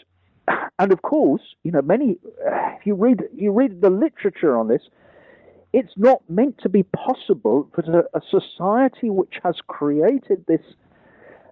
and 0.78 0.92
of 0.92 1.02
course, 1.02 1.42
you 1.62 1.70
know, 1.72 1.82
many. 1.82 2.18
If 2.78 2.86
you 2.86 2.94
read 2.94 3.22
you 3.34 3.52
read 3.52 3.80
the 3.82 3.90
literature 3.90 4.56
on 4.56 4.68
this, 4.68 4.82
it's 5.72 5.92
not 5.96 6.22
meant 6.28 6.58
to 6.62 6.68
be 6.68 6.82
possible 6.82 7.68
that 7.76 7.88
a, 7.88 8.04
a 8.16 8.20
society 8.30 9.10
which 9.10 9.34
has 9.42 9.56
created 9.66 10.44
this 10.46 10.62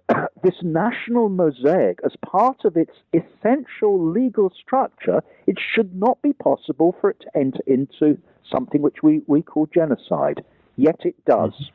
this 0.43 0.55
national 0.63 1.29
mosaic 1.29 1.99
as 2.05 2.13
part 2.25 2.65
of 2.65 2.77
its 2.77 2.93
essential 3.13 4.11
legal 4.11 4.51
structure, 4.51 5.23
it 5.47 5.57
should 5.75 5.95
not 5.95 6.21
be 6.23 6.33
possible 6.33 6.95
for 7.01 7.11
it 7.11 7.21
to 7.21 7.37
enter 7.37 7.61
into 7.67 8.17
something 8.51 8.83
which 8.83 9.03
we, 9.03 9.23
we 9.27 9.43
call 9.43 9.67
genocide. 9.75 10.45
Yet 10.77 11.01
it 11.05 11.17
does. 11.25 11.71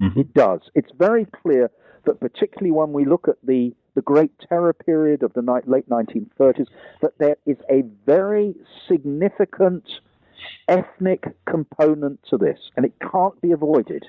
Mhm. 0.00 0.16
It 0.16 0.34
does. 0.34 0.60
It's 0.74 0.92
very 0.98 1.24
clear 1.24 1.70
that, 2.04 2.20
particularly 2.20 2.72
when 2.72 2.92
we 2.92 3.04
look 3.04 3.28
at 3.28 3.36
the, 3.42 3.74
the 3.94 4.02
Great 4.02 4.32
Terror 4.48 4.72
period 4.72 5.22
of 5.22 5.32
the 5.32 5.42
ni- 5.42 5.70
late 5.70 5.88
1930s, 5.88 6.68
that 7.00 7.18
there 7.18 7.36
is 7.46 7.56
a 7.70 7.82
very 8.06 8.54
significant 8.88 9.84
ethnic 10.68 11.24
component 11.46 12.20
to 12.30 12.36
this, 12.36 12.58
and 12.76 12.84
it 12.86 12.92
can't 13.12 13.40
be 13.40 13.52
avoided. 13.52 14.04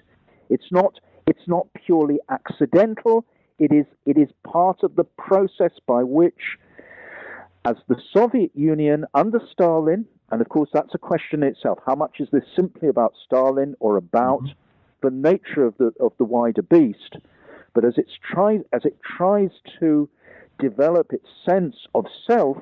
It's 0.50 0.72
not. 0.72 1.00
It's 1.26 1.48
not 1.48 1.68
purely 1.86 2.20
accidental. 2.30 3.26
It 3.60 3.72
is. 3.72 3.86
It 4.06 4.18
is 4.18 4.30
part 4.44 4.84
of 4.84 4.96
the 4.96 5.04
process 5.04 5.72
by 5.88 6.04
which, 6.04 6.58
as 7.66 7.76
the 7.88 7.96
Soviet 8.14 8.52
Union 8.54 9.06
under 9.14 9.40
Stalin, 9.52 10.06
and 10.32 10.42
of 10.42 10.50
course 10.50 10.70
that's 10.74 10.94
a 10.94 11.00
question 11.00 11.44
in 11.44 11.50
itself. 11.50 11.80
How 11.86 11.96
much 11.96 12.20
is 12.20 12.28
this 12.32 12.44
simply 12.56 12.90
about 12.90 13.14
Stalin 13.26 13.76
or 13.80 13.98
about 13.98 14.42
mm-hmm. 14.44 15.08
the 15.08 15.12
nature 15.12 15.66
of 15.66 15.78
the 15.78 15.92
of 16.00 16.14
the 16.18 16.26
wider 16.26 16.62
beast? 16.62 17.18
But 17.74 17.86
as 17.86 17.94
it's 17.98 18.18
tries 18.32 18.62
as 18.72 18.86
it 18.86 18.98
tries 19.18 19.52
to 19.80 20.10
develop 20.60 21.14
its 21.14 21.28
sense 21.48 21.76
of 21.96 22.06
self, 22.28 22.58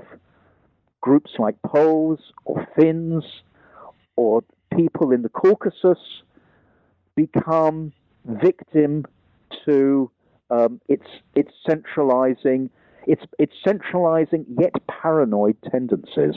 groups 1.02 1.32
like 1.40 1.62
Poles 1.64 2.20
or 2.46 2.68
Finns 2.76 3.24
or 4.22 4.44
people 4.74 5.12
in 5.12 5.22
the 5.24 5.30
Caucasus 5.30 5.98
become 7.16 7.92
victim 8.26 9.06
to 9.66 10.10
um, 10.50 10.80
its 10.88 11.08
its 11.36 11.52
centralizing 11.68 12.70
its 13.08 13.24
its 13.40 13.54
centralizing 13.68 14.46
yet 14.60 14.74
paranoid 14.88 15.58
tendencies. 15.72 16.36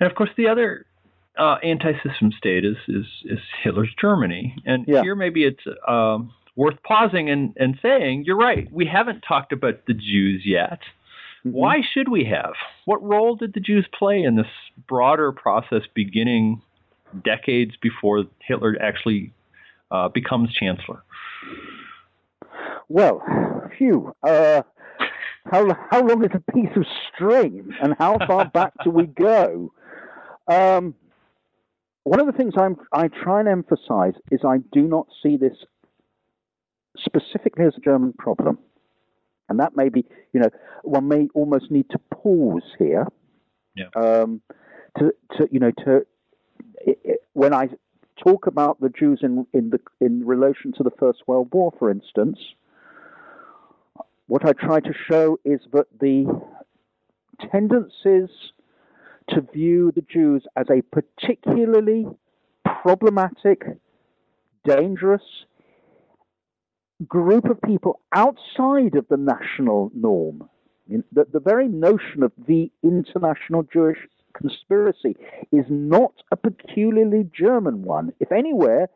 And 0.00 0.08
of 0.08 0.14
course, 0.14 0.30
the 0.36 0.46
other 0.46 0.86
uh, 1.36 1.56
anti-system 1.64 2.30
state 2.38 2.64
is, 2.64 2.76
is 2.86 3.06
is 3.24 3.40
Hitler's 3.64 3.94
Germany. 4.00 4.54
And 4.64 4.84
Yeah. 4.86 5.02
here, 5.02 5.16
maybe 5.16 5.44
it's 5.44 5.64
um, 5.88 6.32
worth 6.54 6.80
pausing 6.84 7.28
and, 7.30 7.52
and 7.56 7.78
saying, 7.82 8.24
you're 8.24 8.36
right. 8.36 8.70
We 8.72 8.86
haven't 8.86 9.22
talked 9.22 9.52
about 9.52 9.86
the 9.86 9.94
Jews 9.94 10.42
yet. 10.44 10.80
Why 11.52 11.76
should 11.92 12.08
we 12.08 12.24
have? 12.24 12.54
What 12.84 13.02
role 13.02 13.36
did 13.36 13.54
the 13.54 13.60
Jews 13.60 13.86
play 13.98 14.22
in 14.22 14.36
this 14.36 14.46
broader 14.86 15.32
process 15.32 15.82
beginning 15.94 16.62
decades 17.24 17.72
before 17.80 18.24
Hitler 18.40 18.76
actually 18.80 19.32
uh, 19.90 20.08
becomes 20.08 20.52
chancellor? 20.52 21.02
Well, 22.88 23.22
phew. 23.76 24.14
Uh, 24.22 24.62
how 25.50 25.74
how 25.90 26.06
long 26.06 26.24
is 26.24 26.30
a 26.34 26.52
piece 26.52 26.74
of 26.76 26.84
string, 27.12 27.70
and 27.82 27.94
how 27.98 28.18
far 28.26 28.48
back 28.52 28.72
do 28.84 28.90
we 28.90 29.06
go? 29.06 29.72
Um, 30.46 30.94
one 32.04 32.20
of 32.20 32.26
the 32.26 32.32
things 32.32 32.54
I'm 32.56 32.76
I 32.92 33.08
try 33.08 33.40
and 33.40 33.48
emphasize 33.48 34.14
is 34.30 34.40
I 34.44 34.58
do 34.72 34.82
not 34.82 35.06
see 35.22 35.36
this 35.36 35.56
specifically 36.98 37.64
as 37.64 37.74
a 37.76 37.80
German 37.80 38.12
problem, 38.18 38.58
and 39.48 39.60
that 39.60 39.76
may 39.76 39.88
be 39.88 40.04
you 40.32 40.40
know 40.40 40.50
one 40.82 41.08
may 41.08 41.28
almost 41.34 41.70
need 41.70 41.88
to 41.90 41.98
pause 42.10 42.62
here. 42.78 43.06
Yeah. 43.76 43.88
Um, 43.96 44.40
to 44.98 45.12
to 45.36 45.48
you 45.50 45.60
know 45.60 45.70
to 45.84 46.06
it, 46.80 46.98
it, 47.04 47.20
when 47.32 47.54
I 47.54 47.68
talk 48.22 48.46
about 48.46 48.80
the 48.80 48.88
Jews 48.88 49.20
in 49.22 49.46
in 49.52 49.70
the 49.70 49.80
in 50.00 50.26
relation 50.26 50.72
to 50.78 50.82
the 50.82 50.90
First 50.98 51.22
World 51.26 51.48
War, 51.52 51.72
for 51.78 51.90
instance, 51.90 52.38
what 54.26 54.44
I 54.44 54.52
try 54.52 54.80
to 54.80 54.92
show 55.10 55.38
is 55.44 55.60
that 55.72 55.86
the 56.00 56.26
tendencies 57.52 58.28
to 59.30 59.40
view 59.52 59.92
the 59.94 60.02
Jews 60.02 60.44
as 60.56 60.66
a 60.70 60.82
particularly 60.82 62.06
problematic, 62.82 63.62
dangerous 64.64 65.22
group 67.06 67.44
of 67.44 67.60
people 67.62 68.00
outside 68.12 68.96
of 68.96 69.06
the 69.08 69.16
national 69.16 69.90
norm. 69.94 70.48
The, 70.88 71.26
the 71.30 71.40
very 71.40 71.68
notion 71.68 72.22
of 72.22 72.32
the 72.46 72.70
international 72.82 73.62
Jewish 73.62 73.98
conspiracy 74.34 75.16
is 75.52 75.66
not 75.68 76.12
a 76.32 76.36
peculiarly 76.36 77.28
German 77.32 77.82
one. 77.82 78.12
If 78.20 78.32
anywhere, 78.32 78.88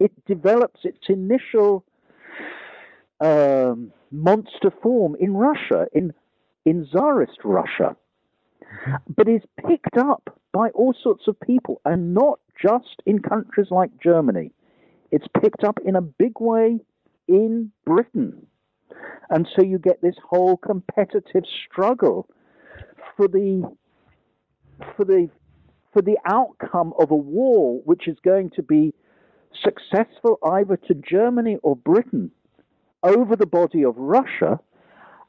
it 0.00 0.12
develops 0.24 0.80
its 0.84 1.08
initial 1.08 1.84
um, 3.20 3.92
monster 4.10 4.72
form 4.82 5.16
in 5.20 5.34
Russia, 5.34 5.86
in 5.92 6.14
in 6.64 6.86
Tsarist 6.86 7.38
Russia, 7.44 7.96
but 9.16 9.28
is 9.28 9.42
picked 9.66 9.96
up 9.96 10.38
by 10.52 10.68
all 10.70 10.94
sorts 11.02 11.26
of 11.28 11.38
people, 11.40 11.80
and 11.84 12.14
not 12.14 12.40
just 12.60 13.02
in 13.06 13.20
countries 13.20 13.68
like 13.70 13.90
Germany. 14.02 14.52
It's 15.10 15.26
picked 15.40 15.64
up 15.64 15.78
in 15.84 15.96
a 15.96 16.02
big 16.02 16.40
way 16.40 16.80
in 17.28 17.70
Britain. 17.84 18.46
And 19.30 19.46
so 19.54 19.64
you 19.64 19.78
get 19.78 20.00
this 20.02 20.16
whole 20.28 20.56
competitive 20.56 21.44
struggle 21.66 22.28
for 23.16 23.28
the 23.28 23.62
for 24.96 25.04
the 25.04 25.28
for 25.92 26.02
the 26.02 26.18
outcome 26.26 26.92
of 26.98 27.10
a 27.10 27.16
war 27.16 27.80
which 27.84 28.08
is 28.08 28.16
going 28.24 28.50
to 28.50 28.62
be 28.62 28.94
successful 29.62 30.38
either 30.44 30.76
to 30.76 30.94
Germany 30.94 31.58
or 31.62 31.76
Britain 31.76 32.30
over 33.02 33.36
the 33.36 33.46
body 33.46 33.84
of 33.84 33.96
Russia 33.96 34.60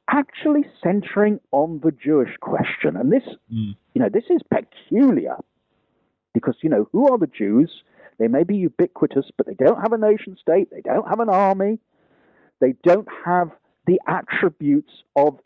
actually 0.10 0.66
centering 0.84 1.40
on 1.52 1.80
the 1.84 1.92
Jewish 1.92 2.36
question. 2.40 2.96
And 2.96 3.12
this 3.12 3.24
mm. 3.54 3.76
you 3.94 4.02
know 4.02 4.10
this 4.12 4.26
is 4.30 4.42
peculiar 4.52 5.36
because 6.34 6.56
you 6.62 6.70
know 6.70 6.88
who 6.92 7.12
are 7.12 7.18
the 7.18 7.28
Jews? 7.28 7.72
They 8.18 8.28
may 8.28 8.44
be 8.44 8.58
ubiquitous, 8.58 9.26
but 9.38 9.48
they 9.48 9.54
don't 9.54 9.82
have 9.82 9.94
a 9.94 9.98
nation 9.98 10.38
state, 10.40 10.70
they 10.72 10.82
don't 10.82 11.08
have 11.08 11.22
an 11.22 11.30
army, 11.30 11.80
they 12.60 12.74
don't 12.84 13.08
have 13.26 13.52
the 13.88 14.00
attributes 14.08 14.92
of 15.16 15.40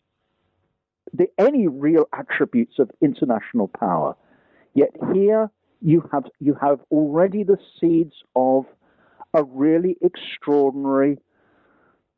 the, 1.12 1.26
any 1.38 1.68
real 1.68 2.06
attributes 2.12 2.78
of 2.78 2.90
international 3.00 3.68
power. 3.68 4.16
Yet 4.74 4.90
here 5.12 5.50
you 5.80 6.08
have 6.12 6.24
you 6.40 6.56
have 6.60 6.80
already 6.90 7.44
the 7.44 7.58
seeds 7.80 8.14
of 8.34 8.64
a 9.32 9.44
really 9.44 9.96
extraordinary, 10.00 11.18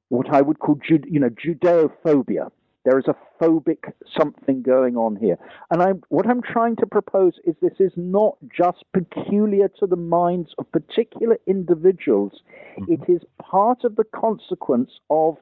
what 0.09 0.33
I 0.33 0.41
would 0.41 0.59
call 0.59 0.79
you 0.89 1.21
know 1.21 1.31
Judeophobia. 1.31 2.51
There 2.87 3.01
is 3.01 3.07
a 3.09 3.17
phobic 3.43 3.93
something 4.17 4.63
going 4.63 4.97
on 4.97 5.17
here. 5.17 5.37
And 5.73 5.83
I'm, 5.83 6.03
what 6.09 6.25
I'm 6.29 6.41
trying 6.41 6.77
to 6.77 6.87
propose 6.87 7.33
is 7.45 7.57
this 7.61 7.81
is 7.81 7.91
not 7.97 8.37
just 8.57 8.85
peculiar 8.93 9.69
to 9.81 9.89
the 9.89 9.97
minds 9.97 10.51
of 10.57 10.71
particular 10.71 11.37
individuals, 11.49 12.33
mm-hmm. 12.79 12.93
it 12.93 13.01
is 13.11 13.23
part 13.43 13.83
of 13.83 13.97
the 13.97 14.05
consequence 14.05 14.91
of, 15.11 15.37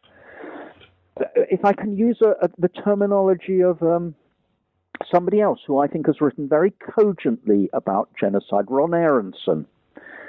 if 1.36 1.66
I 1.66 1.74
can 1.74 1.98
use 1.98 2.18
a, 2.22 2.30
a, 2.46 2.48
the 2.56 2.68
terminology 2.68 3.60
of 3.60 3.82
um, 3.82 4.14
somebody 5.14 5.42
else 5.42 5.60
who 5.66 5.78
I 5.78 5.86
think 5.86 6.06
has 6.06 6.22
written 6.22 6.48
very 6.48 6.72
cogently 6.96 7.68
about 7.74 8.08
genocide, 8.18 8.64
Ron 8.68 8.94
Aronson. 8.94 9.66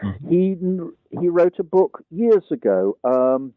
Mm-hmm. 0.04 0.30
He, 0.30 1.20
he 1.22 1.30
wrote 1.30 1.60
a 1.60 1.64
book 1.64 2.04
years 2.12 2.44
ago. 2.52 2.98
Um, 3.06 3.54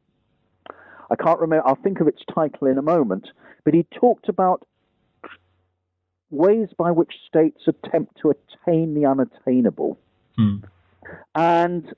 I 1.10 1.16
can't 1.16 1.40
remember, 1.40 1.66
I'll 1.66 1.76
think 1.76 2.00
of 2.00 2.08
its 2.08 2.22
title 2.32 2.66
in 2.66 2.78
a 2.78 2.82
moment, 2.82 3.28
but 3.64 3.74
he 3.74 3.86
talked 3.94 4.28
about 4.28 4.66
ways 6.30 6.68
by 6.76 6.90
which 6.90 7.14
states 7.26 7.62
attempt 7.66 8.18
to 8.20 8.30
attain 8.30 8.94
the 8.94 9.06
unattainable. 9.06 9.98
Hmm. 10.36 10.56
And 11.34 11.94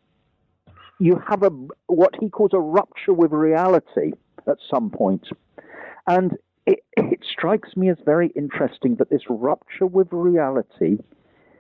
you 1.01 1.21
have 1.29 1.43
a 1.43 1.51
what 1.87 2.15
he 2.21 2.29
calls 2.29 2.53
a 2.53 2.61
rupture 2.61 3.13
with 3.13 3.33
reality 3.33 4.13
at 4.47 4.59
some 4.73 4.91
point. 4.91 5.27
And 6.07 6.37
it, 6.67 6.81
it 6.97 7.21
strikes 7.31 7.77
me 7.77 7.89
as 7.91 7.97
very 8.05 8.29
interesting 8.37 8.97
that 8.97 9.11
this 9.11 9.23
rupture 9.29 9.87
with 9.87 10.09
reality 10.13 10.99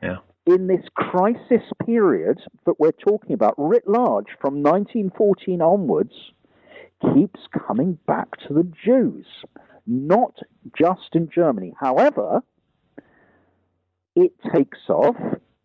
yeah. 0.02 0.18
in 0.46 0.66
this 0.66 0.84
crisis 0.94 1.62
period 1.84 2.38
that 2.66 2.78
we're 2.78 2.92
talking 2.92 3.32
about, 3.32 3.54
writ 3.56 3.88
large, 3.88 4.26
from 4.40 4.62
1914 4.62 5.60
onwards, 5.62 6.14
keeps 7.14 7.40
coming 7.66 7.98
back 8.06 8.28
to 8.46 8.54
the 8.54 8.70
Jews, 8.84 9.26
not 9.86 10.38
just 10.76 11.14
in 11.14 11.28
Germany. 11.34 11.74
However, 11.78 12.42
it 14.14 14.32
takes 14.54 14.88
off 14.88 15.16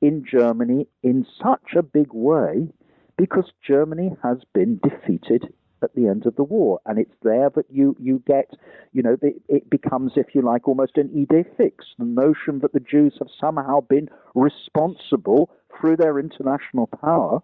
in 0.01 0.25
Germany 0.29 0.87
in 1.03 1.25
such 1.41 1.73
a 1.75 1.83
big 1.83 2.09
way 2.11 2.69
because 3.17 3.51
Germany 3.65 4.15
has 4.23 4.37
been 4.53 4.79
defeated 4.83 5.53
at 5.81 5.93
the 5.93 6.07
end 6.07 6.25
of 6.25 6.35
the 6.35 6.43
war, 6.43 6.79
and 6.85 6.97
it's 6.97 7.15
there 7.21 7.49
that 7.55 7.65
you 7.69 7.95
you 7.99 8.21
get, 8.25 8.49
you 8.91 9.03
know, 9.03 9.17
it, 9.21 9.41
it 9.47 9.69
becomes, 9.69 10.13
if 10.15 10.27
you 10.33 10.41
like, 10.41 10.67
almost 10.67 10.97
an 10.97 11.09
idée 11.09 11.45
fixe. 11.57 11.85
The 11.99 12.05
notion 12.05 12.59
that 12.59 12.73
the 12.73 12.79
Jews 12.79 13.15
have 13.19 13.27
somehow 13.39 13.81
been 13.81 14.09
responsible 14.33 15.49
through 15.77 15.97
their 15.97 16.17
international 16.19 16.87
power 16.87 17.41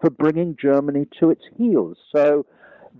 for 0.00 0.10
bringing 0.10 0.56
Germany 0.60 1.06
to 1.20 1.30
its 1.30 1.42
heels. 1.56 1.98
So 2.14 2.46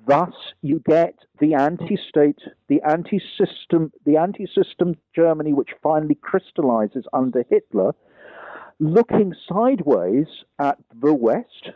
Thus, 0.07 0.33
you 0.63 0.81
get 0.87 1.15
the 1.41 1.55
anti-state, 1.55 2.39
the 2.69 2.81
anti-system, 2.83 3.93
the 4.05 4.17
anti-system 4.17 4.95
Germany, 5.15 5.53
which 5.53 5.71
finally 5.83 6.15
crystallizes 6.15 7.05
under 7.13 7.45
Hitler, 7.51 7.93
looking 8.79 9.35
sideways 9.49 10.27
at 10.61 10.79
the 11.01 11.13
West, 11.13 11.71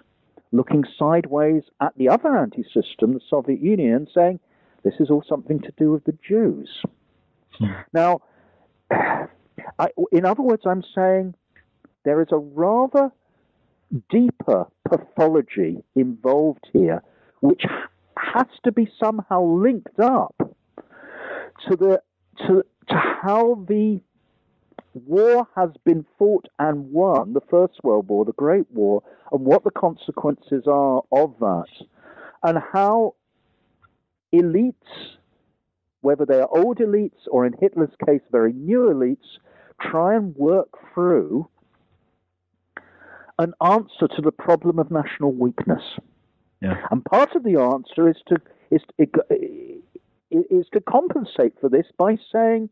looking 0.52 0.84
sideways 0.96 1.64
at 1.80 1.92
the 1.96 2.08
other 2.08 2.36
anti-system, 2.36 3.14
the 3.14 3.20
Soviet 3.28 3.60
Union, 3.60 4.06
saying 4.14 4.38
this 4.84 4.94
is 5.00 5.10
all 5.10 5.24
something 5.28 5.60
to 5.60 5.72
do 5.76 5.90
with 5.90 6.04
the 6.04 6.16
Jews. 6.26 6.70
Hmm. 7.58 7.66
Now, 7.92 8.20
I, 8.90 9.88
in 10.12 10.24
other 10.24 10.42
words, 10.42 10.62
I'm 10.66 10.84
saying 10.94 11.34
there 12.04 12.20
is 12.20 12.28
a 12.30 12.38
rather 12.38 13.10
deeper 14.08 14.66
pathology 14.88 15.82
involved 15.96 16.68
here, 16.72 17.02
which 17.40 17.64
has 18.34 18.46
to 18.64 18.72
be 18.72 18.88
somehow 19.02 19.42
linked 19.42 19.98
up 19.98 20.34
to 21.68 21.76
the 21.76 22.02
to 22.46 22.62
to 22.88 22.94
how 22.94 23.64
the 23.68 24.00
war 24.94 25.46
has 25.56 25.70
been 25.84 26.04
fought 26.18 26.46
and 26.58 26.90
won, 26.90 27.32
the 27.32 27.40
First 27.50 27.74
World 27.82 28.08
War, 28.08 28.24
the 28.24 28.32
Great 28.32 28.66
War, 28.72 29.02
and 29.30 29.44
what 29.44 29.64
the 29.64 29.70
consequences 29.70 30.64
are 30.66 31.02
of 31.12 31.34
that, 31.40 31.68
and 32.42 32.58
how 32.72 33.14
elites, 34.34 34.74
whether 36.00 36.26
they 36.26 36.40
are 36.40 36.48
old 36.50 36.78
elites 36.78 37.20
or 37.30 37.46
in 37.46 37.54
Hitler's 37.60 37.94
case, 38.06 38.22
very 38.32 38.52
new 38.52 38.80
elites, 38.92 39.38
try 39.80 40.16
and 40.16 40.34
work 40.36 40.68
through 40.92 41.48
an 43.38 43.54
answer 43.64 44.06
to 44.16 44.22
the 44.22 44.32
problem 44.32 44.78
of 44.78 44.90
national 44.90 45.32
weakness. 45.32 45.82
Yeah. 46.60 46.74
And 46.90 47.04
part 47.04 47.34
of 47.34 47.42
the 47.42 47.58
answer 47.60 48.08
is 48.08 48.16
to 48.28 48.36
is 48.70 48.82
is 50.30 50.66
to 50.72 50.80
compensate 50.80 51.54
for 51.60 51.68
this 51.68 51.86
by 51.98 52.16
saying 52.32 52.68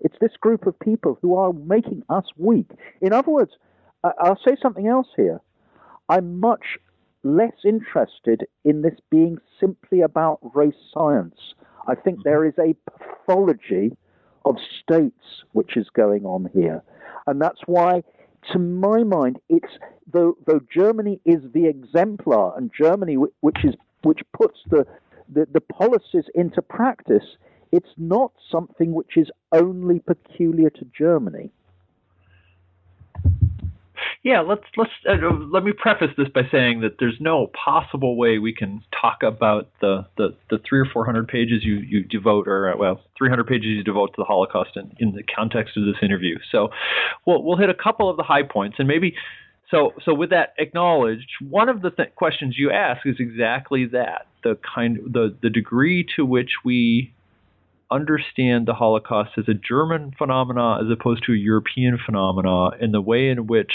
it's 0.00 0.16
this 0.20 0.36
group 0.40 0.66
of 0.66 0.78
people 0.80 1.18
who 1.22 1.36
are 1.36 1.52
making 1.52 2.02
us 2.08 2.24
weak. 2.36 2.70
In 3.00 3.12
other 3.12 3.30
words, 3.30 3.52
I'll 4.02 4.38
say 4.46 4.56
something 4.60 4.86
else 4.86 5.08
here. 5.16 5.40
I'm 6.08 6.40
much 6.40 6.78
less 7.22 7.52
interested 7.64 8.46
in 8.64 8.82
this 8.82 8.98
being 9.10 9.38
simply 9.58 10.00
about 10.00 10.38
race 10.54 10.74
science. 10.92 11.36
I 11.86 11.94
think 11.94 12.18
mm-hmm. 12.18 12.28
there 12.28 12.44
is 12.44 12.54
a 12.58 12.74
pathology 12.90 13.96
of 14.44 14.56
states 14.82 15.44
which 15.52 15.76
is 15.76 15.88
going 15.94 16.24
on 16.24 16.50
here. 16.54 16.82
And 17.26 17.40
that's 17.40 17.60
why 17.66 18.02
to 18.52 18.58
my 18.58 19.02
mind, 19.04 19.38
it's 19.48 19.72
though 20.12 20.36
though 20.46 20.60
Germany 20.72 21.20
is 21.24 21.40
the 21.52 21.66
exemplar, 21.66 22.56
and 22.56 22.70
Germany, 22.76 23.16
which 23.40 23.64
is 23.64 23.74
which 24.02 24.20
puts 24.32 24.58
the, 24.70 24.86
the, 25.32 25.46
the 25.52 25.60
policies 25.60 26.24
into 26.34 26.62
practice, 26.62 27.24
it's 27.72 27.90
not 27.96 28.32
something 28.50 28.92
which 28.92 29.16
is 29.16 29.30
only 29.52 30.00
peculiar 30.00 30.70
to 30.70 30.86
Germany. 30.96 31.50
Yeah, 34.22 34.40
let's 34.40 34.64
let's 34.76 34.90
uh, 35.08 35.14
let 35.50 35.64
me 35.64 35.72
preface 35.72 36.10
this 36.18 36.28
by 36.28 36.42
saying 36.52 36.82
that 36.82 36.96
there's 36.98 37.16
no 37.20 37.46
possible 37.64 38.18
way 38.18 38.38
we 38.38 38.54
can 38.54 38.82
talk 39.00 39.22
about 39.22 39.70
the 39.80 40.06
the, 40.18 40.36
the 40.50 40.58
three 40.68 40.78
or 40.78 40.84
four 40.84 41.06
hundred 41.06 41.26
pages 41.26 41.64
you, 41.64 41.76
you 41.76 42.04
devote, 42.04 42.46
or 42.46 42.70
uh, 42.70 42.76
well, 42.76 43.00
three 43.16 43.30
hundred 43.30 43.46
pages 43.46 43.68
you 43.68 43.82
devote 43.82 44.08
to 44.08 44.16
the 44.18 44.24
Holocaust 44.24 44.76
in, 44.76 44.92
in 44.98 45.12
the 45.12 45.22
context 45.22 45.78
of 45.78 45.86
this 45.86 45.96
interview. 46.02 46.36
So, 46.52 46.68
we'll 47.26 47.42
we'll 47.42 47.56
hit 47.56 47.70
a 47.70 47.74
couple 47.74 48.10
of 48.10 48.18
the 48.18 48.22
high 48.22 48.42
points 48.42 48.76
and 48.78 48.86
maybe 48.86 49.14
so 49.70 49.94
so 50.04 50.12
with 50.12 50.30
that 50.30 50.52
acknowledged, 50.58 51.30
one 51.48 51.70
of 51.70 51.80
the 51.80 51.90
th- 51.90 52.14
questions 52.14 52.56
you 52.58 52.70
ask 52.70 53.06
is 53.06 53.16
exactly 53.18 53.86
that 53.86 54.26
the 54.44 54.58
kind 54.74 54.98
the 55.10 55.34
the 55.42 55.48
degree 55.48 56.06
to 56.16 56.26
which 56.26 56.50
we 56.62 57.14
understand 57.90 58.66
the 58.66 58.74
Holocaust 58.74 59.30
as 59.38 59.48
a 59.48 59.54
German 59.54 60.12
phenomena 60.18 60.78
as 60.84 60.90
opposed 60.90 61.24
to 61.24 61.32
a 61.32 61.36
European 61.36 61.98
phenomena, 62.04 62.70
and 62.80 62.92
the 62.92 63.00
way 63.00 63.30
in 63.30 63.46
which 63.46 63.72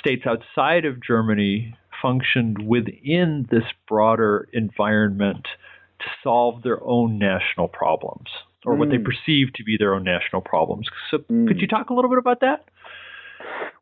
states 0.00 0.24
outside 0.26 0.84
of 0.84 1.02
Germany 1.02 1.74
functioned 2.02 2.66
within 2.66 3.46
this 3.50 3.64
broader 3.86 4.48
environment 4.52 5.46
to 6.00 6.06
solve 6.22 6.62
their 6.62 6.82
own 6.82 7.18
national 7.18 7.68
problems 7.68 8.28
or 8.64 8.74
mm. 8.74 8.78
what 8.78 8.90
they 8.90 8.96
hmm. 8.96 9.04
perceive 9.04 9.52
to 9.54 9.64
be 9.64 9.76
their 9.78 9.94
own 9.94 10.04
national 10.04 10.42
problems. 10.42 10.88
So, 11.10 11.18
mm. 11.18 11.46
could 11.46 11.60
you 11.60 11.66
talk 11.66 11.90
a 11.90 11.94
little 11.94 12.10
bit 12.10 12.18
about 12.18 12.40
that? 12.40 12.64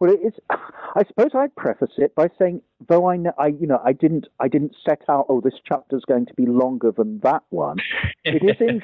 Well, 0.01 0.15
it's. 0.21 0.39
I 0.51 1.05
suppose 1.07 1.31
I'd 1.35 1.55
preface 1.57 1.93
it 1.97 2.15
by 2.15 2.29
saying, 2.39 2.63
though 2.89 3.11
I, 3.11 3.17
know, 3.17 3.33
I, 3.39 3.49
you 3.49 3.67
know, 3.67 3.81
I 3.85 3.93
didn't, 3.93 4.27
I 4.41 4.49
didn't 4.49 4.75
set 4.89 5.03
out. 5.09 5.27
Oh, 5.29 5.41
this 5.41 5.55
chapter 5.65 5.97
is 5.97 6.05
going 6.05 6.27
to 6.27 6.35
be 6.35 6.47
longer 6.47 6.93
than 6.93 7.21
that 7.21 7.43
one. 7.51 7.79
it 8.25 8.43
is, 8.43 8.57
in, 8.61 8.83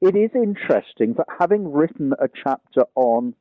it 0.00 0.16
is 0.16 0.30
interesting 0.34 1.14
that 1.14 1.26
having 1.38 1.72
written 1.72 2.12
a 2.18 2.28
chapter 2.42 2.84
on 2.94 3.34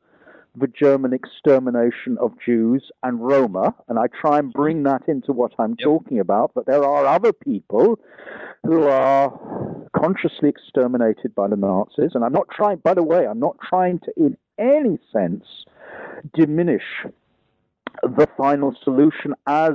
the 0.55 0.67
German 0.67 1.13
extermination 1.13 2.17
of 2.19 2.33
Jews 2.45 2.91
and 3.01 3.19
Roma, 3.19 3.73
and 3.87 3.97
I 3.97 4.05
try 4.07 4.37
and 4.37 4.53
bring 4.53 4.83
that 4.83 5.03
into 5.07 5.31
what 5.31 5.51
I'm 5.57 5.75
yep. 5.79 5.85
talking 5.85 6.19
about, 6.19 6.51
but 6.53 6.65
there 6.65 6.83
are 6.83 7.05
other 7.05 7.33
people 7.33 7.99
who 8.63 8.83
are 8.83 9.33
consciously 9.95 10.49
exterminated 10.49 11.33
by 11.33 11.47
the 11.47 11.55
Nazis, 11.55 12.11
and 12.13 12.23
I'm 12.23 12.33
not 12.33 12.47
trying, 12.55 12.77
by 12.77 12.93
the 12.93 13.03
way, 13.03 13.25
I'm 13.25 13.39
not 13.39 13.57
trying 13.67 13.99
to, 14.01 14.13
in 14.15 14.37
any 14.59 14.99
sense, 15.11 15.43
diminish 16.33 16.83
the 18.03 18.27
final 18.37 18.75
solution 18.83 19.33
as 19.47 19.73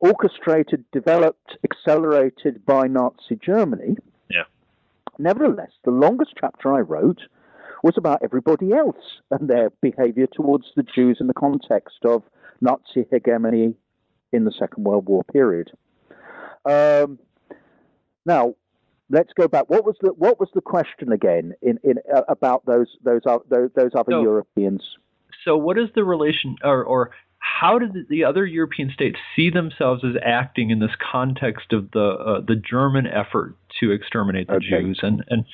orchestrated, 0.00 0.84
developed, 0.92 1.56
accelerated 1.62 2.64
by 2.66 2.88
Nazi 2.88 3.38
Germany. 3.40 3.96
Yeah. 4.28 4.44
Nevertheless, 5.18 5.70
the 5.84 5.90
longest 5.90 6.32
chapter 6.40 6.74
I 6.74 6.80
wrote 6.80 7.20
was 7.82 7.94
about 7.96 8.20
everybody 8.22 8.72
else 8.72 9.20
and 9.30 9.48
their 9.48 9.70
behavior 9.80 10.26
towards 10.26 10.66
the 10.76 10.82
Jews 10.82 11.18
in 11.20 11.26
the 11.26 11.34
context 11.34 11.98
of 12.04 12.22
Nazi 12.60 13.06
hegemony 13.10 13.74
in 14.32 14.44
the 14.44 14.52
Second 14.58 14.84
World 14.84 15.06
War 15.06 15.24
period. 15.24 15.70
Um, 16.64 17.18
now, 18.26 18.54
let's 19.08 19.32
go 19.34 19.48
back. 19.48 19.68
What 19.68 19.84
was 19.84 19.96
the 20.00 20.12
what 20.12 20.38
was 20.38 20.48
the 20.54 20.60
question 20.60 21.12
again 21.12 21.54
in, 21.62 21.78
in 21.82 21.96
uh, 22.14 22.22
about 22.28 22.66
those 22.66 22.88
those 23.02 23.22
those, 23.24 23.70
those 23.74 23.90
other 23.94 24.12
so, 24.12 24.22
Europeans? 24.22 24.82
So, 25.44 25.56
what 25.56 25.78
is 25.78 25.88
the 25.94 26.04
relation, 26.04 26.56
or 26.62 26.84
or 26.84 27.10
how 27.40 27.78
did 27.78 28.08
the 28.08 28.24
other 28.24 28.46
European 28.46 28.90
states 28.92 29.18
see 29.34 29.50
themselves 29.50 30.04
as 30.04 30.14
acting 30.24 30.70
in 30.70 30.78
this 30.78 30.90
context 31.12 31.72
of 31.72 31.90
the 31.90 32.00
uh, 32.00 32.40
the 32.46 32.54
German 32.54 33.06
effort 33.06 33.56
to 33.80 33.90
exterminate 33.90 34.46
the 34.46 34.54
okay. 34.54 34.68
Jews, 34.68 35.00
and 35.02 35.24
and 35.28 35.44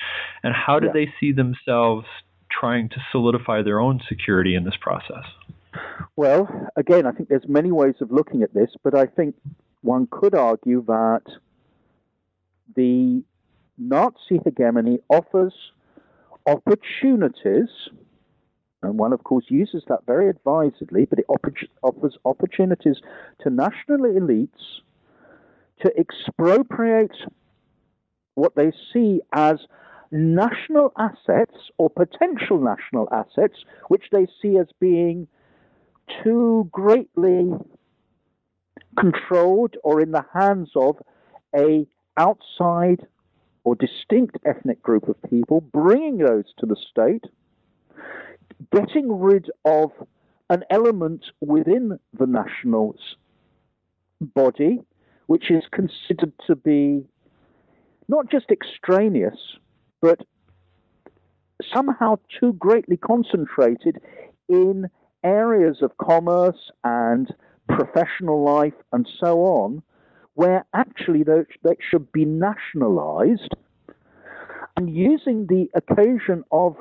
and 0.42 0.52
how 0.54 0.78
did 0.80 0.88
yeah. 0.88 1.04
they 1.04 1.12
see 1.18 1.32
themselves 1.32 2.06
trying 2.50 2.88
to 2.90 2.96
solidify 3.12 3.62
their 3.62 3.80
own 3.80 4.00
security 4.08 4.54
in 4.54 4.64
this 4.64 4.76
process? 4.80 5.24
Well, 6.16 6.48
again, 6.76 7.06
I 7.06 7.12
think 7.12 7.28
there's 7.28 7.48
many 7.48 7.70
ways 7.70 7.94
of 8.00 8.10
looking 8.10 8.42
at 8.42 8.52
this, 8.52 8.70
but 8.82 8.94
I 8.94 9.06
think 9.06 9.34
one 9.82 10.08
could 10.10 10.34
argue 10.34 10.84
that 10.86 11.22
the 12.74 13.22
Nazi 13.78 14.40
hegemony 14.44 15.00
offers 15.08 15.54
opportunities 16.46 17.68
and 18.82 18.98
one, 18.98 19.12
of 19.12 19.24
course, 19.24 19.46
uses 19.48 19.82
that 19.88 20.06
very 20.06 20.28
advisedly, 20.28 21.06
but 21.06 21.18
it 21.18 21.26
offers 21.82 22.18
opportunities 22.24 22.96
to 23.40 23.50
national 23.50 24.00
elites 24.00 24.80
to 25.82 25.92
expropriate 25.98 27.16
what 28.34 28.54
they 28.54 28.72
see 28.92 29.20
as 29.32 29.56
national 30.10 30.92
assets 30.98 31.56
or 31.78 31.90
potential 31.90 32.60
national 32.60 33.08
assets, 33.12 33.64
which 33.88 34.04
they 34.12 34.26
see 34.40 34.58
as 34.58 34.68
being 34.78 35.26
too 36.22 36.68
greatly 36.70 37.50
controlled 38.98 39.76
or 39.82 40.00
in 40.00 40.12
the 40.12 40.24
hands 40.32 40.70
of 40.76 40.96
a 41.54 41.86
outside 42.16 43.06
or 43.64 43.74
distinct 43.74 44.38
ethnic 44.46 44.82
group 44.82 45.08
of 45.08 45.16
people, 45.28 45.60
bringing 45.60 46.18
those 46.18 46.44
to 46.58 46.66
the 46.66 46.76
state 46.90 47.24
getting 48.72 49.20
rid 49.20 49.50
of 49.64 49.90
an 50.50 50.64
element 50.70 51.24
within 51.40 51.98
the 52.18 52.26
national 52.26 52.96
body 54.20 54.80
which 55.26 55.50
is 55.50 55.64
considered 55.72 56.32
to 56.46 56.54
be 56.54 57.04
not 58.08 58.30
just 58.30 58.46
extraneous, 58.50 59.38
but 60.00 60.20
somehow 61.74 62.16
too 62.38 62.52
greatly 62.54 62.96
concentrated 62.96 64.00
in 64.48 64.88
areas 65.24 65.78
of 65.82 65.96
commerce 65.98 66.70
and 66.84 67.34
professional 67.68 68.44
life 68.44 68.74
and 68.92 69.08
so 69.20 69.40
on, 69.40 69.82
where 70.34 70.64
actually 70.72 71.24
they, 71.24 71.44
should 71.90 72.12
be 72.12 72.24
nationalized, 72.24 73.54
and 74.76 74.94
using 74.94 75.46
the 75.46 75.68
occasion 75.74 76.44
of 76.52 76.76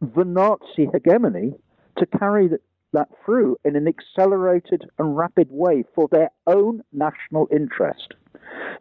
the 0.00 0.24
Nazi 0.24 0.88
hegemony 0.92 1.54
to 1.98 2.06
carry 2.06 2.50
that 2.92 3.08
through 3.24 3.56
in 3.64 3.76
an 3.76 3.86
accelerated 3.88 4.88
and 4.98 5.16
rapid 5.16 5.48
way 5.50 5.84
for 5.94 6.08
their 6.10 6.30
own 6.46 6.82
national 6.92 7.48
interest. 7.50 8.14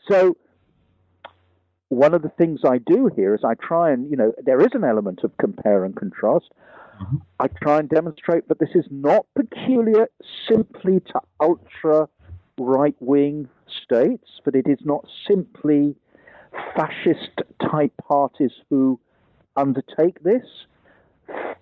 So, 0.09 0.35
one 1.89 2.13
of 2.13 2.21
the 2.23 2.29
things 2.29 2.61
I 2.65 2.79
do 2.79 3.09
here 3.15 3.35
is 3.35 3.41
I 3.43 3.53
try 3.55 3.91
and, 3.91 4.09
you 4.09 4.17
know, 4.17 4.33
there 4.43 4.59
is 4.59 4.69
an 4.73 4.83
element 4.83 5.21
of 5.23 5.37
compare 5.37 5.85
and 5.85 5.95
contrast. 5.95 6.51
Mm-hmm. 7.01 7.17
I 7.39 7.47
try 7.47 7.79
and 7.79 7.89
demonstrate 7.89 8.47
that 8.47 8.59
this 8.59 8.73
is 8.73 8.85
not 8.89 9.25
peculiar 9.35 10.07
simply 10.49 11.01
to 11.01 11.19
ultra 11.39 12.07
right 12.57 12.95
wing 12.99 13.47
states, 13.83 14.39
but 14.43 14.55
it 14.55 14.67
is 14.67 14.79
not 14.83 15.05
simply 15.27 15.95
fascist 16.75 17.41
type 17.61 17.93
parties 18.07 18.51
who 18.69 18.99
undertake 19.55 20.23
this. 20.23 20.45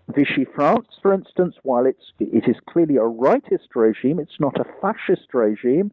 Vichy 0.10 0.46
France, 0.56 0.88
for 1.02 1.14
instance, 1.14 1.56
while 1.64 1.86
it's, 1.86 2.12
it 2.20 2.48
is 2.48 2.56
clearly 2.70 2.98
a 2.98 3.02
rightist 3.02 3.76
regime, 3.76 4.20
it's 4.20 4.40
not 4.40 4.60
a 4.60 4.66
fascist 4.82 5.34
regime, 5.34 5.92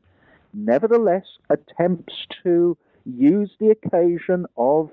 nevertheless 0.53 1.25
attempts 1.49 2.15
to 2.43 2.77
use 3.05 3.51
the 3.61 3.71
occasion 3.71 4.47
of 4.57 4.91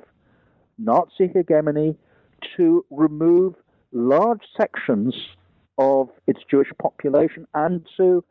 Nazi 0.78 1.28
hegemony 1.34 1.98
to 2.56 2.86
remove 2.92 3.56
large 3.92 4.44
sections 4.56 5.16
of 5.78 6.10
its 6.28 6.40
Jewish 6.50 6.70
population 6.82 7.48
and 7.54 7.86
to 7.98 8.24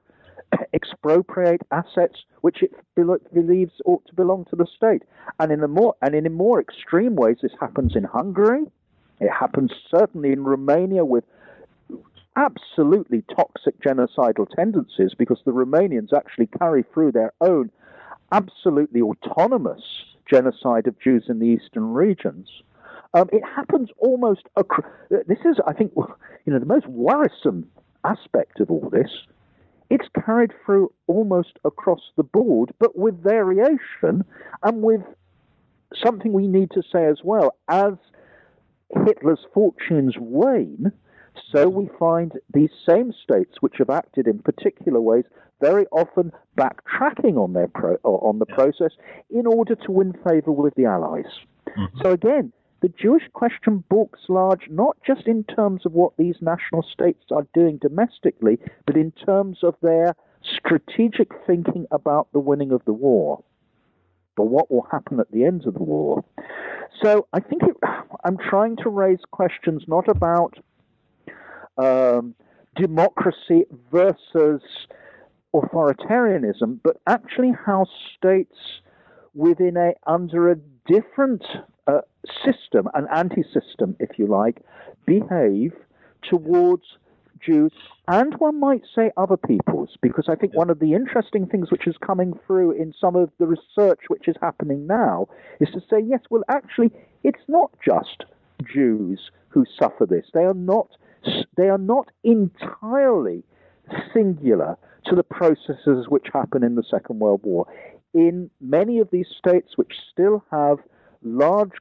expropriate 0.75 1.63
assets 1.73 2.17
which 2.41 2.63
it 2.63 2.73
believes 2.95 3.73
ought 3.85 4.07
to 4.07 4.15
belong 4.15 4.45
to 4.51 4.57
the 4.57 4.67
state. 4.77 5.03
And 5.41 5.51
in 5.51 5.69
more 5.71 5.95
and 6.03 6.15
in 6.15 6.33
more 6.33 6.61
extreme 6.61 7.17
ways, 7.17 7.39
this 7.43 7.53
happens 7.61 7.97
in 7.97 8.05
Hungary. 8.05 8.65
It 9.21 9.31
happens 9.31 9.73
certainly 9.91 10.33
in 10.33 10.45
Romania 10.45 11.05
with 11.05 11.25
absolutely 12.37 13.25
toxic 13.35 13.81
genocidal 13.81 14.47
tendencies 14.55 15.15
because 15.17 15.41
the 15.45 15.53
Romanians 15.53 16.13
actually 16.15 16.47
carry 16.47 16.85
through 16.93 17.13
their 17.13 17.33
own 17.41 17.71
absolutely 18.33 19.01
autonomous 19.01 19.83
genocide 20.31 20.87
of 20.87 20.99
Jews 21.01 21.25
in 21.29 21.39
the 21.39 21.47
eastern 21.47 21.93
regions. 21.93 22.49
Um, 23.15 23.29
it 23.33 23.43
happens 23.45 23.89
almost. 23.99 24.43
Across, 24.57 24.87
this 25.09 25.39
is, 25.45 25.57
I 25.67 25.73
think, 25.73 25.93
you 26.45 26.53
know, 26.53 26.59
the 26.59 26.67
most 26.67 26.87
worrisome 26.87 27.71
aspect 28.05 28.61
of 28.61 28.71
all 28.71 28.91
this. 28.91 29.11
It's 29.89 30.07
carried 30.25 30.53
through 30.65 30.93
almost 31.07 31.59
across 31.65 32.01
the 32.17 32.25
board, 32.25 32.73
but 32.79 32.99
with 32.99 33.23
variation 33.23 34.25
and 34.63 34.83
with 34.83 35.01
something 36.05 36.33
we 36.33 36.49
need 36.49 36.73
to 36.73 36.83
say 36.93 37.07
as 37.07 37.19
well. 37.23 37.55
As 37.69 37.95
Hitler's 39.05 39.45
fortunes 39.53 40.15
wane, 40.19 40.93
so 41.53 41.69
we 41.69 41.89
find 41.99 42.33
these 42.53 42.71
same 42.89 43.13
states 43.13 43.57
which 43.61 43.77
have 43.79 43.91
acted 43.91 44.27
in 44.27 44.39
particular 44.41 45.01
ways 45.01 45.25
very 45.61 45.87
often 45.87 46.33
backtracking 46.57 47.37
on 47.37 47.53
their 47.53 47.69
pro- 47.69 47.99
on 48.05 48.39
the 48.39 48.47
yeah. 48.49 48.55
process 48.55 48.93
in 49.31 49.47
order 49.47 49.75
to 49.75 49.91
win 49.91 50.13
favor 50.27 50.53
with 50.53 50.75
the 50.75 50.85
Allies. 50.85 51.25
Mm-hmm. 51.69 51.99
So 52.03 52.11
again, 52.13 52.53
the 52.83 52.89
Jewish 52.89 53.25
question 53.33 53.85
books 53.89 54.21
large 54.29 54.69
not 54.71 54.97
just 55.07 55.27
in 55.27 55.45
terms 55.45 55.87
of 55.87 55.93
what 55.93 56.17
these 56.17 56.37
national 56.41 56.83
states 56.83 57.25
are 57.31 57.47
doing 57.55 57.79
domestically, 57.79 58.59
but 58.87 58.97
in 58.97 59.13
terms 59.13 59.59
of 59.63 59.75
their 59.83 60.15
strategic 60.43 61.31
thinking 61.47 61.87
about 61.91 62.29
the 62.33 62.39
winning 62.39 62.73
of 62.73 62.85
the 62.85 62.93
war, 62.93 63.43
but 64.37 64.45
what 64.45 64.71
will 64.71 64.87
happen 64.91 65.19
at 65.21 65.31
the 65.31 65.45
end 65.45 65.67
of 65.67 65.75
the 65.75 65.83
war. 65.83 66.25
So 67.03 67.27
I 67.33 67.41
think 67.41 67.63
it, 67.63 67.77
I'm 68.25 68.39
trying 68.39 68.77
to 68.79 68.89
raise 68.89 69.21
questions 69.31 69.83
not 69.87 70.09
about 70.09 70.55
um, 71.79 72.35
democracy 72.75 73.65
versus 73.91 74.63
authoritarianism, 75.55 76.79
but 76.83 76.99
actually 77.07 77.53
how 77.65 77.87
states 78.17 78.57
within 79.35 79.77
a 79.77 79.93
under 80.07 80.51
a 80.51 80.57
different 80.87 81.45
uh, 81.87 82.01
system, 82.45 82.89
an 82.95 83.07
anti-system, 83.15 83.97
if 84.01 84.19
you 84.19 84.27
like, 84.27 84.63
behave 85.07 85.73
towards 86.23 86.85
Jews 87.45 87.73
and 88.09 88.35
one 88.39 88.61
might 88.61 88.83
say 88.95 89.11
other 89.17 89.37
peoples, 89.37 89.97
because 90.01 90.27
I 90.29 90.35
think 90.35 90.55
one 90.55 90.71
of 90.71 90.79
the 90.79 90.95
interesting 90.95 91.47
things 91.47 91.71
which 91.71 91.87
is 91.87 91.97
coming 92.05 92.39
through 92.47 92.73
in 92.73 92.95
some 93.01 93.17
of 93.17 93.31
the 93.39 93.47
research 93.47 94.01
which 94.09 94.29
is 94.29 94.37
happening 94.41 94.87
now 94.87 95.29
is 95.61 95.69
to 95.71 95.81
say, 95.91 96.01
yes, 96.05 96.21
well, 96.31 96.43
actually, 96.49 96.91
it's 97.25 97.43
not 97.49 97.71
just 97.85 98.25
Jews 98.73 99.31
who 99.49 99.65
suffer 99.79 100.07
this. 100.07 100.27
They 100.33 100.45
are 100.45 100.55
not. 100.55 100.89
They 101.57 101.69
are 101.69 101.79
not 101.79 102.11
entirely 102.23 103.43
singular 104.15 104.77
to 105.07 105.17
the 105.17 105.25
processes 105.25 106.07
which 106.09 106.27
happen 106.33 106.63
in 106.63 106.77
the 106.77 106.85
Second 106.89 107.19
World 107.19 107.41
War. 107.43 107.67
In 108.15 108.51
many 108.61 109.01
of 109.01 109.11
these 109.11 109.27
states 109.37 109.73
which 109.77 109.93
still 110.13 110.45
have 110.53 110.79
large 111.23 111.73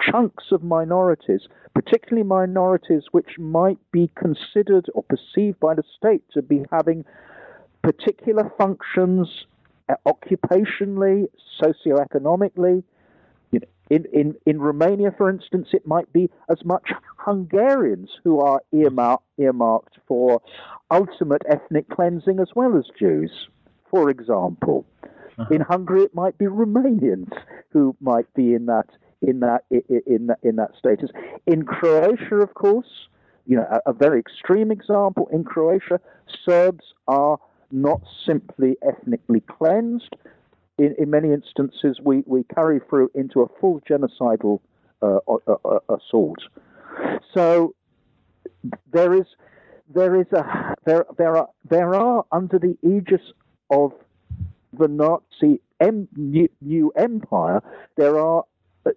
chunks 0.00 0.44
of 0.50 0.62
minorities, 0.62 1.42
particularly 1.74 2.26
minorities 2.26 3.04
which 3.12 3.38
might 3.38 3.78
be 3.92 4.10
considered 4.16 4.86
or 4.94 5.02
perceived 5.04 5.58
by 5.60 5.74
the 5.74 5.84
state 5.96 6.22
to 6.32 6.42
be 6.42 6.64
having 6.70 7.04
particular 7.82 8.50
functions 8.56 9.46
uh, 9.88 9.94
occupationally, 10.06 11.26
socioeconomically. 11.60 12.82
You 13.50 13.60
know, 13.60 13.66
in, 13.90 14.06
in, 14.12 14.34
in 14.46 14.60
Romania, 14.60 15.12
for 15.16 15.28
instance, 15.28 15.68
it 15.72 15.86
might 15.86 16.12
be 16.12 16.30
as 16.50 16.64
much 16.64 16.90
Hungarians 17.18 18.10
who 18.24 18.40
are 18.40 18.60
earmarked, 18.72 19.24
earmarked 19.38 19.98
for 20.06 20.40
ultimate 20.90 21.42
ethnic 21.48 21.88
cleansing 21.88 22.40
as 22.40 22.48
well 22.54 22.76
as 22.78 22.84
Jews, 22.98 23.30
for 23.90 24.10
example. 24.10 24.86
Uh-huh. 25.38 25.54
In 25.54 25.60
Hungary, 25.62 26.02
it 26.02 26.14
might 26.14 26.38
be 26.38 26.46
Romanians 26.46 27.32
who 27.70 27.96
might 28.00 28.32
be 28.34 28.54
in 28.54 28.66
that 28.66 28.86
in 29.22 29.40
that 29.40 29.64
in 29.70 30.26
that, 30.28 30.38
in 30.42 30.56
that 30.56 30.72
status. 30.78 31.10
In 31.46 31.64
Croatia, 31.64 32.36
of 32.36 32.54
course, 32.54 33.08
you 33.46 33.56
know 33.56 33.66
a, 33.70 33.90
a 33.90 33.92
very 33.92 34.18
extreme 34.18 34.70
example. 34.70 35.28
In 35.32 35.44
Croatia, 35.44 36.00
Serbs 36.44 36.84
are 37.08 37.38
not 37.70 38.00
simply 38.26 38.76
ethnically 38.86 39.40
cleansed. 39.40 40.14
In, 40.78 40.94
in 40.98 41.10
many 41.10 41.32
instances, 41.32 42.00
we, 42.02 42.22
we 42.26 42.44
carry 42.54 42.80
through 42.88 43.10
into 43.14 43.42
a 43.42 43.46
full 43.60 43.80
genocidal 43.88 44.60
uh, 45.02 45.18
assault. 45.88 46.38
So 47.34 47.74
there 48.92 49.14
is 49.14 49.26
there 49.94 50.20
is 50.20 50.26
a 50.32 50.74
there 50.84 51.04
there 51.18 51.36
are 51.36 51.48
there 51.68 51.94
are 51.94 52.24
under 52.32 52.58
the 52.58 52.76
aegis 52.82 53.20
of 53.70 53.92
the 54.78 54.88
Nazi 54.88 55.60
em, 55.80 56.08
new, 56.16 56.48
new 56.60 56.92
empire 56.96 57.62
there 57.96 58.18
are 58.18 58.44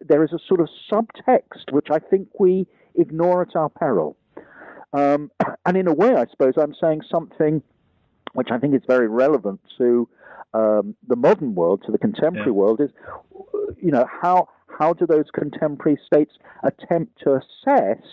there 0.01 0.23
is 0.23 0.33
a 0.33 0.39
sort 0.47 0.61
of 0.61 0.69
subtext 0.91 1.71
which 1.71 1.87
I 1.91 1.99
think 1.99 2.27
we 2.39 2.67
ignore 2.95 3.41
at 3.41 3.55
our 3.55 3.69
peril. 3.69 4.17
Um, 4.93 5.31
and 5.65 5.77
in 5.77 5.87
a 5.87 5.93
way, 5.93 6.15
I 6.15 6.25
suppose 6.29 6.53
I'm 6.57 6.75
saying 6.79 7.01
something 7.09 7.61
which 8.33 8.49
I 8.51 8.57
think 8.57 8.75
is 8.75 8.81
very 8.87 9.07
relevant 9.07 9.61
to 9.77 10.09
um, 10.53 10.95
the 11.07 11.15
modern 11.15 11.55
world, 11.55 11.83
to 11.85 11.91
the 11.91 11.97
contemporary 11.97 12.47
yeah. 12.47 12.53
world, 12.53 12.81
is 12.81 12.89
you 13.81 13.91
know 13.91 14.05
how 14.21 14.49
how 14.79 14.93
do 14.93 15.05
those 15.05 15.25
contemporary 15.33 15.99
states 16.05 16.33
attempt 16.63 17.19
to 17.23 17.35
assess 17.35 18.03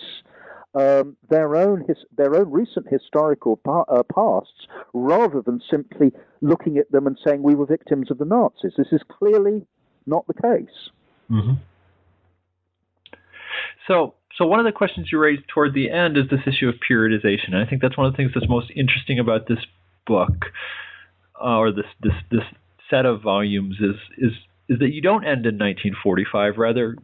um, 0.75 1.15
their 1.29 1.55
own 1.55 1.83
his, 1.87 1.97
their 2.17 2.35
own 2.35 2.51
recent 2.51 2.87
historical 2.89 3.57
pa- 3.57 3.83
uh, 3.83 4.03
pasts 4.03 4.67
rather 4.93 5.41
than 5.41 5.61
simply 5.69 6.11
looking 6.41 6.77
at 6.77 6.91
them 6.91 7.07
and 7.07 7.17
saying 7.25 7.43
we 7.43 7.55
were 7.55 7.65
victims 7.65 8.09
of 8.09 8.17
the 8.17 8.25
Nazis. 8.25 8.73
This 8.77 8.91
is 8.91 9.01
clearly 9.07 9.65
not 10.05 10.25
the 10.27 10.33
case. 10.33 10.89
Mm-hmm. 11.33 11.53
So, 13.87 14.13
so 14.37 14.45
one 14.45 14.59
of 14.59 14.65
the 14.65 14.71
questions 14.71 15.09
you 15.11 15.19
raised 15.19 15.47
toward 15.47 15.73
the 15.73 15.89
end 15.89 16.17
is 16.17 16.25
this 16.29 16.39
issue 16.45 16.69
of 16.69 16.75
periodization. 16.89 17.53
And 17.53 17.57
I 17.57 17.65
think 17.65 17.81
that's 17.81 17.97
one 17.97 18.07
of 18.07 18.13
the 18.13 18.17
things 18.17 18.31
that's 18.33 18.47
most 18.47 18.71
interesting 18.75 19.19
about 19.19 19.47
this 19.47 19.59
book, 20.05 20.45
uh, 21.41 21.57
or 21.57 21.71
this 21.71 21.85
this 22.01 22.13
this 22.31 22.43
set 22.89 23.05
of 23.05 23.21
volumes, 23.21 23.77
is 23.79 23.95
is 24.17 24.31
is 24.69 24.79
that 24.79 24.93
you 24.93 25.01
don't 25.01 25.25
end 25.25 25.45
in 25.45 25.57
1945. 25.57 26.57
Rather, 26.57 26.95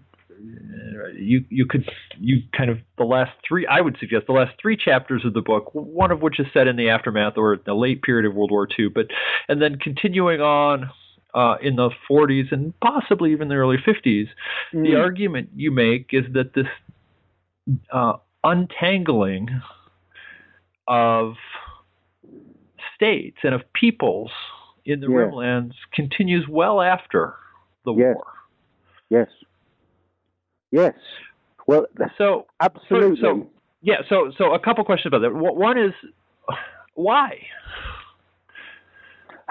you 1.15 1.43
you 1.49 1.65
could 1.65 1.89
you 2.19 2.43
kind 2.55 2.69
of 2.69 2.77
the 2.97 3.03
last 3.03 3.31
three 3.47 3.67
I 3.67 3.81
would 3.81 3.97
suggest 3.99 4.27
the 4.27 4.33
last 4.33 4.53
three 4.61 4.77
chapters 4.77 5.23
of 5.25 5.33
the 5.33 5.41
book, 5.41 5.69
one 5.73 6.11
of 6.11 6.21
which 6.21 6.39
is 6.39 6.47
set 6.53 6.67
in 6.67 6.77
the 6.77 6.89
aftermath 6.89 7.33
or 7.37 7.59
the 7.65 7.73
late 7.73 8.01
period 8.01 8.25
of 8.25 8.35
World 8.35 8.51
War 8.51 8.67
II, 8.77 8.89
but 8.89 9.07
and 9.47 9.61
then 9.61 9.77
continuing 9.77 10.41
on 10.41 10.89
uh, 11.33 11.55
in 11.61 11.75
the 11.75 11.89
40s 12.09 12.51
and 12.51 12.73
possibly 12.79 13.31
even 13.31 13.47
the 13.47 13.55
early 13.55 13.77
50s, 13.77 14.27
mm. 14.73 14.83
the 14.83 14.95
argument 14.95 15.49
you 15.55 15.71
make 15.71 16.09
is 16.11 16.25
that 16.33 16.53
this 16.53 16.67
uh, 17.91 18.13
untangling 18.43 19.49
of 20.87 21.35
states 22.95 23.37
and 23.43 23.53
of 23.53 23.61
peoples 23.73 24.31
in 24.85 24.99
the 24.99 25.07
yeah. 25.07 25.17
Rimlands 25.17 25.73
continues 25.93 26.47
well 26.49 26.81
after 26.81 27.35
the 27.85 27.93
yes. 27.93 28.15
war. 28.15 28.25
Yes. 29.09 29.27
Yes. 30.71 30.93
Well, 31.67 31.85
so 32.17 32.47
absolutely. 32.59 33.21
So, 33.21 33.47
yeah. 33.81 33.97
So, 34.09 34.31
so 34.37 34.53
a 34.53 34.59
couple 34.59 34.83
questions 34.83 35.13
about 35.13 35.21
that. 35.21 35.33
One 35.33 35.77
is 35.77 35.93
why 36.95 37.39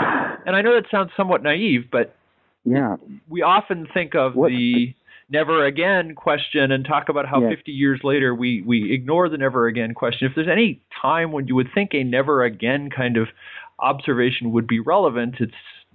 and 0.01 0.57
I 0.57 0.63
know 0.63 0.75
that 0.75 0.91
sounds 0.91 1.11
somewhat 1.17 1.43
naive, 1.43 1.87
but 1.91 2.15
yeah, 2.65 2.97
we 3.29 3.43
often 3.43 3.87
think 3.93 4.15
of 4.15 4.35
what? 4.35 4.49
the 4.49 4.95
never 5.31 5.65
again 5.67 6.15
question 6.15 6.73
and 6.73 6.85
talk 6.85 7.09
about 7.09 7.27
how 7.27 7.41
50 7.41 7.71
years 7.71 8.01
later 8.03 8.35
we, 8.35 8.63
we 8.63 8.93
ignore 8.93 9.29
the 9.29 9.37
never 9.37 9.67
again 9.67 9.95
question. 9.95 10.27
If 10.27 10.35
there's 10.35 10.49
any 10.49 10.81
time 11.03 11.33
when 11.33 11.47
you 11.47 11.55
would 11.55 11.69
think 11.75 11.91
a 11.93 12.03
never 12.03 12.43
again 12.45 12.89
kind 12.91 13.17
of 13.17 13.29
observation 13.79 14.53
would 14.53 14.67
be 14.67 14.81
relevant, 14.81 15.37
it's 15.39 15.53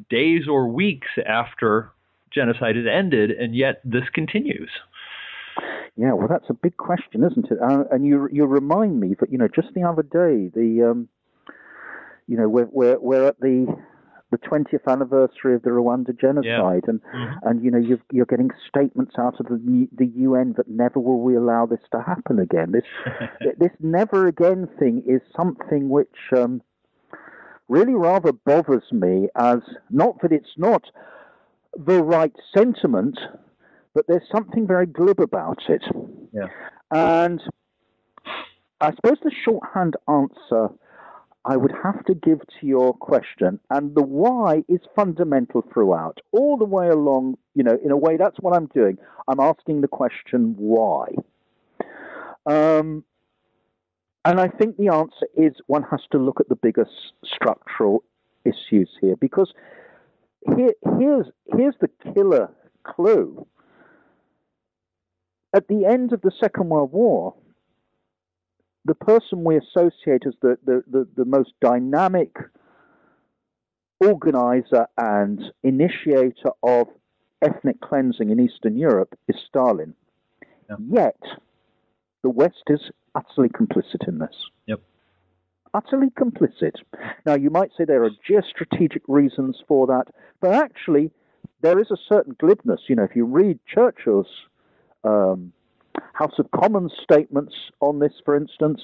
days 0.09 0.47
or 0.47 0.67
weeks 0.67 1.07
after 1.25 1.91
genocide 2.31 2.75
has 2.75 2.85
ended, 2.91 3.31
and 3.31 3.55
yet 3.55 3.81
this 3.83 4.03
continues. 4.13 4.69
Yeah, 5.95 6.13
well, 6.13 6.27
that's 6.27 6.49
a 6.49 6.53
big 6.53 6.77
question, 6.77 7.23
isn't 7.23 7.51
it? 7.51 7.59
Uh, 7.61 7.83
and 7.91 8.05
you 8.05 8.27
you 8.31 8.45
remind 8.45 8.99
me 8.99 9.15
that 9.19 9.31
you 9.31 9.37
know 9.37 9.47
just 9.47 9.67
the 9.75 9.83
other 9.83 10.01
day 10.01 10.49
the 10.53 10.89
um, 10.89 11.07
you 12.27 12.35
know 12.35 12.49
we're 12.49 12.67
we're 12.71 12.99
we're 12.99 13.27
at 13.27 13.39
the 13.39 13.67
the 14.33 14.39
20th 14.39 14.91
anniversary 14.91 15.53
of 15.55 15.61
the 15.61 15.69
Rwanda 15.69 16.19
genocide, 16.19 16.83
yeah. 16.83 16.89
and 16.89 17.01
mm-hmm. 17.01 17.47
and 17.47 17.63
you 17.63 17.69
know 17.71 17.77
you 17.77 18.21
are 18.21 18.25
getting 18.25 18.49
statements 18.67 19.13
out 19.17 19.39
of 19.39 19.47
the 19.47 19.87
the 19.95 20.07
UN 20.07 20.53
that 20.57 20.67
never 20.67 20.99
will 20.99 21.21
we 21.21 21.35
allow 21.35 21.65
this 21.65 21.79
to 21.91 22.01
happen 22.01 22.39
again. 22.39 22.71
This 22.71 22.83
this 23.59 23.71
never 23.79 24.27
again 24.27 24.67
thing 24.79 25.03
is 25.05 25.21
something 25.37 25.89
which 25.89 26.17
um, 26.35 26.61
really 27.69 27.93
rather 27.93 28.31
bothers 28.31 28.91
me. 28.91 29.27
As 29.35 29.59
not 29.91 30.21
that 30.23 30.31
it's 30.31 30.57
not 30.57 30.83
the 31.77 32.03
right 32.03 32.33
sentiment, 32.55 33.19
but 33.93 34.05
there's 34.07 34.27
something 34.31 34.65
very 34.65 34.87
glib 34.87 35.19
about 35.19 35.61
it. 35.69 35.83
Yeah. 36.33 36.47
And 36.91 37.39
I 38.81 38.93
suppose 38.95 39.17
the 39.23 39.31
shorthand 39.45 39.95
answer 40.07 40.69
I 41.45 41.57
would 41.57 41.73
have 41.83 42.05
to 42.05 42.15
give 42.15 42.39
to 42.39 42.65
your 42.65 42.93
question. 42.93 43.59
And 43.69 43.95
the 43.95 44.03
why 44.03 44.63
is 44.69 44.79
fundamental 44.95 45.63
throughout, 45.73 46.19
all 46.31 46.57
the 46.57 46.65
way 46.65 46.87
along. 46.87 47.37
You 47.53 47.63
know, 47.63 47.77
in 47.83 47.91
a 47.91 47.97
way, 47.97 48.17
that's 48.17 48.37
what 48.39 48.55
I'm 48.55 48.67
doing. 48.67 48.97
I'm 49.27 49.39
asking 49.39 49.81
the 49.81 49.87
question 49.87 50.55
why. 50.57 51.07
Um, 52.45 53.03
and 54.25 54.39
I 54.39 54.47
think 54.47 54.77
the 54.77 54.87
answer 54.87 55.27
is 55.35 55.53
one 55.67 55.83
has 55.91 56.01
to 56.11 56.17
look 56.17 56.39
at 56.39 56.47
the 56.47 56.55
biggest 56.55 56.91
structural 57.25 58.03
issues 58.45 58.89
here 59.01 59.15
because 59.17 59.53
here, 60.55 60.73
here's, 60.97 61.25
here's 61.55 61.75
the 61.81 61.89
killer 62.13 62.49
clue. 62.83 63.45
At 65.53 65.67
the 65.67 65.85
end 65.85 66.13
of 66.13 66.21
the 66.21 66.31
Second 66.41 66.69
World 66.69 66.91
War, 66.91 67.35
the 68.85 68.95
person 68.95 69.43
we 69.43 69.57
associate 69.57 70.23
as 70.27 70.33
the, 70.41 70.57
the, 70.65 70.83
the, 70.89 71.07
the 71.15 71.25
most 71.25 71.53
dynamic 71.61 72.35
organizer 73.99 74.87
and 74.97 75.41
initiator 75.63 76.51
of 76.61 76.87
ethnic 77.41 77.79
cleansing 77.81 78.29
in 78.29 78.39
Eastern 78.39 78.77
Europe 78.77 79.17
is 79.27 79.35
Stalin. 79.47 79.93
Yep. 80.69 80.79
Yet, 80.89 81.19
the 82.23 82.29
West 82.29 82.63
is 82.67 82.81
utterly 83.15 83.49
complicit 83.49 84.07
in 84.07 84.19
this. 84.19 84.35
Yep. 84.67 84.81
Utterly 85.73 86.09
complicit. 86.09 86.75
Now, 87.25 87.35
you 87.35 87.49
might 87.49 87.71
say 87.77 87.85
there 87.85 88.03
are 88.03 88.11
geostrategic 88.29 89.01
reasons 89.07 89.57
for 89.67 89.87
that, 89.87 90.05
but 90.41 90.53
actually, 90.53 91.11
there 91.61 91.79
is 91.79 91.87
a 91.91 91.97
certain 92.09 92.35
glibness. 92.41 92.81
You 92.87 92.95
know, 92.95 93.03
if 93.03 93.15
you 93.15 93.25
read 93.25 93.59
Churchill's 93.73 94.27
um, 95.03 95.53
House 96.13 96.39
of 96.39 96.49
Commons 96.51 96.93
statements 97.03 97.53
on 97.79 97.99
this, 97.99 98.13
for 98.23 98.35
instance, 98.35 98.81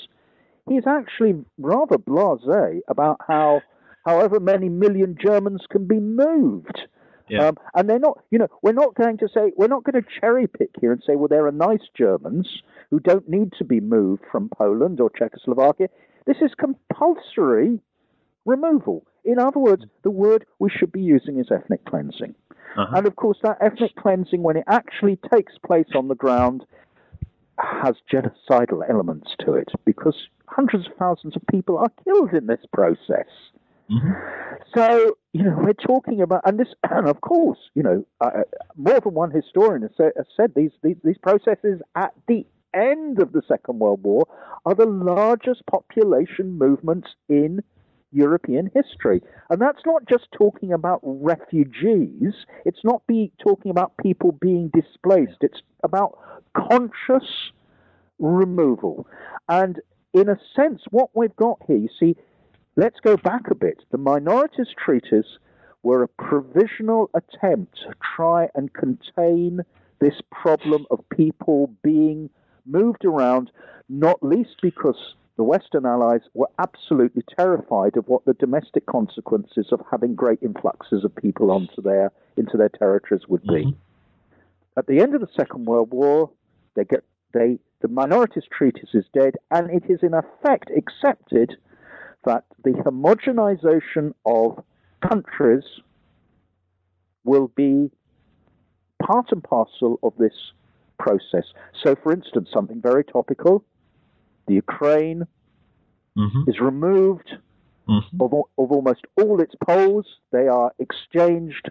he's 0.68 0.88
actually 0.88 1.44
rather 1.58 1.98
blasé 1.98 2.80
about 2.88 3.18
how 3.28 3.62
however 4.06 4.40
many 4.40 4.70
million 4.70 5.16
Germans 5.20 5.62
can 5.70 5.88
be 5.88 6.00
moved. 6.00 6.80
Yeah. 7.30 7.50
Um, 7.50 7.58
and 7.76 7.88
they're 7.88 8.00
not, 8.00 8.24
you 8.32 8.40
know, 8.40 8.48
we're 8.64 8.72
not 8.72 8.96
going 8.96 9.18
to 9.20 9.28
say, 9.32 9.52
we're 9.56 9.68
not 9.68 9.84
going 9.84 10.02
to 10.02 10.10
cherry 10.20 10.48
pick 10.48 10.72
here 10.82 10.92
and 10.92 11.02
say, 11.06 11.16
well, 11.16 11.28
there 11.28 11.46
are 11.46 11.52
nice 11.52 11.88
Germans 11.96 12.48
who 12.90 13.00
don't 13.00 13.30
need 13.30 13.54
to 13.60 13.66
be 13.66 13.80
moved 13.80 14.24
from 14.32 14.50
Poland 14.50 15.00
or 15.00 15.12
Czechoslovakia. 15.12 15.90
This 16.26 16.38
is 16.42 16.52
compulsory 16.60 17.80
removal. 18.46 19.06
In 19.24 19.38
other 19.38 19.60
words, 19.60 19.84
the 20.04 20.10
word 20.10 20.46
we 20.58 20.72
should 20.72 20.92
be 20.92 21.02
using 21.02 21.40
is 21.40 21.52
ethnic 21.52 21.86
cleansing. 21.86 22.34
Uh-huh. 22.78 22.98
And 22.98 23.06
of 23.06 23.16
course, 23.16 23.38
that 23.44 23.58
ethnic 23.62 23.96
cleansing, 23.96 24.42
when 24.42 24.58
it 24.58 24.64
actually 24.68 25.20
takes 25.32 25.54
place 25.64 25.90
on 25.96 26.08
the 26.08 26.16
ground, 26.16 26.66
has 27.60 27.96
genocidal 28.12 28.90
elements 28.90 29.32
to 29.46 29.54
it 29.54 29.70
because 29.86 30.16
hundreds 30.48 30.88
of 30.88 30.94
thousands 30.98 31.36
of 31.36 31.42
people 31.52 31.78
are 31.78 31.92
killed 32.04 32.34
in 32.34 32.48
this 32.48 32.66
process. 32.74 33.28
Mhm. 33.90 34.16
So, 34.76 35.18
you 35.34 35.44
know, 35.44 35.58
we're 35.58 35.74
talking 35.74 36.22
about, 36.22 36.42
and 36.46 36.60
this, 36.60 36.74
and 36.90 37.08
of 37.08 37.22
course, 37.22 37.60
you 37.74 37.84
know, 37.84 38.06
uh, 38.22 38.44
more 38.76 39.00
than 39.00 39.14
one 39.14 39.32
historian 39.32 39.82
has 39.82 39.92
said, 39.98 40.12
has 40.16 40.28
said 40.36 40.54
these, 40.56 40.72
these, 40.84 40.98
these 41.04 41.18
processes 41.18 41.82
at 41.96 42.14
the 42.28 42.46
end 42.74 43.20
of 43.20 43.32
the 43.32 43.42
Second 43.48 43.80
World 43.80 44.04
War 44.04 44.28
are 44.66 44.76
the 44.76 44.86
largest 44.86 45.66
population 45.66 46.58
movements 46.58 47.10
in 47.28 47.64
European 48.12 48.72
history. 48.74 49.22
And 49.50 49.62
that's 49.62 49.82
not 49.86 50.08
just 50.08 50.28
talking 50.32 50.74
about 50.74 51.00
refugees, 51.04 52.34
it's 52.66 52.84
not 52.84 53.06
be 53.08 53.32
talking 53.40 53.72
about 53.72 53.94
people 54.02 54.32
being 54.32 54.72
displaced, 54.74 55.38
it's 55.42 55.62
about 55.84 56.18
conscious 56.56 57.52
removal. 58.20 59.08
And 59.48 59.80
in 60.14 60.30
a 60.30 60.40
sense, 60.56 60.82
what 60.90 61.10
we've 61.14 61.36
got 61.36 61.60
here, 61.68 61.78
you 61.78 61.90
see, 62.00 62.16
let's 62.76 63.00
go 63.02 63.16
back 63.18 63.50
a 63.52 63.56
bit. 63.56 63.84
The 63.92 63.98
Minorities 63.98 64.74
Treaties 64.78 65.26
were 65.84 66.04
a 66.04 66.08
provisional 66.08 67.10
attempt 67.14 67.78
to 67.88 67.94
try 68.16 68.50
and 68.56 68.74
contain 68.74 69.62
this 70.02 70.16
problem 70.32 70.86
of 70.92 71.00
people 71.10 71.72
being 71.84 72.30
moved 72.66 73.06
around, 73.06 73.52
not 73.88 74.22
least 74.22 74.58
because 74.62 75.16
the 75.40 75.44
Western 75.44 75.86
Allies 75.86 76.20
were 76.34 76.50
absolutely 76.60 77.24
terrified 77.38 77.96
of 77.96 78.06
what 78.10 78.26
the 78.26 78.34
domestic 78.34 78.86
consequences 78.88 79.68
of 79.72 79.80
having 79.90 80.14
great 80.14 80.40
influxes 80.42 81.06
of 81.06 81.16
people 81.16 81.50
onto 81.50 81.82
their 81.82 82.12
into 82.36 82.58
their 82.58 82.68
territories 82.68 83.26
would 83.30 83.44
be. 83.44 83.64
Mhm. 83.68 83.76
At 84.76 84.88
the 84.88 85.00
end 85.00 85.16
of 85.16 85.22
the 85.22 85.30
Second 85.38 85.66
World 85.66 85.92
War, 85.94 86.30
they 86.74 86.84
get 86.84 87.06
they 87.32 87.58
the 87.80 87.88
Minorities 87.88 88.44
Treaties 88.52 88.94
is 88.94 89.06
dead, 89.14 89.38
and 89.50 89.72
it 89.72 89.90
is 89.90 90.04
in 90.04 90.14
effect 90.14 90.72
accepted 90.72 91.56
that 92.26 92.44
the 92.66 92.74
homogenization 92.74 94.14
of 94.26 94.62
countries 95.00 95.64
will 97.24 97.48
be 97.48 97.90
part 99.02 99.32
and 99.32 99.42
parcel 99.42 100.00
of 100.04 100.18
this 100.18 100.52
process. 100.98 101.46
So, 101.82 101.96
for 101.96 102.12
instance, 102.12 102.50
something 102.52 102.82
very 102.82 103.06
topical 103.06 103.64
the 104.50 104.56
Ukraine 104.66 105.22
Mhm. 106.24 106.42
is 106.52 106.58
removed 106.72 107.30
Mhm. 107.88 108.10
of, 108.24 108.30
al- 108.38 108.50
of 108.62 108.68
almost 108.78 109.04
all 109.20 109.36
its 109.46 109.56
poles. 109.70 110.08
They 110.36 110.48
are 110.60 110.70
exchanged 110.86 111.66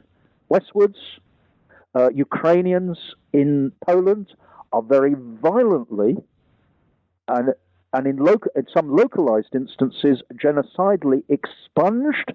westwards. 0.48 1.00
Uh, 1.96 2.08
Ukrainians 2.26 2.98
in 3.42 3.50
Poland 3.88 4.26
are 4.74 4.84
very 4.96 5.14
violently 5.48 6.12
and 7.36 7.46
and 7.96 8.06
in, 8.12 8.16
local, 8.30 8.50
in 8.60 8.66
some 8.76 8.88
localized 9.02 9.54
instances 9.62 10.16
genocidally 10.44 11.20
expunged 11.36 12.28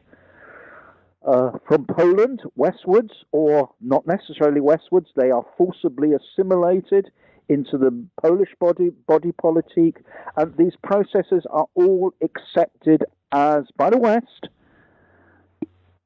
uh, 1.32 1.52
from 1.68 1.82
Poland 1.86 2.40
westwards, 2.56 3.14
or 3.32 3.54
not 3.94 4.04
necessarily 4.16 4.62
westwards. 4.72 5.10
They 5.16 5.30
are 5.38 5.46
forcibly 5.60 6.10
assimilated 6.20 7.06
into 7.50 7.78
the 7.78 7.92
Polish 8.22 8.50
body 8.60 8.90
body 9.08 9.32
politic, 9.34 10.04
and 10.38 10.56
these 10.58 10.74
processes 10.84 11.46
are 11.50 11.68
all 11.76 12.14
accepted 12.22 13.04
as 13.32 13.64
by 13.78 13.90
the 13.90 13.98
West, 13.98 14.48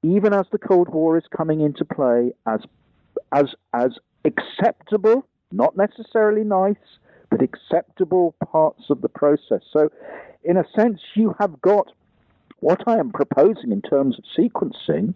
even 0.03 0.33
as 0.33 0.45
the 0.51 0.57
Cold 0.57 0.89
War 0.89 1.17
is 1.17 1.25
coming 1.35 1.61
into 1.61 1.85
play, 1.85 2.31
as 2.45 2.61
as 3.31 3.55
as 3.73 3.91
acceptable, 4.25 5.27
not 5.51 5.75
necessarily 5.77 6.43
nice, 6.43 6.75
but 7.29 7.41
acceptable 7.41 8.35
parts 8.51 8.89
of 8.89 9.01
the 9.01 9.09
process. 9.09 9.61
So, 9.71 9.89
in 10.43 10.57
a 10.57 10.65
sense, 10.75 10.99
you 11.15 11.35
have 11.39 11.61
got 11.61 11.91
what 12.59 12.87
I 12.87 12.97
am 12.97 13.11
proposing 13.11 13.71
in 13.71 13.81
terms 13.81 14.17
of 14.17 14.25
sequencing 14.37 15.13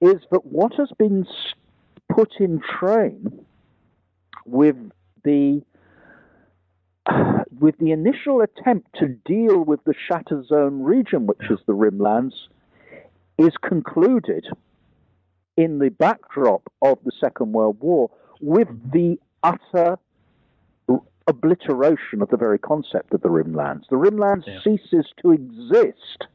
is 0.00 0.20
that 0.30 0.44
what 0.44 0.74
has 0.74 0.90
been 0.98 1.26
put 2.10 2.32
in 2.38 2.60
train 2.78 3.44
with 4.44 4.76
the 5.24 5.62
with 7.60 7.76
the 7.78 7.92
initial 7.92 8.40
attempt 8.40 8.88
to 8.98 9.08
deal 9.08 9.62
with 9.64 9.82
the 9.84 9.94
shatter 10.08 10.42
zone 10.44 10.82
region, 10.82 11.26
which 11.26 11.50
is 11.50 11.58
the 11.66 11.72
rimlands, 11.74 12.32
is 13.38 13.52
concluded 13.62 14.46
in 15.56 15.78
the 15.78 15.90
backdrop 15.90 16.62
of 16.82 16.98
the 17.04 17.12
Second 17.20 17.52
World 17.52 17.76
War 17.80 18.10
with 18.40 18.68
the 18.92 19.18
utter 19.42 19.98
obliteration 21.26 22.20
of 22.20 22.28
the 22.28 22.36
very 22.36 22.58
concept 22.58 23.14
of 23.14 23.22
the 23.22 23.28
rimlands. 23.28 23.84
The 23.88 23.96
rimlands 23.96 24.46
Yeah. 24.46 24.60
ceases 24.62 25.06
to 25.22 25.32
exist 25.32 26.26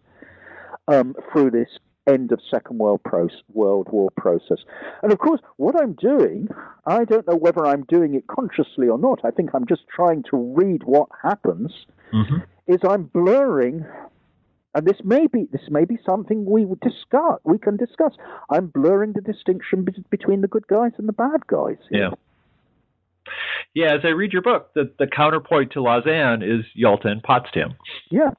um, 0.88 1.16
through 1.32 1.52
this 1.52 1.70
end 2.10 2.32
of 2.32 2.40
Second 2.50 2.78
World, 2.80 3.02
pro- 3.04 3.30
World 3.54 3.88
War 3.92 4.10
process. 4.18 4.58
And 5.04 5.12
of 5.12 5.20
course, 5.20 5.42
what 5.58 5.76
I'm 5.82 5.94
doing, 5.94 6.48
I 6.86 7.06
don't 7.06 7.28
know 7.28 7.36
whether 7.36 7.66
I'm 7.66 7.84
doing 7.84 8.16
it 8.16 8.28
consciously 8.28 8.88
or 8.88 8.98
not. 8.98 9.20
I 9.24 9.32
think 9.32 9.52
I'm 9.54 9.66
just 9.68 9.88
trying 9.88 10.24
to 10.32 10.38
read 10.38 10.84
what 10.84 11.10
happens. 11.24 11.72
Mhm. 12.12 12.44
Is 12.68 12.80
I'm 12.84 13.04
blurring, 13.04 13.86
and 14.76 14.86
this 14.86 15.04
may 15.04 15.28
be 15.28 15.46
this 15.52 15.70
may 15.70 15.86
be 15.86 15.98
something 16.06 16.46
we 16.46 16.66
would 16.66 16.80
discuss. 16.82 17.40
We 17.44 17.58
can 17.58 17.78
discuss. 17.78 18.14
I'm 18.50 18.68
blurring 18.68 19.14
the 19.14 19.22
distinction 19.22 19.84
be- 19.84 20.04
between 20.10 20.42
the 20.42 20.48
good 20.48 20.68
guys 20.68 20.92
and 20.98 21.08
the 21.08 21.14
bad 21.14 21.48
guys. 21.48 21.78
here. 21.90 22.02
Yeah. 22.02 22.10
Yeah, 23.76 23.94
as 23.94 24.02
I 24.04 24.10
read 24.10 24.34
your 24.34 24.42
book, 24.42 24.74
the, 24.74 24.92
the 24.98 25.06
counterpoint 25.06 25.72
to 25.74 25.82
Lausanne 25.82 26.42
is 26.42 26.66
Yalta 26.74 27.10
and 27.10 27.22
Potsdam. 27.22 27.76
Yeah, 28.10 28.32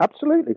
absolutely. 0.00 0.56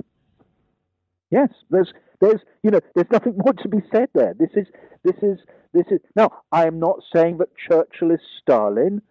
Yes, 1.32 1.50
there's 1.70 1.94
there's 2.24 2.42
you 2.64 2.72
know 2.72 2.80
there's 2.96 3.12
nothing 3.12 3.36
more 3.44 3.54
to 3.54 3.68
be 3.68 3.82
said 3.94 4.10
there. 4.14 4.34
This 4.38 4.50
is 4.56 4.68
this 5.04 5.18
is 5.22 5.38
this 5.74 5.86
is 5.92 6.00
now 6.16 6.32
I 6.52 6.66
am 6.66 6.80
not 6.80 6.98
saying 7.14 7.38
that 7.40 7.50
Churchill 7.68 8.12
is 8.12 8.22
Stalin 8.42 9.02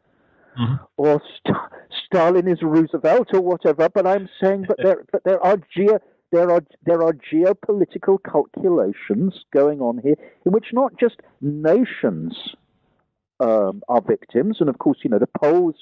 Mhm. 0.59 0.81
or 0.99 1.23
St- 1.39 1.57
Stalin 2.05 2.47
is 2.47 2.61
Roosevelt 2.63 3.29
or 3.33 3.41
whatever, 3.41 3.89
but 3.89 4.07
I'm 4.07 4.29
saying 4.39 4.67
that 4.69 4.77
there 4.83 5.03
that 5.13 5.25
there 5.25 5.43
are 5.43 5.57
geo 5.75 5.99
there 6.31 6.51
are 6.51 6.63
there 6.85 7.03
are 7.03 7.15
geopolitical 7.15 8.19
calculations 8.23 9.45
going 9.51 9.81
on 9.81 9.99
here 9.99 10.17
in 10.45 10.53
which 10.53 10.67
not 10.75 10.93
just 10.99 11.17
nations 11.41 12.37
um, 13.41 13.83
are 13.89 14.03
victims, 14.03 14.59
and 14.61 14.69
of 14.69 14.79
course 14.79 14.99
you 15.03 15.11
know 15.11 15.19
the 15.19 15.27
Poles 15.43 15.77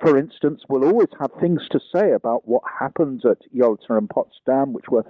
for 0.00 0.18
instance, 0.18 0.62
will 0.68 0.84
always 0.84 1.08
have 1.20 1.30
things 1.40 1.62
to 1.70 1.80
say 1.94 2.12
about 2.12 2.46
what 2.46 2.62
happened 2.80 3.24
at 3.24 3.38
Yalta 3.52 3.96
and 3.96 4.08
Potsdam, 4.08 4.72
which 4.72 4.88
were 4.88 5.04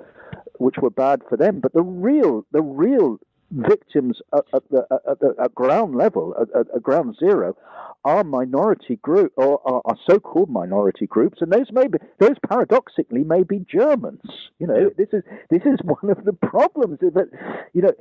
which 0.59 0.77
were 0.79 0.91
bad 0.91 1.23
for 1.29 1.37
them. 1.37 1.61
But 1.61 1.73
the 1.73 1.83
real 1.83 2.45
the 2.53 2.63
real 2.63 3.19
victims 3.51 4.21
at, 4.35 4.45
at 4.55 4.63
the 4.71 4.87
at, 5.09 5.21
the, 5.21 5.35
at 5.43 5.55
ground 5.55 5.95
level, 5.95 6.35
at, 6.41 6.69
at, 6.75 6.83
ground 6.83 7.17
zero, 7.19 7.57
are 8.05 8.25
minority 8.25 8.97
group 8.97 9.33
or 9.37 9.61
are, 9.67 9.83
are 9.85 9.99
so-called 10.09 10.51
minority 10.51 11.07
groups, 11.07 11.39
and 11.41 11.53
those 11.53 11.71
may 11.73 11.87
be 11.87 11.99
those 12.19 12.37
paradoxically 12.49 13.25
may 13.25 13.43
be 13.43 13.65
Germans. 13.71 14.23
You 14.59 14.67
know, 14.67 14.91
this 14.97 15.09
is 15.13 15.23
this 15.51 15.63
is 15.65 15.79
one 15.83 16.11
of 16.11 16.25
the 16.25 16.33
problems 16.33 16.99
is 17.03 17.15
that 17.15 17.29
you 17.73 17.83
know 17.83 17.93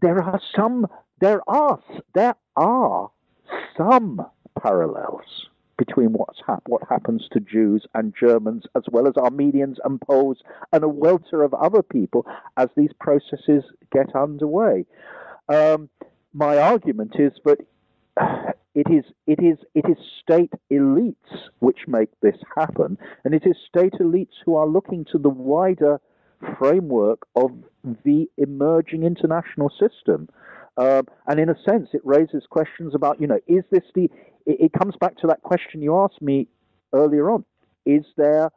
there 0.00 0.22
are 0.22 0.40
some 0.54 0.86
there 1.20 1.42
are 1.48 1.80
there 2.14 2.36
are 2.56 3.10
some 3.76 4.26
parallels 4.62 5.46
between 5.78 6.12
what's 6.12 6.40
hap- 6.46 6.68
what 6.68 6.82
happens 6.88 7.26
to 7.32 7.40
Jews 7.40 7.86
and 7.94 8.14
Germans, 8.18 8.64
as 8.76 8.82
well 8.92 9.08
as 9.08 9.16
Armenians 9.16 9.78
and 9.84 10.00
Poles, 10.00 10.42
and 10.72 10.84
a 10.84 10.88
welter 10.88 11.42
of 11.42 11.54
other 11.54 11.82
people 11.82 12.26
as 12.56 12.68
these 12.76 12.92
processes 13.00 13.64
get 13.90 14.14
underway. 14.14 14.84
Um, 15.48 15.88
my 16.34 16.58
argument 16.58 17.16
is 17.18 17.32
that 17.44 17.58
it 18.74 18.88
is 18.90 19.04
it 19.26 19.42
is 19.42 19.58
it 19.74 19.86
is 19.88 19.96
state 20.22 20.52
elites 20.70 21.14
which 21.60 21.88
make 21.88 22.10
this 22.20 22.36
happen, 22.56 22.98
and 23.24 23.34
it 23.34 23.44
is 23.46 23.56
state 23.68 23.94
elites 23.94 24.36
who 24.44 24.54
are 24.56 24.66
looking 24.66 25.04
to 25.12 25.18
the 25.18 25.30
wider 25.30 26.00
framework 26.58 27.26
of 27.36 27.50
the 28.04 28.28
emerging 28.36 29.02
international 29.02 29.70
system. 29.70 30.28
Um, 30.76 31.06
and 31.26 31.40
in 31.40 31.48
a 31.50 31.56
sense, 31.68 31.88
it 31.92 32.00
raises 32.04 32.44
questions 32.48 32.94
about, 32.94 33.20
you 33.20 33.26
know, 33.26 33.40
is 33.46 33.64
this 33.70 33.84
the? 33.94 34.10
It, 34.46 34.60
it 34.60 34.72
comes 34.72 34.94
back 35.00 35.16
to 35.18 35.26
that 35.28 35.42
question 35.42 35.82
you 35.82 35.98
asked 35.98 36.22
me 36.22 36.48
earlier 36.92 37.30
on: 37.30 37.44
Is 37.86 38.04
there 38.16 38.50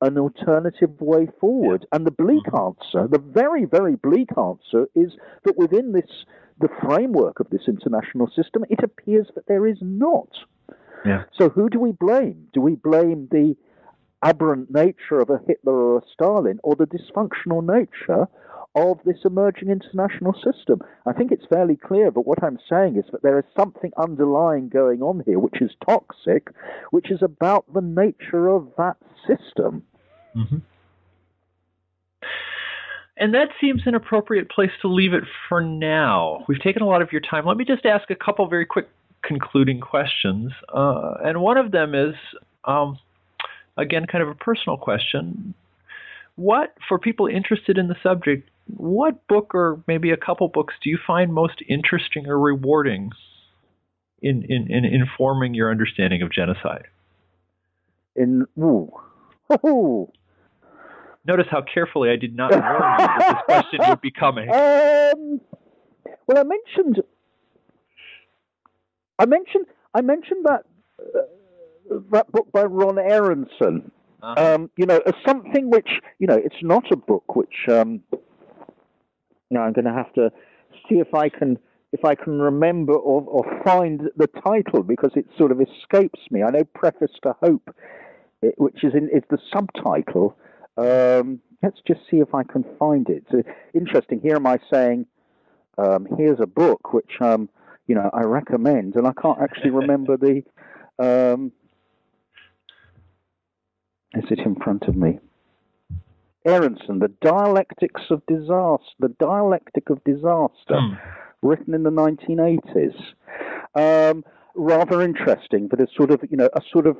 an 0.00 0.18
alternative 0.18 1.00
way 1.00 1.28
forward? 1.40 1.86
And 1.92 2.06
the 2.06 2.10
bleak 2.10 2.44
mm-hmm. 2.44 2.74
answer, 2.74 3.08
the 3.08 3.18
very, 3.18 3.64
very 3.64 3.96
bleak 3.96 4.28
answer, 4.36 4.88
is 4.94 5.12
that 5.44 5.56
within 5.56 5.92
this 5.92 6.24
the 6.58 6.68
framework 6.82 7.38
of 7.40 7.50
this 7.50 7.62
international 7.68 8.30
system, 8.34 8.64
it 8.70 8.82
appears 8.82 9.26
that 9.34 9.46
there 9.46 9.66
is 9.66 9.76
not. 9.82 10.28
Yeah. 11.04 11.24
So 11.38 11.50
who 11.50 11.68
do 11.68 11.78
we 11.78 11.92
blame? 11.92 12.48
Do 12.54 12.60
we 12.60 12.76
blame 12.76 13.28
the 13.30 13.56
aberrant 14.26 14.72
nature 14.72 15.20
of 15.20 15.30
a 15.30 15.40
Hitler 15.46 15.72
or 15.72 15.98
a 15.98 16.02
Stalin, 16.12 16.58
or 16.62 16.74
the 16.74 16.86
dysfunctional 16.86 17.64
nature 17.64 18.26
of 18.74 18.98
this 19.04 19.16
emerging 19.24 19.70
international 19.70 20.34
system. 20.34 20.82
I 21.06 21.12
think 21.12 21.32
it's 21.32 21.46
fairly 21.48 21.76
clear, 21.76 22.10
but 22.10 22.26
what 22.26 22.44
I'm 22.44 22.58
saying 22.68 22.96
is 22.96 23.04
that 23.10 23.22
there 23.22 23.38
is 23.38 23.44
something 23.58 23.90
underlying 23.96 24.68
going 24.68 25.00
on 25.00 25.22
here 25.24 25.38
which 25.38 25.62
is 25.62 25.70
toxic, 25.88 26.48
which 26.90 27.10
is 27.10 27.22
about 27.22 27.64
the 27.72 27.80
nature 27.80 28.48
of 28.48 28.68
that 28.76 28.96
system. 29.26 29.82
Mm-hmm. 30.36 30.58
And 33.18 33.32
that 33.32 33.48
seems 33.58 33.80
an 33.86 33.94
appropriate 33.94 34.50
place 34.50 34.70
to 34.82 34.88
leave 34.88 35.14
it 35.14 35.24
for 35.48 35.62
now. 35.62 36.44
We've 36.46 36.60
taken 36.60 36.82
a 36.82 36.86
lot 36.86 37.00
of 37.00 37.12
your 37.12 37.22
time. 37.22 37.46
Let 37.46 37.56
me 37.56 37.64
just 37.64 37.86
ask 37.86 38.10
a 38.10 38.14
couple 38.14 38.46
very 38.46 38.66
quick 38.66 38.90
concluding 39.22 39.80
questions. 39.80 40.52
Uh, 40.72 41.14
and 41.24 41.40
one 41.40 41.56
of 41.56 41.72
them 41.72 41.94
is 41.94 42.14
um, 42.64 42.98
again, 43.76 44.06
kind 44.06 44.22
of 44.22 44.28
a 44.28 44.34
personal 44.34 44.76
question. 44.76 45.54
What, 46.36 46.74
for 46.88 46.98
people 46.98 47.26
interested 47.26 47.78
in 47.78 47.88
the 47.88 47.96
subject, 48.02 48.48
what 48.66 49.26
book 49.26 49.54
or 49.54 49.82
maybe 49.86 50.10
a 50.10 50.16
couple 50.16 50.48
books 50.48 50.74
do 50.82 50.90
you 50.90 50.98
find 51.06 51.32
most 51.32 51.62
interesting 51.68 52.26
or 52.26 52.38
rewarding 52.38 53.10
in, 54.20 54.44
in, 54.48 54.70
in 54.70 54.84
informing 54.84 55.54
your 55.54 55.70
understanding 55.70 56.22
of 56.22 56.32
genocide? 56.32 56.86
In 58.14 58.46
ooh. 58.58 58.90
ooh. 59.64 60.10
Notice 61.26 61.46
how 61.50 61.62
carefully 61.62 62.10
I 62.10 62.16
did 62.16 62.36
not 62.36 62.52
warn 62.52 62.62
you 62.62 62.68
that 62.68 63.42
this 63.48 63.56
question 63.56 63.80
would 63.88 64.00
be 64.00 64.12
coming. 64.12 64.48
Um, 64.48 65.40
well, 66.26 66.38
I 66.38 66.44
mentioned, 66.44 67.02
I 69.18 69.26
mentioned, 69.26 69.66
I 69.92 70.02
mentioned 70.02 70.44
that 70.44 70.64
uh, 71.00 71.22
that 72.12 72.30
book 72.32 72.50
by 72.52 72.64
Ron 72.64 72.98
Aronson. 72.98 73.90
Uh-huh. 74.22 74.54
Um, 74.54 74.70
you 74.76 74.86
know, 74.86 75.00
something 75.26 75.70
which 75.70 75.88
you 76.18 76.26
know, 76.26 76.36
it's 76.36 76.62
not 76.62 76.90
a 76.90 76.96
book 76.96 77.36
which 77.36 77.68
um, 77.68 78.02
now 79.50 79.62
I'm 79.62 79.72
going 79.72 79.84
to 79.84 79.92
have 79.92 80.12
to 80.14 80.30
see 80.88 80.96
if 80.96 81.14
I 81.14 81.28
can 81.28 81.58
if 81.92 82.04
I 82.04 82.14
can 82.14 82.40
remember 82.40 82.94
or, 82.94 83.22
or 83.22 83.62
find 83.64 84.02
the 84.16 84.26
title 84.26 84.82
because 84.82 85.12
it 85.14 85.26
sort 85.38 85.52
of 85.52 85.60
escapes 85.60 86.20
me. 86.30 86.42
I 86.42 86.50
know 86.50 86.64
Preface 86.64 87.12
to 87.22 87.34
Hope, 87.40 87.74
which 88.56 88.82
is 88.84 88.94
in 88.94 89.08
is 89.10 89.22
the 89.30 89.38
subtitle. 89.52 90.36
Um, 90.76 91.40
let's 91.62 91.78
just 91.86 92.00
see 92.10 92.18
if 92.18 92.34
I 92.34 92.42
can 92.42 92.64
find 92.78 93.08
it. 93.08 93.24
So 93.30 93.42
interesting. 93.74 94.20
Here 94.20 94.36
am 94.36 94.46
I 94.46 94.58
saying, 94.72 95.06
um, 95.78 96.06
here's 96.18 96.40
a 96.40 96.46
book 96.46 96.92
which 96.92 97.12
um, 97.20 97.48
you 97.86 97.94
know 97.94 98.10
I 98.12 98.22
recommend, 98.22 98.96
and 98.96 99.06
I 99.06 99.12
can't 99.20 99.40
actually 99.40 99.70
remember 99.82 100.16
the. 100.16 100.42
Is 104.16 104.24
it 104.30 104.38
in 104.40 104.54
front 104.56 104.84
of 104.84 104.96
me? 104.96 105.18
Aronson, 106.46 107.00
The 107.00 107.12
Dialectics 107.20 108.02
of 108.10 108.24
Disaster, 108.26 108.94
The 109.00 109.14
Dialectic 109.18 109.90
of 109.90 110.02
Disaster, 110.04 110.80
hmm. 110.80 110.94
written 111.42 111.74
in 111.74 111.82
the 111.82 111.90
1980s. 111.90 112.94
Um, 113.74 114.24
rather 114.54 115.02
interesting, 115.02 115.68
but 115.68 115.80
it's 115.80 115.94
sort 115.94 116.10
of, 116.10 116.22
you 116.30 116.36
know, 116.36 116.48
a 116.54 116.60
sort 116.72 116.86
of, 116.86 116.96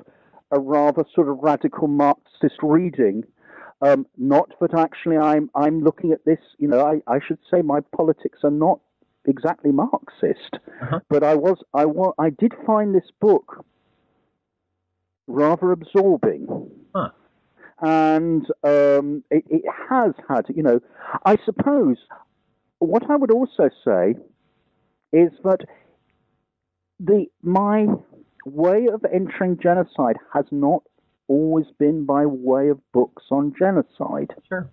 a 0.51 0.59
rather 0.59 1.05
sort 1.15 1.29
of 1.29 1.39
radical 1.39 1.89
Marxist 1.89 2.57
reading. 2.63 3.25
Um, 3.81 4.07
not 4.19 4.53
that 4.61 4.75
actually 4.75 5.17
I'm, 5.17 5.49
I'm 5.55 5.83
looking 5.83 6.13
at 6.13 6.25
this, 6.25 6.41
you 6.59 6.69
know, 6.69 6.85
I, 6.85 7.01
I 7.13 7.21
should 7.27 7.39
say 7.51 7.63
my 7.63 7.81
politics 7.97 8.41
are 8.43 8.51
not 8.51 8.81
exactly 9.27 9.71
Marxist, 9.71 10.59
uh-huh. 10.83 11.01
but 11.09 11.23
I 11.23 11.35
was, 11.35 11.59
I 11.73 11.85
was, 11.85 12.15
I 12.19 12.31
did 12.31 12.53
find 12.67 12.95
this 12.95 13.11
book 13.21 13.65
rather 15.27 15.73
absorbing. 15.73 16.71
Huh 16.95 17.11
and 17.81 18.47
um, 18.65 19.23
it, 19.31 19.45
it, 19.51 19.63
has 19.89 20.15
had, 20.29 20.47
you 20.55 20.63
know, 20.63 20.81
I 21.25 21.37
suppose 21.45 21.97
what 22.79 23.11
I 23.11 23.17
would 23.17 23.31
also 23.31 23.69
say 23.85 24.15
is 25.13 25.31
that 25.45 25.61
the 26.99 27.27
my 27.43 27.87
way 28.45 28.87
of 28.93 29.05
entering 29.13 29.59
genocide 29.63 30.17
has 30.33 30.47
not 30.51 30.83
always 31.29 31.67
been 31.79 32.07
by 32.07 32.25
way 32.25 32.69
of 32.69 32.81
books 32.93 33.25
on 33.31 33.53
genocide. 33.59 34.33
Sure. 34.49 34.71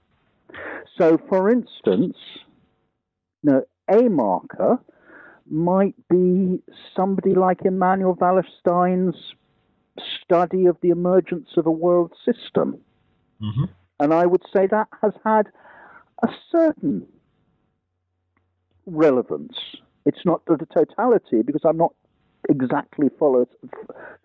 So, 0.98 1.18
for 1.28 1.50
instance, 1.50 2.16
you 3.42 3.52
know, 3.52 3.64
a 3.90 4.04
marker 4.10 4.80
might 5.50 5.96
be 6.10 6.62
somebody 6.96 7.34
like 7.34 7.66
Immanuel 7.66 8.16
Wallerstein's 8.16 9.18
study 10.24 10.66
of 10.66 10.78
the 10.82 10.90
emergence 10.90 11.50
of 11.58 11.66
a 11.66 11.72
world 11.72 12.14
system. 12.26 12.78
Mm-hmm. 13.42 13.66
And 14.00 14.14
I 14.14 14.26
would 14.26 14.44
say 14.54 14.68
that 14.68 14.88
has 15.02 15.14
had 15.24 15.48
a 16.24 16.28
certain 16.52 17.06
relevance. 18.86 19.54
It's 20.06 20.26
not 20.26 20.44
the 20.46 20.58
totality 20.74 21.42
because 21.44 21.62
I'm 21.64 21.78
not 21.78 21.94
exactly 22.50 23.10
follow, 23.18 23.48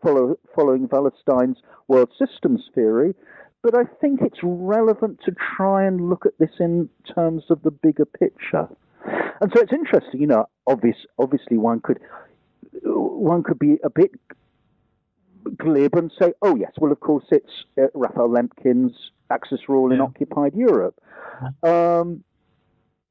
follow, 0.03 0.39
following 0.55 0.89
Wallerstein's 0.89 1.59
world 1.87 2.11
systems 2.19 2.63
theory, 2.75 3.15
but 3.63 3.77
I 3.77 3.85
think 4.01 4.21
it's 4.23 4.41
relevant 4.43 5.21
to 5.25 5.33
try 5.57 5.85
and 5.85 6.09
look 6.09 6.27
at 6.27 6.39
this 6.39 6.51
in 6.59 6.89
terms 7.15 7.45
of 7.51 7.63
the 7.63 7.71
bigger 7.71 8.05
picture. 8.05 8.69
And 9.41 9.53
so 9.55 9.63
it's 9.63 9.73
interesting, 9.73 10.21
you 10.21 10.27
know. 10.27 10.49
Obvious, 10.67 10.97
obviously, 11.19 11.57
one 11.57 11.81
could 11.81 12.01
one 12.83 13.43
could 13.43 13.59
be 13.59 13.79
a 13.85 13.91
bit 13.91 14.11
glib 15.57 15.95
and 15.95 16.13
say, 16.21 16.33
oh, 16.43 16.57
yes, 16.57 16.73
well, 16.79 16.93
of 16.93 17.01
course, 17.01 17.25
it's 17.31 17.65
uh, 17.81 17.87
Raphael 17.95 18.29
Lemkin's 18.29 18.95
Axis 19.31 19.61
Rule 19.69 19.93
in 19.93 20.01
occupied 20.01 20.55
Europe, 20.55 20.99
um, 21.63 22.25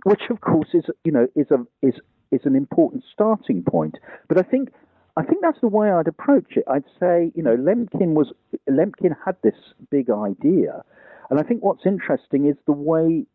which, 0.04 0.22
of 0.30 0.42
course, 0.42 0.70
is 0.74 0.86
you 1.04 1.12
know 1.12 1.28
is 1.36 1.48
a 1.52 1.66
is 1.86 1.96
is 2.32 2.42
an 2.46 2.56
important 2.56 3.04
starting 3.12 3.64
point. 3.64 3.96
But 4.28 4.38
I 4.38 4.44
think 4.44 4.70
I 5.16 5.24
think 5.24 5.42
that's 5.42 5.62
the 5.62 5.68
way 5.68 5.92
I'd 5.92 6.08
approach 6.08 6.58
it. 6.58 6.64
I'd 6.68 6.86
say, 7.00 7.32
you 7.36 7.44
know, 7.44 7.56
Lemkin 7.56 8.14
was 8.14 8.32
Lemkin 8.70 9.16
had 9.24 9.36
this 9.44 9.56
big 9.90 10.10
idea, 10.10 10.84
and 11.30 11.40
I 11.40 11.44
think 11.44 11.64
what's 11.64 11.86
interesting 11.86 12.48
is 12.48 12.56
the 12.66 12.72
way 12.72 13.26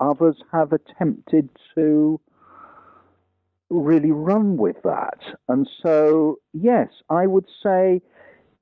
others 0.00 0.36
have 0.52 0.72
attempted 0.72 1.48
to 1.74 2.20
really 3.70 4.10
run 4.10 4.56
with 4.56 4.76
that. 4.84 5.18
And 5.48 5.68
so, 5.82 6.38
yes, 6.52 6.88
I 7.08 7.26
would 7.26 7.46
say 7.62 8.02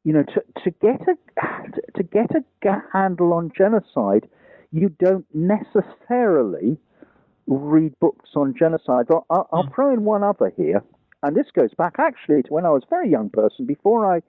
you 0.05 0.13
know, 0.13 0.23
to, 0.23 0.43
to 0.65 0.71
get 0.71 1.01
a 1.03 1.17
to 1.97 2.03
get 2.03 2.31
a 2.35 2.83
handle 2.93 3.33
on 3.33 3.53
genocide, 3.57 4.29
you 4.73 4.89
don't 4.99 5.27
necessarily 5.35 6.79
read 7.47 7.99
books 8.01 8.31
on 8.37 8.55
genocide. 8.59 9.07
I'll, 9.11 9.27
I'll, 9.29 9.49
I'll 9.53 9.63
hmm. 9.65 9.75
throw 9.75 9.93
in 9.93 10.05
one 10.05 10.23
other 10.23 10.53
here, 10.57 10.83
and 11.23 11.37
this 11.37 11.47
goes 11.55 11.75
back 11.77 11.97
actually 11.99 12.43
to 12.45 12.53
when 12.53 12.65
I 12.65 12.71
was 12.71 12.83
a 12.87 12.91
very 12.91 13.11
young 13.11 13.31
person, 13.31 13.67
before 13.67 14.15
I, 14.15 14.21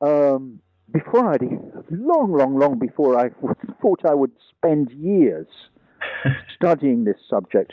um, 0.00 0.60
before 0.92 1.32
I, 1.32 1.38
long, 1.90 2.32
long, 2.32 2.58
long 2.58 2.78
before 2.78 3.18
I 3.18 3.30
thought 3.80 4.00
I 4.04 4.14
would 4.14 4.32
spend 4.56 4.90
years 4.90 5.46
studying 6.54 7.04
this 7.04 7.16
subject. 7.30 7.72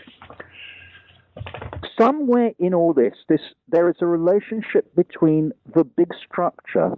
Somewhere 1.97 2.51
in 2.59 2.73
all 2.73 2.93
this, 2.93 3.13
this 3.27 3.41
there 3.67 3.89
is 3.89 3.97
a 4.01 4.05
relationship 4.05 4.93
between 4.95 5.51
the 5.73 5.83
big 5.83 6.11
structure 6.25 6.95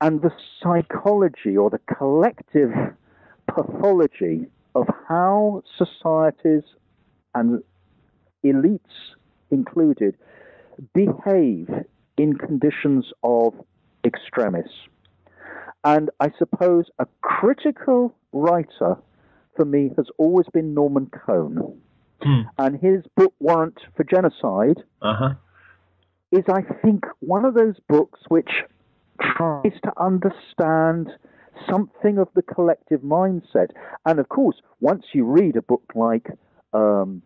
and 0.00 0.20
the 0.20 0.32
psychology 0.62 1.56
or 1.56 1.70
the 1.70 1.80
collective 1.96 2.72
pathology 3.46 4.46
of 4.74 4.86
how 5.08 5.62
societies 5.78 6.64
and 7.34 7.62
elites 8.44 9.14
included 9.50 10.16
behave 10.94 11.68
in 12.18 12.36
conditions 12.36 13.06
of 13.22 13.54
extremis. 14.04 14.70
And 15.84 16.10
I 16.20 16.30
suppose 16.38 16.86
a 16.98 17.06
critical 17.22 18.14
writer 18.32 18.96
for 19.54 19.64
me 19.64 19.92
has 19.96 20.06
always 20.18 20.46
been 20.52 20.74
Norman 20.74 21.06
Cohn. 21.06 21.80
Hmm. 22.26 22.40
And 22.58 22.80
his 22.80 23.04
book, 23.16 23.32
Warrant 23.38 23.78
for 23.96 24.02
Genocide, 24.02 24.82
uh-huh. 25.00 25.34
is, 26.32 26.44
I 26.48 26.62
think, 26.82 27.04
one 27.20 27.44
of 27.44 27.54
those 27.54 27.76
books 27.88 28.20
which 28.28 28.50
tries 29.20 29.72
to 29.84 29.92
understand 29.96 31.10
something 31.70 32.18
of 32.18 32.28
the 32.34 32.42
collective 32.42 33.02
mindset. 33.02 33.68
And 34.04 34.18
of 34.18 34.28
course, 34.28 34.56
once 34.80 35.04
you 35.12 35.24
read 35.24 35.56
a 35.56 35.62
book 35.62 35.84
like 35.94 36.26
um, 36.72 37.22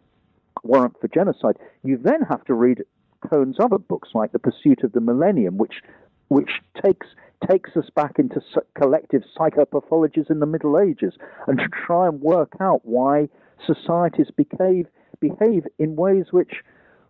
Warrant 0.62 1.00
for 1.00 1.08
Genocide, 1.08 1.56
you 1.82 1.96
then 1.96 2.20
have 2.28 2.44
to 2.44 2.54
read 2.54 2.82
Cohn's 3.26 3.56
other 3.58 3.78
books 3.78 4.10
like 4.14 4.32
The 4.32 4.38
Pursuit 4.38 4.84
of 4.84 4.92
the 4.92 5.00
Millennium, 5.00 5.56
which 5.56 5.82
which 6.28 6.50
takes 6.84 7.06
takes 7.50 7.74
us 7.76 7.88
back 7.96 8.18
into 8.18 8.40
collective 8.80 9.22
psychopathologies 9.36 10.30
in 10.30 10.40
the 10.40 10.46
Middle 10.46 10.78
Ages 10.78 11.14
and 11.46 11.58
to 11.58 11.68
try 11.86 12.06
and 12.06 12.20
work 12.20 12.52
out 12.60 12.82
why 12.84 13.28
societies 13.66 14.28
behave, 14.36 14.86
behave 15.20 15.66
in 15.78 15.96
ways 15.96 16.26
which 16.30 16.52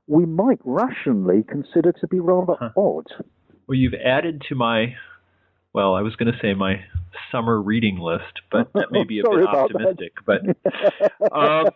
we 0.06 0.26
might 0.26 0.60
rationally 0.64 1.44
consider 1.46 1.92
to 1.92 2.06
be 2.08 2.20
rather 2.20 2.54
huh. 2.58 2.70
odd. 2.76 3.06
Well, 3.66 3.78
you've 3.78 3.94
added 3.94 4.42
to 4.48 4.54
my, 4.54 4.94
well, 5.72 5.94
I 5.94 6.02
was 6.02 6.16
going 6.16 6.32
to 6.32 6.38
say 6.40 6.54
my 6.54 6.84
summer 7.30 7.60
reading 7.60 7.98
list, 7.98 8.40
but 8.50 8.72
that 8.74 8.90
may 8.90 9.04
be 9.04 9.20
a 9.20 9.22
bit 9.30 9.46
optimistic. 9.46 10.14
But, 10.26 10.40
um, 11.32 11.66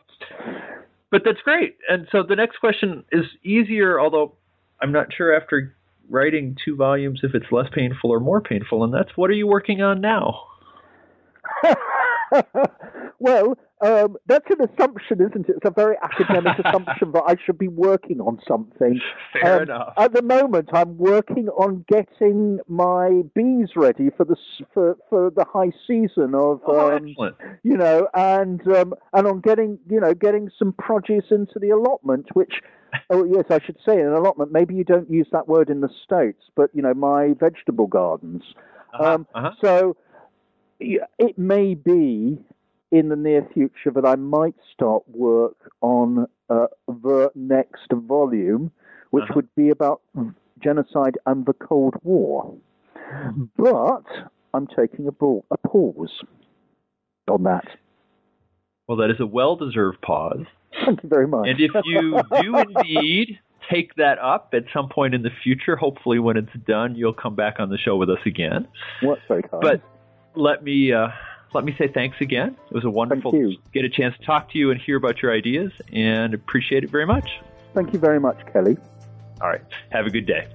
but 1.11 1.23
that's 1.25 1.41
great. 1.45 1.77
And 1.89 2.09
so 2.11 2.25
the 2.29 2.35
next 2.35 2.59
question 2.59 3.05
is 3.13 3.25
easier, 3.45 4.01
although 4.01 4.35
I'm 4.83 4.93
not 4.93 5.13
sure 5.17 5.35
after 5.35 5.77
writing 6.11 6.57
two 6.65 6.77
volumes 6.77 7.21
if 7.23 7.35
it's 7.35 7.51
less 7.51 7.69
painful 7.73 8.11
or 8.11 8.21
more 8.21 8.41
painful. 8.41 8.85
And 8.85 8.93
that's 8.93 9.17
what 9.17 9.31
are 9.31 9.35
you 9.35 9.47
working 9.47 9.81
on 9.81 10.01
now? 10.01 10.43
well, 13.19 13.57
um, 13.85 14.17
that's 14.27 14.47
an 14.49 14.67
assumption, 14.67 15.21
isn't 15.21 15.49
it? 15.49 15.57
It's 15.57 15.67
a 15.67 15.71
very 15.71 15.97
academic 16.03 16.59
assumption 16.65 17.13
that 17.13 17.23
I 17.27 17.37
should 17.45 17.59
be 17.59 17.69
working 17.69 18.19
on 18.21 18.41
something. 18.49 18.99
Fair 19.33 19.57
um, 19.57 19.63
enough. 19.65 19.93
At 19.99 20.15
the 20.15 20.23
moment, 20.23 20.71
I'm 20.73 20.97
working 20.97 21.49
on 21.51 21.85
getting 21.87 22.61
my 22.67 23.23
bees 23.35 23.69
ready 23.77 24.09
for 24.17 24.25
the 24.25 24.37
for, 24.73 24.97
for 25.11 25.31
the 25.31 25.45
high 25.45 25.73
season 25.87 26.35
of 26.35 26.63
oh, 26.67 26.97
um, 26.97 27.09
excellent. 27.09 27.37
you 27.63 27.77
know, 27.77 28.09
and 28.15 28.67
um, 28.75 28.95
and 29.13 29.27
on 29.27 29.41
getting 29.41 29.79
you 29.91 30.01
know 30.01 30.15
getting 30.15 30.51
some 30.59 30.73
produce 30.73 31.27
into 31.31 31.59
the 31.61 31.71
allotment, 31.71 32.29
which. 32.35 32.55
Oh 33.11 33.25
yes, 33.25 33.47
I 33.51 33.59
should 33.59 33.79
say 33.85 33.99
an 34.01 34.13
allotment. 34.13 34.53
Maybe 34.53 34.77
you 34.77 34.85
don't 34.85 35.11
use 35.11 35.27
that 35.33 35.49
word 35.49 35.69
in 35.69 35.81
the 35.81 35.89
states, 36.05 36.45
but 36.55 36.71
you 36.73 36.81
know 36.81 36.95
my 36.95 37.33
vegetable 37.41 37.89
gardens. 37.89 38.45
Uh-huh, 38.93 39.15
um, 39.15 39.27
uh-huh. 39.35 39.51
So 39.61 39.97
it 40.79 41.37
may 41.37 41.75
be 41.75 42.39
in 42.95 43.09
the 43.09 43.17
near 43.17 43.47
future 43.53 43.91
that 43.93 44.07
I 44.07 44.15
might 44.15 44.55
start 44.73 45.03
work 45.09 45.57
on 45.81 46.27
uh, 46.49 46.67
the 46.87 47.31
next 47.35 47.89
volume, 47.93 48.71
which 49.11 49.25
uh-huh. 49.25 49.33
would 49.37 49.55
be 49.57 49.71
about 49.71 50.01
genocide 50.63 51.19
and 51.27 51.45
the 51.45 51.55
Cold 51.55 51.95
War. 52.05 52.55
But 53.57 54.05
I'm 54.55 54.69
taking 54.69 55.09
a, 55.09 55.13
ball, 55.13 55.45
a 55.51 55.59
pause 55.59 56.23
on 57.29 57.43
that. 57.43 57.65
Well, 58.87 58.97
that 58.99 59.11
is 59.11 59.19
a 59.19 59.27
well 59.27 59.57
deserved 59.57 60.01
pause. 60.01 60.45
Thank 60.85 61.03
you 61.03 61.09
very 61.09 61.27
much. 61.27 61.49
And 61.49 61.61
if 61.61 61.73
you 61.85 62.21
do 62.41 62.57
indeed 62.77 63.41
take 63.71 63.95
that 63.97 64.19
up 64.21 64.51
at 64.53 64.65
some 64.73 64.89
point 64.89 65.15
in 65.15 65.23
the 65.23 65.31
future, 65.43 65.75
hopefully 65.75 66.21
when 66.21 66.37
it's 66.37 66.53
done, 66.67 66.95
you'll 66.95 67.13
come 67.15 67.35
back 67.35 67.57
on 67.59 67.71
the 67.71 67.79
show 67.79 67.97
with 67.97 68.11
us 68.11 68.19
again. 68.25 68.69
What 69.01 69.19
very 69.27 69.43
kind. 69.43 69.61
But 69.61 69.83
let 70.37 70.63
me 70.63 70.93
uh, 70.93 71.09
let 71.55 71.65
me 71.65 71.75
say 71.79 71.89
thanks 71.89 72.17
again. 72.21 72.57
It 72.71 72.75
was 72.75 72.85
a 72.85 72.91
wonderful 72.91 73.33
to 73.33 73.57
get 73.73 73.85
a 73.85 73.89
chance 73.89 74.17
to 74.19 74.25
talk 74.25 74.51
to 74.53 74.59
you 74.59 74.71
and 74.71 74.81
hear 74.81 74.97
about 74.97 75.23
your 75.23 75.33
ideas, 75.33 75.73
and 75.93 76.35
appreciate 76.35 76.85
it 76.85 76.91
very 76.91 77.07
much. 77.07 77.41
Thank 77.75 77.93
you 77.93 77.99
very 77.99 78.21
much, 78.21 78.45
Kelly. 78.53 78.77
All 79.41 79.49
right. 79.49 79.63
Have 79.91 80.07
a 80.07 80.11
good 80.11 80.27
day. 80.27 80.47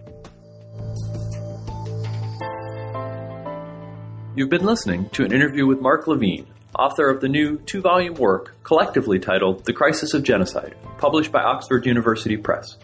You've 4.36 4.50
been 4.50 4.66
listening 4.66 5.10
to 5.10 5.26
an 5.26 5.34
interview 5.34 5.66
with 5.66 5.82
Mark 5.82 6.06
Levene, 6.06 6.46
author 6.78 7.10
of 7.10 7.20
the 7.20 7.28
new 7.28 7.58
two 7.60 7.82
volume 7.82 8.14
work 8.14 8.56
collectively 8.64 9.20
titled 9.20 9.66
The 9.66 9.74
Crisis 9.74 10.14
of 10.14 10.24
Genocide, 10.24 10.76
published 10.98 11.32
by 11.32 11.42
Oxford 11.42 11.86
University 11.86 12.38
Press. 12.38 12.78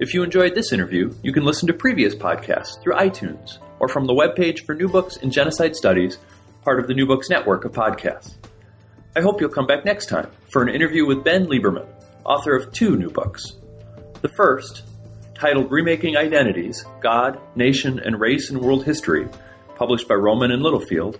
If 0.00 0.12
you 0.12 0.22
enjoyed 0.22 0.54
this 0.54 0.72
interview, 0.72 1.14
you 1.22 1.32
can 1.32 1.44
listen 1.44 1.66
to 1.68 1.72
previous 1.72 2.14
podcasts 2.14 2.80
through 2.82 2.94
iTunes 2.94 3.58
or 3.78 3.88
from 3.88 4.06
the 4.06 4.12
webpage 4.12 4.66
for 4.66 4.74
New 4.74 4.88
Books 4.88 5.16
in 5.16 5.30
Genocide 5.30 5.76
Studies, 5.76 6.18
part 6.62 6.78
of 6.78 6.86
the 6.86 6.94
New 6.94 7.06
Books 7.06 7.28
Network 7.28 7.64
of 7.64 7.72
podcasts. 7.72 8.36
I 9.16 9.20
hope 9.20 9.40
you'll 9.40 9.50
come 9.50 9.66
back 9.66 9.84
next 9.84 10.06
time 10.06 10.30
for 10.50 10.62
an 10.62 10.74
interview 10.74 11.06
with 11.06 11.24
Ben 11.24 11.46
Lieberman, 11.46 11.86
author 12.24 12.54
of 12.54 12.72
two 12.72 12.96
new 12.96 13.10
books. 13.10 13.56
The 14.20 14.28
first, 14.28 14.84
titled 15.34 15.72
Remaking 15.72 16.16
Identities 16.16 16.84
God, 17.00 17.40
Nation, 17.56 17.98
and 17.98 18.20
Race 18.20 18.50
in 18.50 18.60
World 18.60 18.84
History, 18.84 19.28
published 19.74 20.06
by 20.06 20.14
Rowman 20.14 20.52
and 20.52 20.62
Littlefield, 20.62 21.18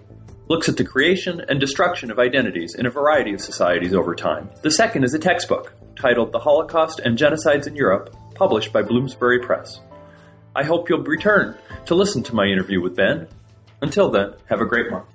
looks 0.48 0.69
at 0.69 0.77
the 0.77 0.85
creation 0.85 1.43
and 1.48 1.59
destruction 1.59 2.10
of 2.10 2.19
identities 2.19 2.77
in 2.77 2.86
a 2.86 2.90
variety 2.90 3.35
of 3.35 3.40
societies 3.40 3.94
over 3.94 4.14
time. 4.14 4.48
The 4.62 4.70
second 4.70 5.02
is 5.02 5.14
a 5.14 5.19
textbook 5.19 5.73
titled 5.97 6.31
The 6.31 6.39
Holocaust 6.39 7.01
and 7.01 7.19
Genocides 7.19 7.66
in 7.66 7.74
Europe, 7.74 8.14
published 8.35 8.73
by 8.73 8.82
Bloomsbury 8.82 9.40
Press. 9.40 9.81
I 10.55 10.64
hope 10.64 10.89
you'll 10.89 11.02
return 11.02 11.56
to 11.86 11.94
listen 11.94 12.23
to 12.24 12.35
my 12.35 12.47
interview 12.47 12.81
with 12.81 12.94
Ben. 12.94 13.27
Until 13.81 14.10
then, 14.10 14.35
have 14.47 14.60
a 14.60 14.66
great 14.66 14.90
month. 14.90 15.06